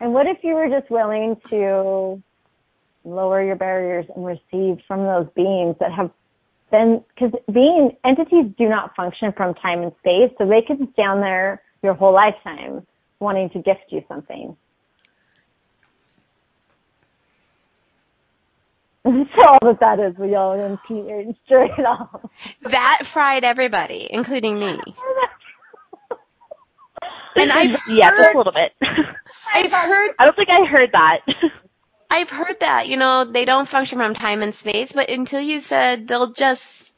And 0.00 0.12
what 0.12 0.26
if 0.26 0.38
you 0.42 0.54
were 0.54 0.68
just 0.68 0.90
willing 0.90 1.40
to 1.50 2.22
lower 3.04 3.42
your 3.42 3.56
barriers 3.56 4.06
and 4.14 4.24
receive 4.24 4.82
from 4.86 5.04
those 5.04 5.28
beings 5.34 5.76
that 5.80 5.92
have 5.92 6.10
been, 6.70 7.04
because 7.14 7.32
being 7.52 7.96
entities 8.04 8.46
do 8.56 8.68
not 8.68 8.94
function 8.94 9.32
from 9.32 9.54
time 9.54 9.82
and 9.82 9.92
space, 9.98 10.30
so 10.38 10.46
they 10.46 10.62
could 10.62 10.78
stand 10.92 11.22
there 11.22 11.62
your 11.82 11.94
whole 11.94 12.12
lifetime 12.12 12.86
wanting 13.22 13.50
to 13.50 13.60
gift 13.60 13.86
you 13.90 14.02
something. 14.08 14.56
so 19.04 19.46
all 19.48 19.58
that 19.62 19.80
that 19.80 20.00
is, 20.00 20.14
we 20.18 20.34
all 20.36 20.54
in 20.54 20.78
straight 21.46 21.70
off. 21.86 22.20
That 22.62 23.00
fried 23.04 23.44
everybody, 23.44 24.08
including 24.10 24.58
me. 24.58 24.80
and 27.38 27.52
I've 27.52 27.72
yeah, 27.88 28.10
heard, 28.10 28.16
just 28.16 28.34
a 28.34 28.38
little 28.38 28.52
bit. 28.52 28.72
I've 29.54 29.72
heard. 29.72 30.12
I 30.18 30.24
don't 30.24 30.36
think 30.36 30.48
I 30.50 30.66
heard 30.70 30.90
that. 30.92 31.20
I've 32.10 32.30
heard 32.30 32.60
that, 32.60 32.88
you 32.88 32.96
know, 32.98 33.24
they 33.24 33.46
don't 33.46 33.68
function 33.68 33.98
from 33.98 34.14
time 34.14 34.42
and 34.42 34.54
space, 34.54 34.92
but 34.92 35.10
until 35.10 35.40
you 35.40 35.60
said 35.60 36.08
they'll 36.08 36.32
just 36.32 36.94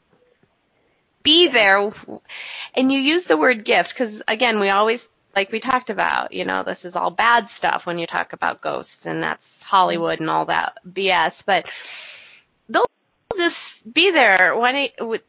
be 1.23 1.47
there, 1.47 1.91
and 2.75 2.91
you 2.91 2.99
use 2.99 3.25
the 3.25 3.37
word 3.37 3.65
gift, 3.65 3.91
because 3.91 4.23
again, 4.27 4.59
we 4.59 4.69
always, 4.69 5.09
like 5.35 5.51
we 5.51 5.59
talked 5.59 5.89
about, 5.89 6.31
you 6.31 6.45
know, 6.45 6.63
this 6.63 6.85
is 6.85 6.95
all 6.95 7.11
bad 7.11 7.49
stuff 7.49 7.85
when 7.85 7.99
you 7.99 8.07
talk 8.07 8.33
about 8.33 8.61
ghosts, 8.61 9.05
and 9.05 9.21
that's 9.21 9.61
Hollywood 9.61 10.19
and 10.19 10.29
all 10.29 10.45
that 10.45 10.77
BS, 10.89 11.45
but 11.45 11.69
they'll 12.69 12.85
just 13.35 13.93
be 13.93 14.11
there 14.11 14.55
when 14.55 14.75
it, 14.75 14.93
with, 14.99 15.21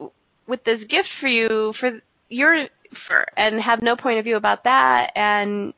with 0.46 0.62
this 0.62 0.84
gift 0.84 1.12
for 1.12 1.28
you, 1.28 1.72
for 1.72 2.00
your, 2.28 2.68
for, 2.92 3.26
and 3.36 3.60
have 3.60 3.82
no 3.82 3.96
point 3.96 4.18
of 4.18 4.24
view 4.24 4.36
about 4.36 4.64
that, 4.64 5.10
and 5.16 5.74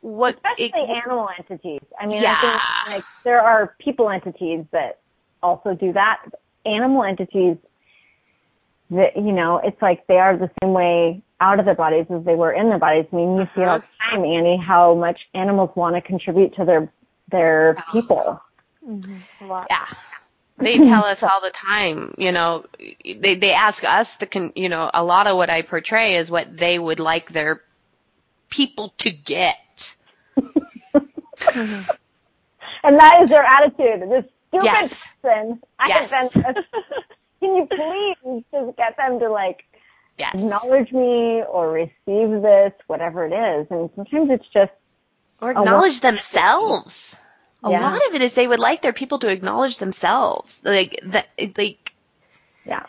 what 0.00 0.36
especially 0.36 0.82
it, 0.82 1.04
animal 1.04 1.28
entities. 1.38 1.82
I 2.00 2.06
mean, 2.06 2.22
yeah. 2.22 2.38
I 2.40 2.90
think 2.90 2.96
like 2.96 3.04
there 3.24 3.40
are 3.40 3.74
people 3.78 4.10
entities 4.10 4.64
that 4.72 5.00
also 5.42 5.74
do 5.74 5.92
that. 5.92 6.22
Animal 6.64 7.04
entities 7.04 7.56
that 8.90 9.16
you 9.16 9.32
know, 9.32 9.58
it's 9.58 9.80
like 9.82 10.06
they 10.06 10.18
are 10.18 10.36
the 10.36 10.50
same 10.62 10.72
way 10.72 11.22
out 11.40 11.58
of 11.58 11.64
their 11.66 11.74
bodies 11.74 12.06
as 12.10 12.24
they 12.24 12.34
were 12.34 12.52
in 12.52 12.68
their 12.68 12.78
bodies. 12.78 13.06
I 13.12 13.16
mean, 13.16 13.36
you 13.36 13.42
uh-huh. 13.42 13.54
see 13.54 13.62
all 13.62 13.78
the 13.78 13.84
time, 14.10 14.24
Annie, 14.24 14.56
how 14.56 14.94
much 14.94 15.20
animals 15.34 15.70
want 15.74 15.96
to 15.96 16.00
contribute 16.00 16.54
to 16.56 16.64
their 16.64 16.92
their 17.30 17.76
oh. 17.78 17.92
people. 17.92 18.42
Mm-hmm. 18.86 19.16
Yeah. 19.70 19.86
They 20.58 20.78
tell 20.88 21.04
us 21.04 21.22
all 21.22 21.40
the 21.40 21.50
time, 21.50 22.14
you 22.18 22.32
know, 22.32 22.64
they 23.04 23.34
they 23.34 23.52
ask 23.52 23.84
us 23.84 24.16
to 24.18 24.26
con, 24.26 24.52
you 24.54 24.68
know, 24.68 24.90
a 24.92 25.04
lot 25.04 25.26
of 25.26 25.36
what 25.36 25.50
I 25.50 25.62
portray 25.62 26.16
is 26.16 26.30
what 26.30 26.56
they 26.56 26.78
would 26.78 27.00
like 27.00 27.32
their 27.32 27.62
people 28.48 28.94
to 28.98 29.10
get. 29.10 29.96
and 30.36 30.46
that 32.98 33.22
is 33.22 33.28
their 33.28 33.44
attitude. 33.44 34.08
This 34.08 34.24
stupid 34.48 34.64
yes. 34.64 35.04
person. 35.22 35.60
I 35.78 35.88
yes. 35.88 36.10
have 36.10 36.32
been. 36.32 36.42
Can 37.40 37.54
you 37.54 37.66
please 37.66 38.44
just 38.50 38.76
get 38.78 38.96
them 38.96 39.18
to 39.20 39.30
like 39.30 39.64
yes. 40.18 40.34
acknowledge 40.34 40.92
me 40.92 41.42
or 41.42 41.70
receive 41.70 42.42
this, 42.42 42.72
whatever 42.86 43.26
it 43.26 43.32
is? 43.32 43.66
And 43.70 43.90
sometimes 43.96 44.30
it's 44.30 44.46
just 44.52 44.72
or 45.40 45.50
acknowledge 45.50 46.00
themselves. 46.00 47.16
A 47.62 47.70
yeah. 47.70 47.80
lot 47.80 48.06
of 48.08 48.14
it 48.14 48.22
is 48.22 48.34
they 48.34 48.46
would 48.46 48.60
like 48.60 48.82
their 48.82 48.92
people 48.92 49.18
to 49.20 49.28
acknowledge 49.28 49.78
themselves, 49.78 50.60
like 50.64 51.00
that, 51.04 51.28
like. 51.56 51.92
Yeah. 52.64 52.86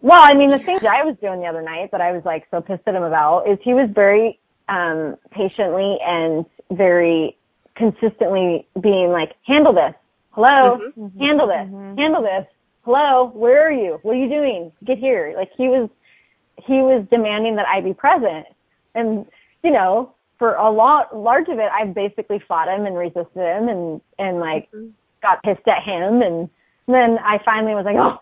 Well, 0.00 0.20
I 0.20 0.34
mean, 0.34 0.50
the 0.50 0.58
thing 0.58 0.78
I 0.82 1.04
was 1.04 1.16
doing 1.20 1.40
the 1.40 1.46
other 1.46 1.62
night 1.62 1.90
that 1.92 2.00
I 2.00 2.12
was 2.12 2.24
like 2.24 2.46
so 2.50 2.60
pissed 2.60 2.82
at 2.86 2.94
him 2.94 3.02
about 3.02 3.48
is 3.48 3.58
he 3.62 3.72
was 3.72 3.88
very 3.94 4.38
um, 4.68 5.16
patiently 5.30 5.98
and 6.04 6.44
very 6.70 7.36
consistently 7.76 8.66
being 8.80 9.10
like, 9.10 9.32
handle 9.46 9.72
this. 9.72 9.94
Hello? 10.30 10.78
Mm-hmm. 10.78 11.18
Handle 11.20 11.46
this. 11.46 11.68
Mm-hmm. 11.68 11.98
Handle 11.98 12.22
this. 12.22 12.46
Hello? 12.84 13.30
Where 13.34 13.66
are 13.68 13.72
you? 13.72 13.98
What 14.02 14.16
are 14.16 14.18
you 14.18 14.28
doing? 14.28 14.72
Get 14.84 14.98
here. 14.98 15.34
Like 15.36 15.50
he 15.56 15.68
was, 15.68 15.88
he 16.66 16.74
was 16.74 17.06
demanding 17.10 17.56
that 17.56 17.66
I 17.66 17.80
be 17.80 17.94
present. 17.94 18.46
And, 18.94 19.26
you 19.62 19.70
know, 19.70 20.14
for 20.38 20.54
a 20.54 20.70
lot, 20.70 21.16
large 21.16 21.48
of 21.48 21.58
it, 21.58 21.70
I 21.72 21.86
basically 21.86 22.40
fought 22.46 22.68
him 22.68 22.86
and 22.86 22.96
resisted 22.96 23.26
him 23.36 23.68
and, 23.68 24.00
and 24.18 24.40
like 24.40 24.70
mm-hmm. 24.72 24.88
got 25.22 25.42
pissed 25.42 25.66
at 25.68 25.82
him. 25.82 26.22
And 26.22 26.48
then 26.88 27.18
I 27.24 27.38
finally 27.44 27.74
was 27.74 27.84
like, 27.84 27.96
oh, 27.96 28.18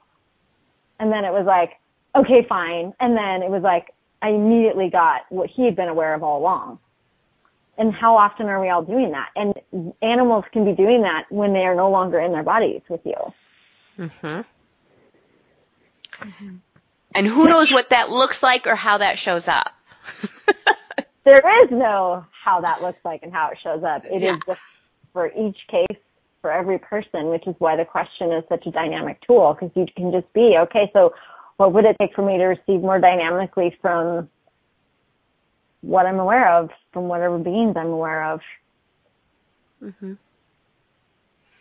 and 0.99 1.11
then 1.11 1.25
it 1.25 1.33
was 1.33 1.47
like, 1.47 1.79
okay, 2.15 2.47
fine. 2.49 2.93
And 3.01 3.17
then 3.17 3.43
it 3.43 3.51
was 3.51 3.63
like, 3.63 3.95
I 4.23 4.29
immediately 4.29 4.91
got 4.91 5.23
what 5.31 5.49
he 5.49 5.65
had 5.65 5.77
been 5.77 5.89
aware 5.89 6.15
of 6.15 6.23
all 6.23 6.39
along. 6.39 6.79
And 7.79 7.95
how 7.95 8.17
often 8.17 8.47
are 8.47 8.61
we 8.61 8.69
all 8.69 8.83
doing 8.83 9.13
that? 9.13 9.31
And 9.35 9.95
animals 10.03 10.45
can 10.53 10.67
be 10.67 10.73
doing 10.73 11.01
that 11.03 11.25
when 11.31 11.55
they 11.55 11.61
are 11.61 11.75
no 11.75 11.91
longer 11.91 12.21
in 12.21 12.33
their 12.33 12.43
bodies 12.43 12.83
with 12.91 13.01
you. 13.05 13.17
Mhm. 13.99 14.45
Mm-hmm. 16.21 16.57
And 17.15 17.27
who 17.27 17.49
knows 17.49 17.73
what 17.73 17.91
that 17.91 18.11
looks 18.11 18.43
like 18.43 18.67
or 18.67 18.77
how 18.77 18.99
that 18.99 19.19
shows 19.19 19.49
up? 19.49 19.73
there 21.25 21.65
is 21.65 21.71
no 21.71 22.25
how 22.45 22.61
that 22.61 22.83
looks 22.83 22.99
like 23.05 23.23
and 23.23 23.33
how 23.33 23.51
it 23.51 23.59
shows 23.63 23.83
up. 23.83 24.05
It 24.05 24.23
yeah. 24.23 24.35
is 24.35 24.41
just 24.47 24.61
for 25.13 25.27
each 25.29 25.59
case, 25.69 25.99
for 26.41 26.53
every 26.53 26.79
person, 26.79 27.27
which 27.27 27.47
is 27.47 27.55
why 27.59 27.77
the 27.77 27.85
question 27.85 28.33
is 28.33 28.45
such 28.49 28.67
a 28.67 28.71
dynamic 28.71 29.21
tool 29.27 29.55
because 29.55 29.75
you 29.75 29.87
can 29.97 30.13
just 30.13 30.33
be, 30.33 30.57
okay, 30.59 30.91
so 30.93 31.13
what 31.57 31.73
would 31.73 31.85
it 31.85 31.97
take 32.01 32.15
for 32.15 32.23
me 32.23 32.39
to 32.39 32.45
receive 32.45 32.81
more 32.81 32.99
dynamically 32.99 33.77
from 33.83 34.29
what 35.83 36.07
I'm 36.07 36.19
aware 36.19 36.57
of 36.57 36.71
from 36.93 37.09
whatever 37.09 37.39
beings 37.39 37.75
I'm 37.77 37.87
aware 37.87 38.33
of. 38.33 38.41
Mm-hmm. 39.83 40.15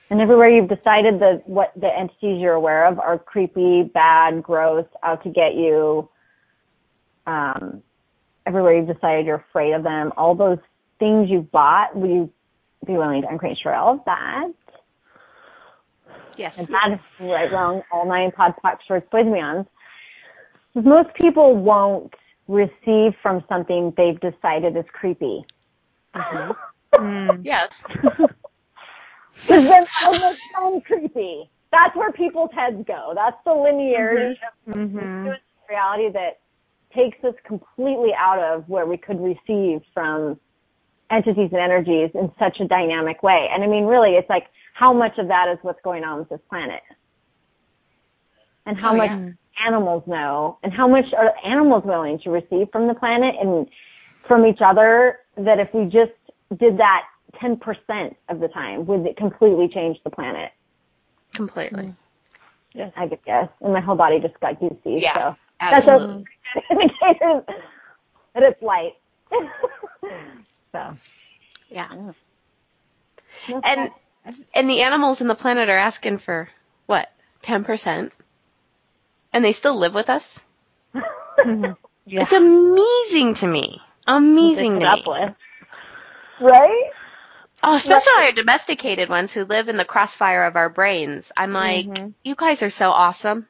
And 0.10 0.22
everywhere 0.22 0.50
you've 0.50 0.70
decided 0.70 1.20
that 1.20 1.44
what 1.46 1.72
the 1.76 1.88
entities 1.88 2.42
you're 2.42 2.54
aware 2.54 2.88
of 2.88 3.00
are 3.00 3.20
creepy, 3.20 3.84
bad, 3.84 4.42
gross, 4.42 4.86
out 5.04 5.22
to 5.24 5.30
get 5.30 5.54
you, 5.54 6.10
um, 7.28 7.84
everywhere 8.48 8.76
you've 8.76 8.88
decided 8.88 9.26
you're 9.28 9.44
afraid 9.50 9.74
of 9.74 9.84
them, 9.84 10.12
all 10.18 10.34
those 10.34 10.58
things 10.98 11.30
you've 11.30 11.52
bought, 11.52 11.96
will 11.96 12.10
you 12.10 12.32
be 12.88 12.94
willing 12.94 13.22
to 13.22 13.28
uncreate 13.28 13.58
all 13.68 13.94
of 13.96 14.00
that? 14.06 14.50
Yes. 16.38 16.58
And 16.58 16.68
that 16.70 16.92
is 16.94 17.00
right, 17.20 17.52
wrong, 17.52 17.84
all 17.92 18.08
nine 18.08 18.32
pod, 18.32 18.56
poc, 18.64 18.78
shorts, 18.88 19.06
boys, 19.12 19.26
and 19.26 19.36
beyonds. 19.36 19.68
Most 20.74 21.10
people 21.22 21.56
won't 21.56 22.14
receive 22.48 23.14
from 23.22 23.44
something 23.48 23.94
they've 23.96 24.20
decided 24.20 24.76
is 24.76 24.86
creepy. 24.92 25.46
Mm-hmm. 26.16 26.52
Yes. 27.44 27.86
Because 29.48 29.64
then 29.70 29.88
it'll 30.02 30.38
sound 30.56 30.86
creepy. 30.86 31.50
That's 31.72 31.96
where 31.96 32.12
people's 32.12 32.52
heads 32.54 32.84
go. 32.88 33.14
That's 33.16 33.38
the 33.46 33.52
linearity 33.52 34.34
Mm-hmm. 34.68 35.28
of 35.28 35.34
reality 35.70 36.12
that 36.14 36.40
takes 36.96 37.24
us 37.24 37.36
completely 37.46 38.10
out 38.18 38.40
of 38.40 38.68
where 38.68 38.86
we 38.88 38.98
could 38.98 39.20
receive 39.22 39.82
from 39.94 40.40
entities 41.12 41.50
and 41.52 41.62
energies 41.62 42.12
in 42.14 42.32
such 42.40 42.60
a 42.60 42.68
dynamic 42.68 43.24
way. 43.24 43.48
And 43.52 43.64
I 43.64 43.68
mean, 43.68 43.86
really, 43.86 44.12
it's 44.12 44.30
like 44.30 44.46
how 44.74 44.94
much 44.94 45.18
of 45.18 45.28
that 45.28 45.48
is 45.52 45.58
what's 45.62 45.82
going 45.84 46.04
on 46.04 46.20
with 46.20 46.30
this 46.30 46.40
planet? 46.50 46.82
And 48.66 48.78
how 48.78 48.92
Oh, 48.92 48.96
much 48.96 49.12
yeah. 49.12 49.30
animals 49.68 50.04
know 50.08 50.58
and 50.64 50.72
how 50.74 50.88
much 50.88 51.06
are 51.18 51.34
animals 51.46 51.84
willing 51.86 52.20
to 52.24 52.30
receive 52.30 52.68
from 52.72 52.88
the 52.88 52.94
planet 52.94 53.36
and 53.42 53.68
from 54.28 54.46
each 54.46 54.60
other 54.66 55.20
that 55.38 55.60
if 55.60 55.70
we 55.74 55.86
just 55.86 56.14
did 56.60 56.78
that 56.78 57.04
10% 57.34 58.16
of 58.30 58.40
the 58.40 58.48
time, 58.48 58.86
would 58.86 59.06
it 59.06 59.18
completely 59.18 59.68
change 59.68 59.98
the 60.04 60.10
planet? 60.10 60.52
Completely. 61.34 61.86
Mm. 61.86 61.96
Yeah. 62.74 62.90
I 62.96 63.08
could 63.08 63.24
guess. 63.26 63.50
And 63.62 63.74
my 63.74 63.82
whole 63.82 63.96
body 63.96 64.20
just 64.20 64.40
got 64.40 64.60
goosey. 64.60 65.02
Yeah, 65.02 65.14
So 65.14 65.36
Absolutely. 65.60 66.26
that's 66.56 66.66
a 66.70 66.74
indicator 66.74 67.44
that 68.34 68.44
it's 68.44 68.62
light. 68.62 68.94
so. 70.72 70.98
Yeah. 71.70 71.88
no 73.48 73.62
And 73.64 73.92
and 74.54 74.70
the 74.70 74.82
animals 74.82 75.22
in 75.22 75.28
the 75.28 75.36
planet 75.36 75.70
are 75.70 75.78
asking 75.78 76.18
for 76.20 76.50
what? 76.86 77.12
Ten 77.42 77.64
percent. 77.64 78.12
And 79.34 79.44
they 79.46 79.54
still 79.54 79.78
live 79.78 79.94
with 79.94 80.10
us? 80.10 80.44
Mm-hmm. 80.96 81.72
Yeah. 82.06 82.22
It's 82.24 82.34
amazing 82.34 83.36
to 83.36 83.48
me. 83.48 83.82
Amazing 84.08 84.76
Put 84.76 84.80
to 84.82 84.90
up 84.90 84.98
me. 84.98 85.04
with. 85.08 85.36
Right? 86.42 86.92
Oh, 87.64 87.76
especially 87.76 88.14
our 88.24 88.32
domesticated 88.32 89.10
ones 89.10 89.34
who 89.34 89.46
live 89.46 89.70
in 89.70 89.78
the 89.78 89.86
crossfire 89.86 90.44
of 90.46 90.56
our 90.56 90.70
brains. 90.70 91.32
I'm 91.38 91.54
like, 91.54 91.90
Mm-hmm. 91.94 92.10
you 92.24 92.36
guys 92.36 92.64
are 92.64 92.70
so 92.70 92.92
awesome. 92.92 93.48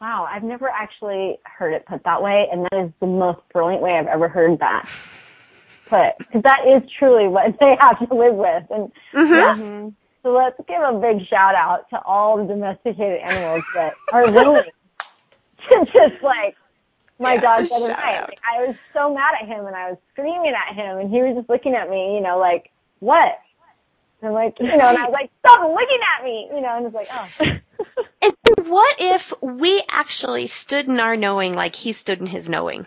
Wow, 0.00 0.26
I've 0.30 0.42
never 0.44 0.68
actually 0.68 1.38
heard 1.44 1.74
it 1.74 1.86
put 1.86 2.02
that 2.04 2.22
way, 2.22 2.46
and 2.52 2.64
that 2.64 2.86
is 2.86 2.92
the 3.00 3.06
most 3.06 3.40
brilliant 3.52 3.82
way 3.82 3.92
I've 3.92 4.06
ever 4.06 4.28
heard 4.28 4.58
that 4.60 4.86
put. 5.88 6.14
Because 6.26 6.42
that 6.44 6.60
is 6.66 6.88
truly 6.98 7.28
what 7.28 7.56
they 7.60 7.76
have 7.80 7.98
to 8.08 8.14
live 8.14 8.34
with. 8.34 8.64
And 8.70 8.90
Mm-hmm. 9.14 9.88
so 10.22 10.30
let's 10.32 10.56
give 10.68 10.80
a 10.82 10.98
big 11.00 11.26
shout 11.28 11.54
out 11.54 11.88
to 11.90 12.00
all 12.04 12.38
the 12.38 12.44
domesticated 12.44 13.20
animals 13.20 13.64
that 13.74 13.98
are 14.10 14.30
willing 14.30 14.64
to 15.70 15.84
just 15.86 16.22
like 16.22 16.56
my 17.20 17.34
Yeah, 17.34 17.40
dog 17.40 17.68
the 17.68 17.74
other 17.74 17.88
night. 17.88 18.28
Like, 18.28 18.40
I 18.44 18.66
was 18.66 18.76
so 18.92 19.12
mad 19.14 19.34
at 19.40 19.48
him 19.48 19.66
and 19.66 19.76
I 19.76 19.90
was 19.90 19.98
screaming 20.12 20.54
at 20.54 20.74
him 20.74 20.98
and 20.98 21.10
he 21.10 21.22
was 21.22 21.36
just 21.36 21.50
looking 21.50 21.74
at 21.74 21.88
me, 21.90 22.14
you 22.14 22.20
know, 22.20 22.38
like, 22.38 22.70
what? 23.00 23.38
And 24.20 24.28
I'm 24.28 24.34
like, 24.34 24.56
you 24.60 24.66
know, 24.66 24.88
and 24.88 24.98
I 24.98 25.06
was 25.06 25.12
like, 25.12 25.30
stop 25.40 25.60
looking 25.62 26.00
at 26.18 26.24
me, 26.24 26.48
you 26.54 26.60
know, 26.60 26.76
and 26.76 26.86
it's 26.86 26.94
like, 26.94 27.08
oh. 27.12 27.28
And 28.22 28.68
what 28.68 28.96
if 29.00 29.32
we 29.40 29.82
actually 29.88 30.46
stood 30.46 30.86
in 30.88 31.00
our 31.00 31.16
knowing 31.16 31.54
like 31.54 31.74
he 31.74 31.92
stood 31.92 32.20
in 32.20 32.26
his 32.26 32.48
knowing? 32.48 32.86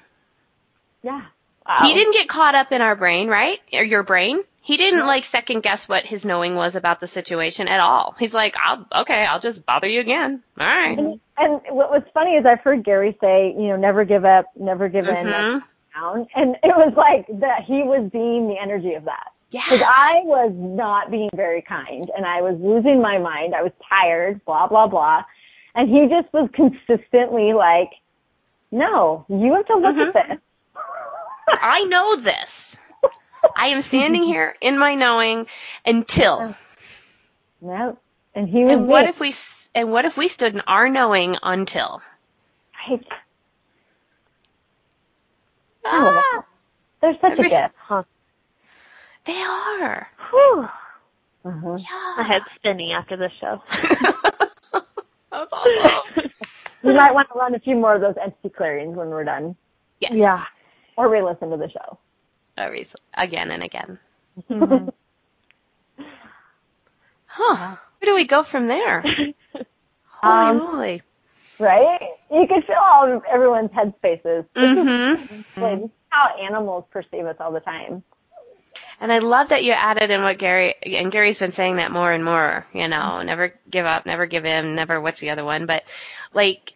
Yeah. 1.01 1.21
Wow. 1.67 1.77
He 1.81 1.93
didn't 1.93 2.13
get 2.13 2.27
caught 2.27 2.55
up 2.55 2.71
in 2.71 2.81
our 2.81 2.95
brain, 2.95 3.27
right? 3.27 3.59
Or 3.73 3.83
your 3.83 4.03
brain. 4.03 4.41
He 4.65 4.77
didn't 4.77 5.05
like 5.05 5.25
second 5.25 5.61
guess 5.61 5.89
what 5.89 6.05
his 6.05 6.23
knowing 6.23 6.55
was 6.55 6.77
about 6.77 7.01
the 7.01 7.07
situation 7.07 7.67
at 7.67 7.81
all. 7.81 8.15
He's 8.17 8.33
like, 8.33 8.55
I'll, 8.57 8.87
okay, 9.01 9.25
I'll 9.25 9.41
just 9.41 9.65
bother 9.65 9.87
you 9.87 9.99
again. 9.99 10.41
All 10.57 10.65
right. 10.65 10.97
And, 10.97 11.19
and 11.37 11.61
what 11.75 11.91
was 11.91 12.01
funny 12.13 12.31
is 12.31 12.45
I've 12.45 12.61
heard 12.61 12.83
Gary 12.85 13.17
say, 13.19 13.53
you 13.57 13.67
know, 13.67 13.75
never 13.75 14.05
give 14.05 14.23
up, 14.23 14.45
never 14.55 14.87
give 14.87 15.07
in, 15.09 15.25
never 15.27 15.59
Mhm. 15.59 15.63
down. 15.93 16.27
And 16.33 16.55
it 16.63 16.75
was 16.77 16.93
like 16.95 17.27
that 17.41 17.63
he 17.65 17.83
was 17.83 18.09
being 18.13 18.47
the 18.47 18.55
energy 18.57 18.93
of 18.93 19.03
that. 19.03 19.31
Because 19.51 19.79
Yes. 19.81 19.83
I 19.85 20.21
was 20.23 20.51
not 20.55 21.11
being 21.11 21.29
very 21.35 21.61
kind 21.61 22.09
and 22.15 22.25
I 22.25 22.41
was 22.41 22.57
losing 22.59 23.01
my 23.01 23.17
mind. 23.17 23.53
I 23.53 23.63
was 23.63 23.73
tired, 23.89 24.43
blah, 24.45 24.67
blah, 24.67 24.87
blah. 24.87 25.23
And 25.75 25.89
he 25.89 26.07
just 26.07 26.31
was 26.33 26.49
consistently 26.53 27.51
like, 27.53 27.91
no, 28.71 29.25
you 29.27 29.53
have 29.55 29.65
to 29.67 29.75
look 29.75 29.97
at 29.97 30.13
this. 30.13 30.37
I 31.47 31.83
know 31.83 32.15
this. 32.15 32.79
I 33.55 33.67
am 33.69 33.81
standing 33.81 34.23
here 34.23 34.55
in 34.61 34.77
my 34.77 34.95
knowing 34.95 35.47
until. 35.85 36.55
no. 37.61 37.97
And 38.35 38.49
he 38.49 38.63
was 38.63 38.73
And 38.73 38.87
what 38.87 39.01
being- 39.01 39.09
if 39.09 39.19
we 39.19 39.33
and 39.75 39.91
what 39.91 40.05
if 40.05 40.17
we 40.17 40.27
stood 40.27 40.53
in 40.55 40.61
our 40.67 40.89
knowing 40.89 41.35
until? 41.43 42.01
right. 42.89 43.05
Oh, 45.85 46.21
Ah, 46.35 46.45
They're 47.01 47.17
such 47.21 47.31
Every- 47.33 47.47
a 47.47 47.49
gift, 47.49 47.75
huh? 47.77 48.03
they 49.25 49.41
are. 49.41 50.07
Whew. 50.31 50.67
Uh-huh. 51.45 51.77
Yeah. 51.77 52.13
My 52.17 52.23
head's 52.27 52.45
spinning 52.55 52.93
after 52.93 53.17
this 53.17 53.31
show. 53.41 53.61
That's 55.31 55.51
awesome. 55.51 56.31
We 56.83 56.93
might 56.93 57.13
want 57.13 57.27
to 57.33 57.37
run 57.39 57.53
a 57.55 57.59
few 57.59 57.75
more 57.75 57.95
of 57.95 58.01
those 58.01 58.15
entity 58.21 58.49
clearings 58.49 58.95
when 58.95 59.09
we're 59.09 59.23
done. 59.25 59.55
Yes. 59.99 60.13
yeah. 60.13 60.43
Or 60.97 61.09
re-listen 61.09 61.49
to 61.49 61.57
the 61.57 61.69
show. 61.69 61.97
Every- 62.57 62.87
Again 63.15 63.51
and 63.51 63.63
again. 63.63 63.99
Mhm. 64.49 64.93
Huh. 67.25 67.77
Where 67.99 68.11
do 68.11 68.15
we 68.15 68.25
go 68.25 68.43
from 68.43 68.67
there? 68.67 69.01
Holy 70.05 70.49
Um, 70.51 70.57
moly. 70.59 71.01
right? 71.59 71.99
You 72.31 72.45
can 72.47 72.61
feel 72.61 72.75
all 72.79 73.11
of 73.11 73.23
everyone's 73.25 73.71
headspaces. 73.71 74.45
Mm-hmm. 74.55 75.61
like, 75.61 75.79
this 75.79 75.85
is 75.85 75.89
how 76.09 76.35
animals 76.37 76.85
perceive 76.91 77.25
us 77.25 77.35
all 77.39 77.51
the 77.51 77.59
time. 77.59 78.03
And 78.99 79.11
I 79.11 79.17
love 79.19 79.49
that 79.49 79.63
you 79.63 79.71
added 79.73 80.11
in 80.11 80.21
what 80.21 80.37
Gary 80.37 80.75
and 80.85 81.11
Gary's 81.11 81.39
been 81.39 81.51
saying 81.51 81.77
that 81.77 81.91
more 81.91 82.11
and 82.11 82.23
more. 82.23 82.65
You 82.73 82.87
know, 82.87 83.21
never 83.23 83.53
give 83.69 83.85
up, 83.85 84.05
never 84.05 84.25
give 84.27 84.45
in, 84.45 84.75
never. 84.75 85.01
What's 85.01 85.19
the 85.19 85.31
other 85.31 85.43
one? 85.43 85.65
But 85.65 85.83
like, 86.33 86.73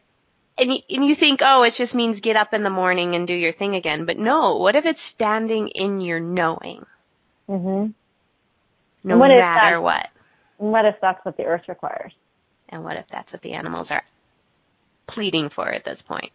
and 0.59 0.71
you, 0.71 0.79
and 0.89 1.05
you 1.05 1.15
think, 1.15 1.41
oh, 1.43 1.63
it 1.63 1.75
just 1.75 1.95
means 1.95 2.21
get 2.21 2.35
up 2.37 2.53
in 2.53 2.63
the 2.63 2.69
morning 2.69 3.15
and 3.15 3.27
do 3.27 3.35
your 3.35 3.51
thing 3.51 3.75
again. 3.75 4.05
But 4.05 4.17
no, 4.17 4.57
what 4.57 4.75
if 4.75 4.85
it's 4.85 5.01
standing 5.01 5.69
in 5.69 6.01
your 6.01 6.19
knowing, 6.19 6.85
hmm 7.47 7.87
no 9.03 9.17
What 9.17 9.29
matter 9.37 9.81
what? 9.81 10.09
And 10.59 10.71
what 10.71 10.85
if 10.85 10.95
that's 11.01 11.23
what 11.25 11.37
the 11.37 11.45
earth 11.45 11.63
requires? 11.67 12.13
And 12.69 12.83
what 12.83 12.97
if 12.97 13.07
that's 13.07 13.33
what 13.33 13.41
the 13.41 13.53
animals 13.53 13.91
are 13.91 14.03
pleading 15.07 15.49
for 15.49 15.69
at 15.69 15.85
this 15.85 16.01
point? 16.01 16.31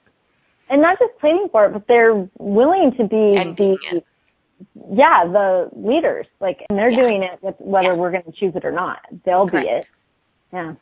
And 0.70 0.83
not 0.83 0.99
just 0.99 1.18
pleading 1.20 1.49
for 1.53 1.66
it, 1.66 1.73
but 1.75 1.85
they're 1.89 2.29
willing 2.39 2.93
to 2.99 3.05
be 3.05 3.16
And 3.35 3.57
the, 3.59 3.79
it. 3.83 4.05
yeah, 4.91 5.25
the 5.27 5.70
leaders. 5.75 6.27
Like, 6.41 6.61
and 6.70 6.79
they're 6.79 6.91
Yeah. 6.91 6.97
doing 6.97 7.23
it 7.23 7.43
with 7.43 7.57
whether 7.59 7.95
Yeah. 7.95 7.97
we're 7.97 8.12
going 8.12 8.25
to 8.25 8.33
choose 8.33 8.55
it 8.57 8.64
or 8.64 8.73
not. 8.73 9.01
They'll 9.25 9.47
Correct. 9.47 9.51
be 9.51 9.64
it. 9.68 9.87
Yeah. 10.53 10.75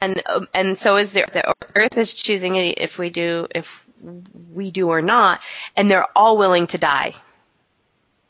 And 0.00 0.22
um, 0.26 0.48
and 0.54 0.78
so 0.78 0.96
is 0.96 1.12
the 1.12 1.24
the 1.32 1.54
earth 1.76 1.96
is 1.96 2.14
choosing 2.14 2.56
it 2.56 2.78
if 2.78 2.98
we 2.98 3.10
do 3.10 3.46
if 3.54 3.84
we 4.52 4.70
do 4.70 4.88
or 4.88 5.02
not 5.02 5.40
and 5.76 5.90
they're 5.90 6.06
all 6.16 6.36
willing 6.36 6.66
to 6.68 6.78
die 6.78 7.14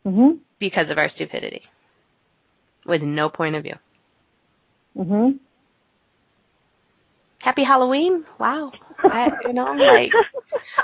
hmm 0.05 0.33
because 0.59 0.91
of 0.91 0.99
our 0.99 1.09
stupidity 1.09 1.63
with 2.87 3.03
no 3.03 3.29
point 3.29 3.57
of 3.57 3.63
view. 3.63 3.77
Hmm 4.97 5.31
happy 7.43 7.63
halloween? 7.63 8.25
Wow. 8.39 8.73
I, 9.11 9.33
you 9.45 9.53
know 9.53 9.75
like 9.75 10.13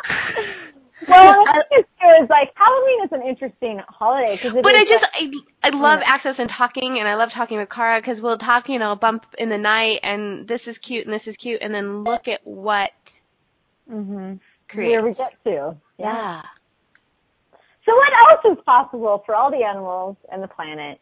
Well, 1.09 1.49
I 1.55 1.63
think 1.69 1.87
it's 2.03 2.31
like 2.31 2.51
Halloween 2.57 3.05
is 3.05 3.13
an 3.13 3.23
interesting 3.29 3.81
holiday 3.89 4.39
because 4.41 4.57
but 4.63 4.75
I 4.75 4.85
just 4.87 5.05
I, 5.15 5.33
I 5.63 5.71
love 5.71 6.01
access 6.05 6.39
and 6.39 6.51
talking 6.51 6.99
and 6.99 7.09
I 7.09 7.17
love 7.17 7.33
talking 7.33 7.59
with 7.59 7.69
Cara 7.71 8.01
because 8.01 8.23
we'll 8.23 8.39
talk 8.39 8.69
you 8.69 8.79
know 8.79 8.97
bump 8.97 9.27
in 9.39 9.49
the 9.49 9.59
night 9.59 10.01
and 10.03 10.49
this 10.49 10.69
is 10.69 10.79
cute 10.79 11.07
and 11.07 11.15
this 11.15 11.29
is 11.29 11.37
cute 11.37 11.61
and 11.63 11.75
then 11.75 12.05
look 12.05 12.29
at 12.29 12.41
what 12.45 12.93
hmm 13.89 14.35
creates 14.69 14.95
where 14.95 15.03
we 15.03 15.15
get 15.15 15.35
to. 15.45 15.77
yeah. 15.99 16.43
So 17.87 17.95
what 17.95 18.13
else 18.31 18.59
is 18.59 18.65
possible 18.67 19.23
for 19.27 19.35
all 19.35 19.51
the 19.51 19.65
animals 19.65 20.17
and 20.33 20.43
the 20.43 20.49
planet? 20.49 21.01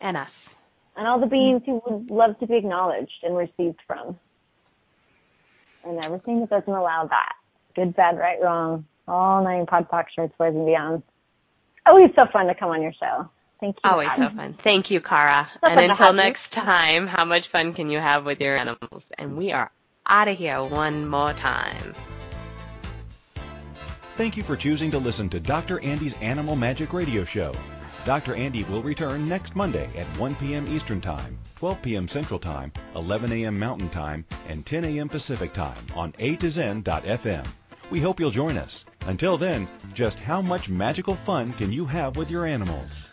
And 0.00 0.16
us. 0.16 0.48
And 0.96 1.06
all 1.06 1.20
the 1.20 1.26
beings 1.26 1.62
who 1.66 1.82
would 1.86 2.10
love 2.10 2.38
to 2.40 2.46
be 2.46 2.56
acknowledged 2.56 3.12
and 3.22 3.36
received 3.36 3.80
from? 3.86 4.18
And 5.84 6.04
everything 6.04 6.40
that 6.40 6.50
doesn't 6.50 6.72
allow 6.72 7.06
that. 7.08 7.34
Good, 7.76 7.96
bad, 7.96 8.18
right, 8.18 8.38
wrong, 8.42 8.86
all 9.10 9.42
nine 9.42 9.66
Pod 9.66 9.88
Poc 9.90 10.06
shirts, 10.14 10.32
boys 10.38 10.54
and 10.54 10.66
beyond. 10.66 11.02
Always 11.86 12.10
so 12.14 12.26
fun 12.32 12.46
to 12.46 12.54
come 12.54 12.70
on 12.70 12.82
your 12.82 12.92
show. 12.92 13.28
Thank 13.60 13.76
you. 13.84 13.90
Always 13.90 14.14
so 14.14 14.30
fun. 14.30 14.54
Thank 14.54 14.90
you, 14.90 15.00
Cara. 15.00 15.48
So 15.60 15.68
and 15.68 15.80
until 15.80 16.06
have 16.06 16.14
you. 16.14 16.22
next 16.22 16.52
time, 16.52 17.06
how 17.06 17.24
much 17.24 17.48
fun 17.48 17.74
can 17.74 17.90
you 17.90 17.98
have 17.98 18.24
with 18.24 18.40
your 18.40 18.56
animals? 18.56 19.12
And 19.18 19.36
we 19.36 19.52
are 19.52 19.70
out 20.06 20.28
of 20.28 20.38
here 20.38 20.62
one 20.62 21.06
more 21.06 21.32
time. 21.34 21.94
Thank 24.16 24.36
you 24.36 24.42
for 24.42 24.56
choosing 24.56 24.90
to 24.90 24.98
listen 24.98 25.28
to 25.30 25.40
Dr. 25.40 25.80
Andy's 25.80 26.14
Animal 26.14 26.56
Magic 26.56 26.92
Radio 26.92 27.24
Show. 27.24 27.54
Dr. 28.04 28.34
Andy 28.34 28.64
will 28.64 28.82
return 28.82 29.28
next 29.28 29.54
Monday 29.54 29.88
at 29.96 30.06
1 30.18 30.34
p.m. 30.36 30.66
Eastern 30.68 31.00
Time, 31.00 31.38
12 31.56 31.82
p.m. 31.82 32.08
Central 32.08 32.38
Time, 32.38 32.72
11 32.96 33.30
a.m. 33.32 33.58
Mountain 33.58 33.90
Time, 33.90 34.24
and 34.48 34.64
10 34.64 34.84
a.m. 34.84 35.08
Pacific 35.08 35.52
Time 35.52 35.84
on 35.94 36.12
A2Zen.fm. 36.12 37.46
We 37.90 38.00
hope 38.00 38.20
you'll 38.20 38.30
join 38.30 38.56
us. 38.56 38.84
Until 39.06 39.36
then, 39.36 39.68
just 39.94 40.20
how 40.20 40.40
much 40.40 40.68
magical 40.68 41.16
fun 41.16 41.52
can 41.54 41.72
you 41.72 41.84
have 41.86 42.16
with 42.16 42.30
your 42.30 42.46
animals? 42.46 43.09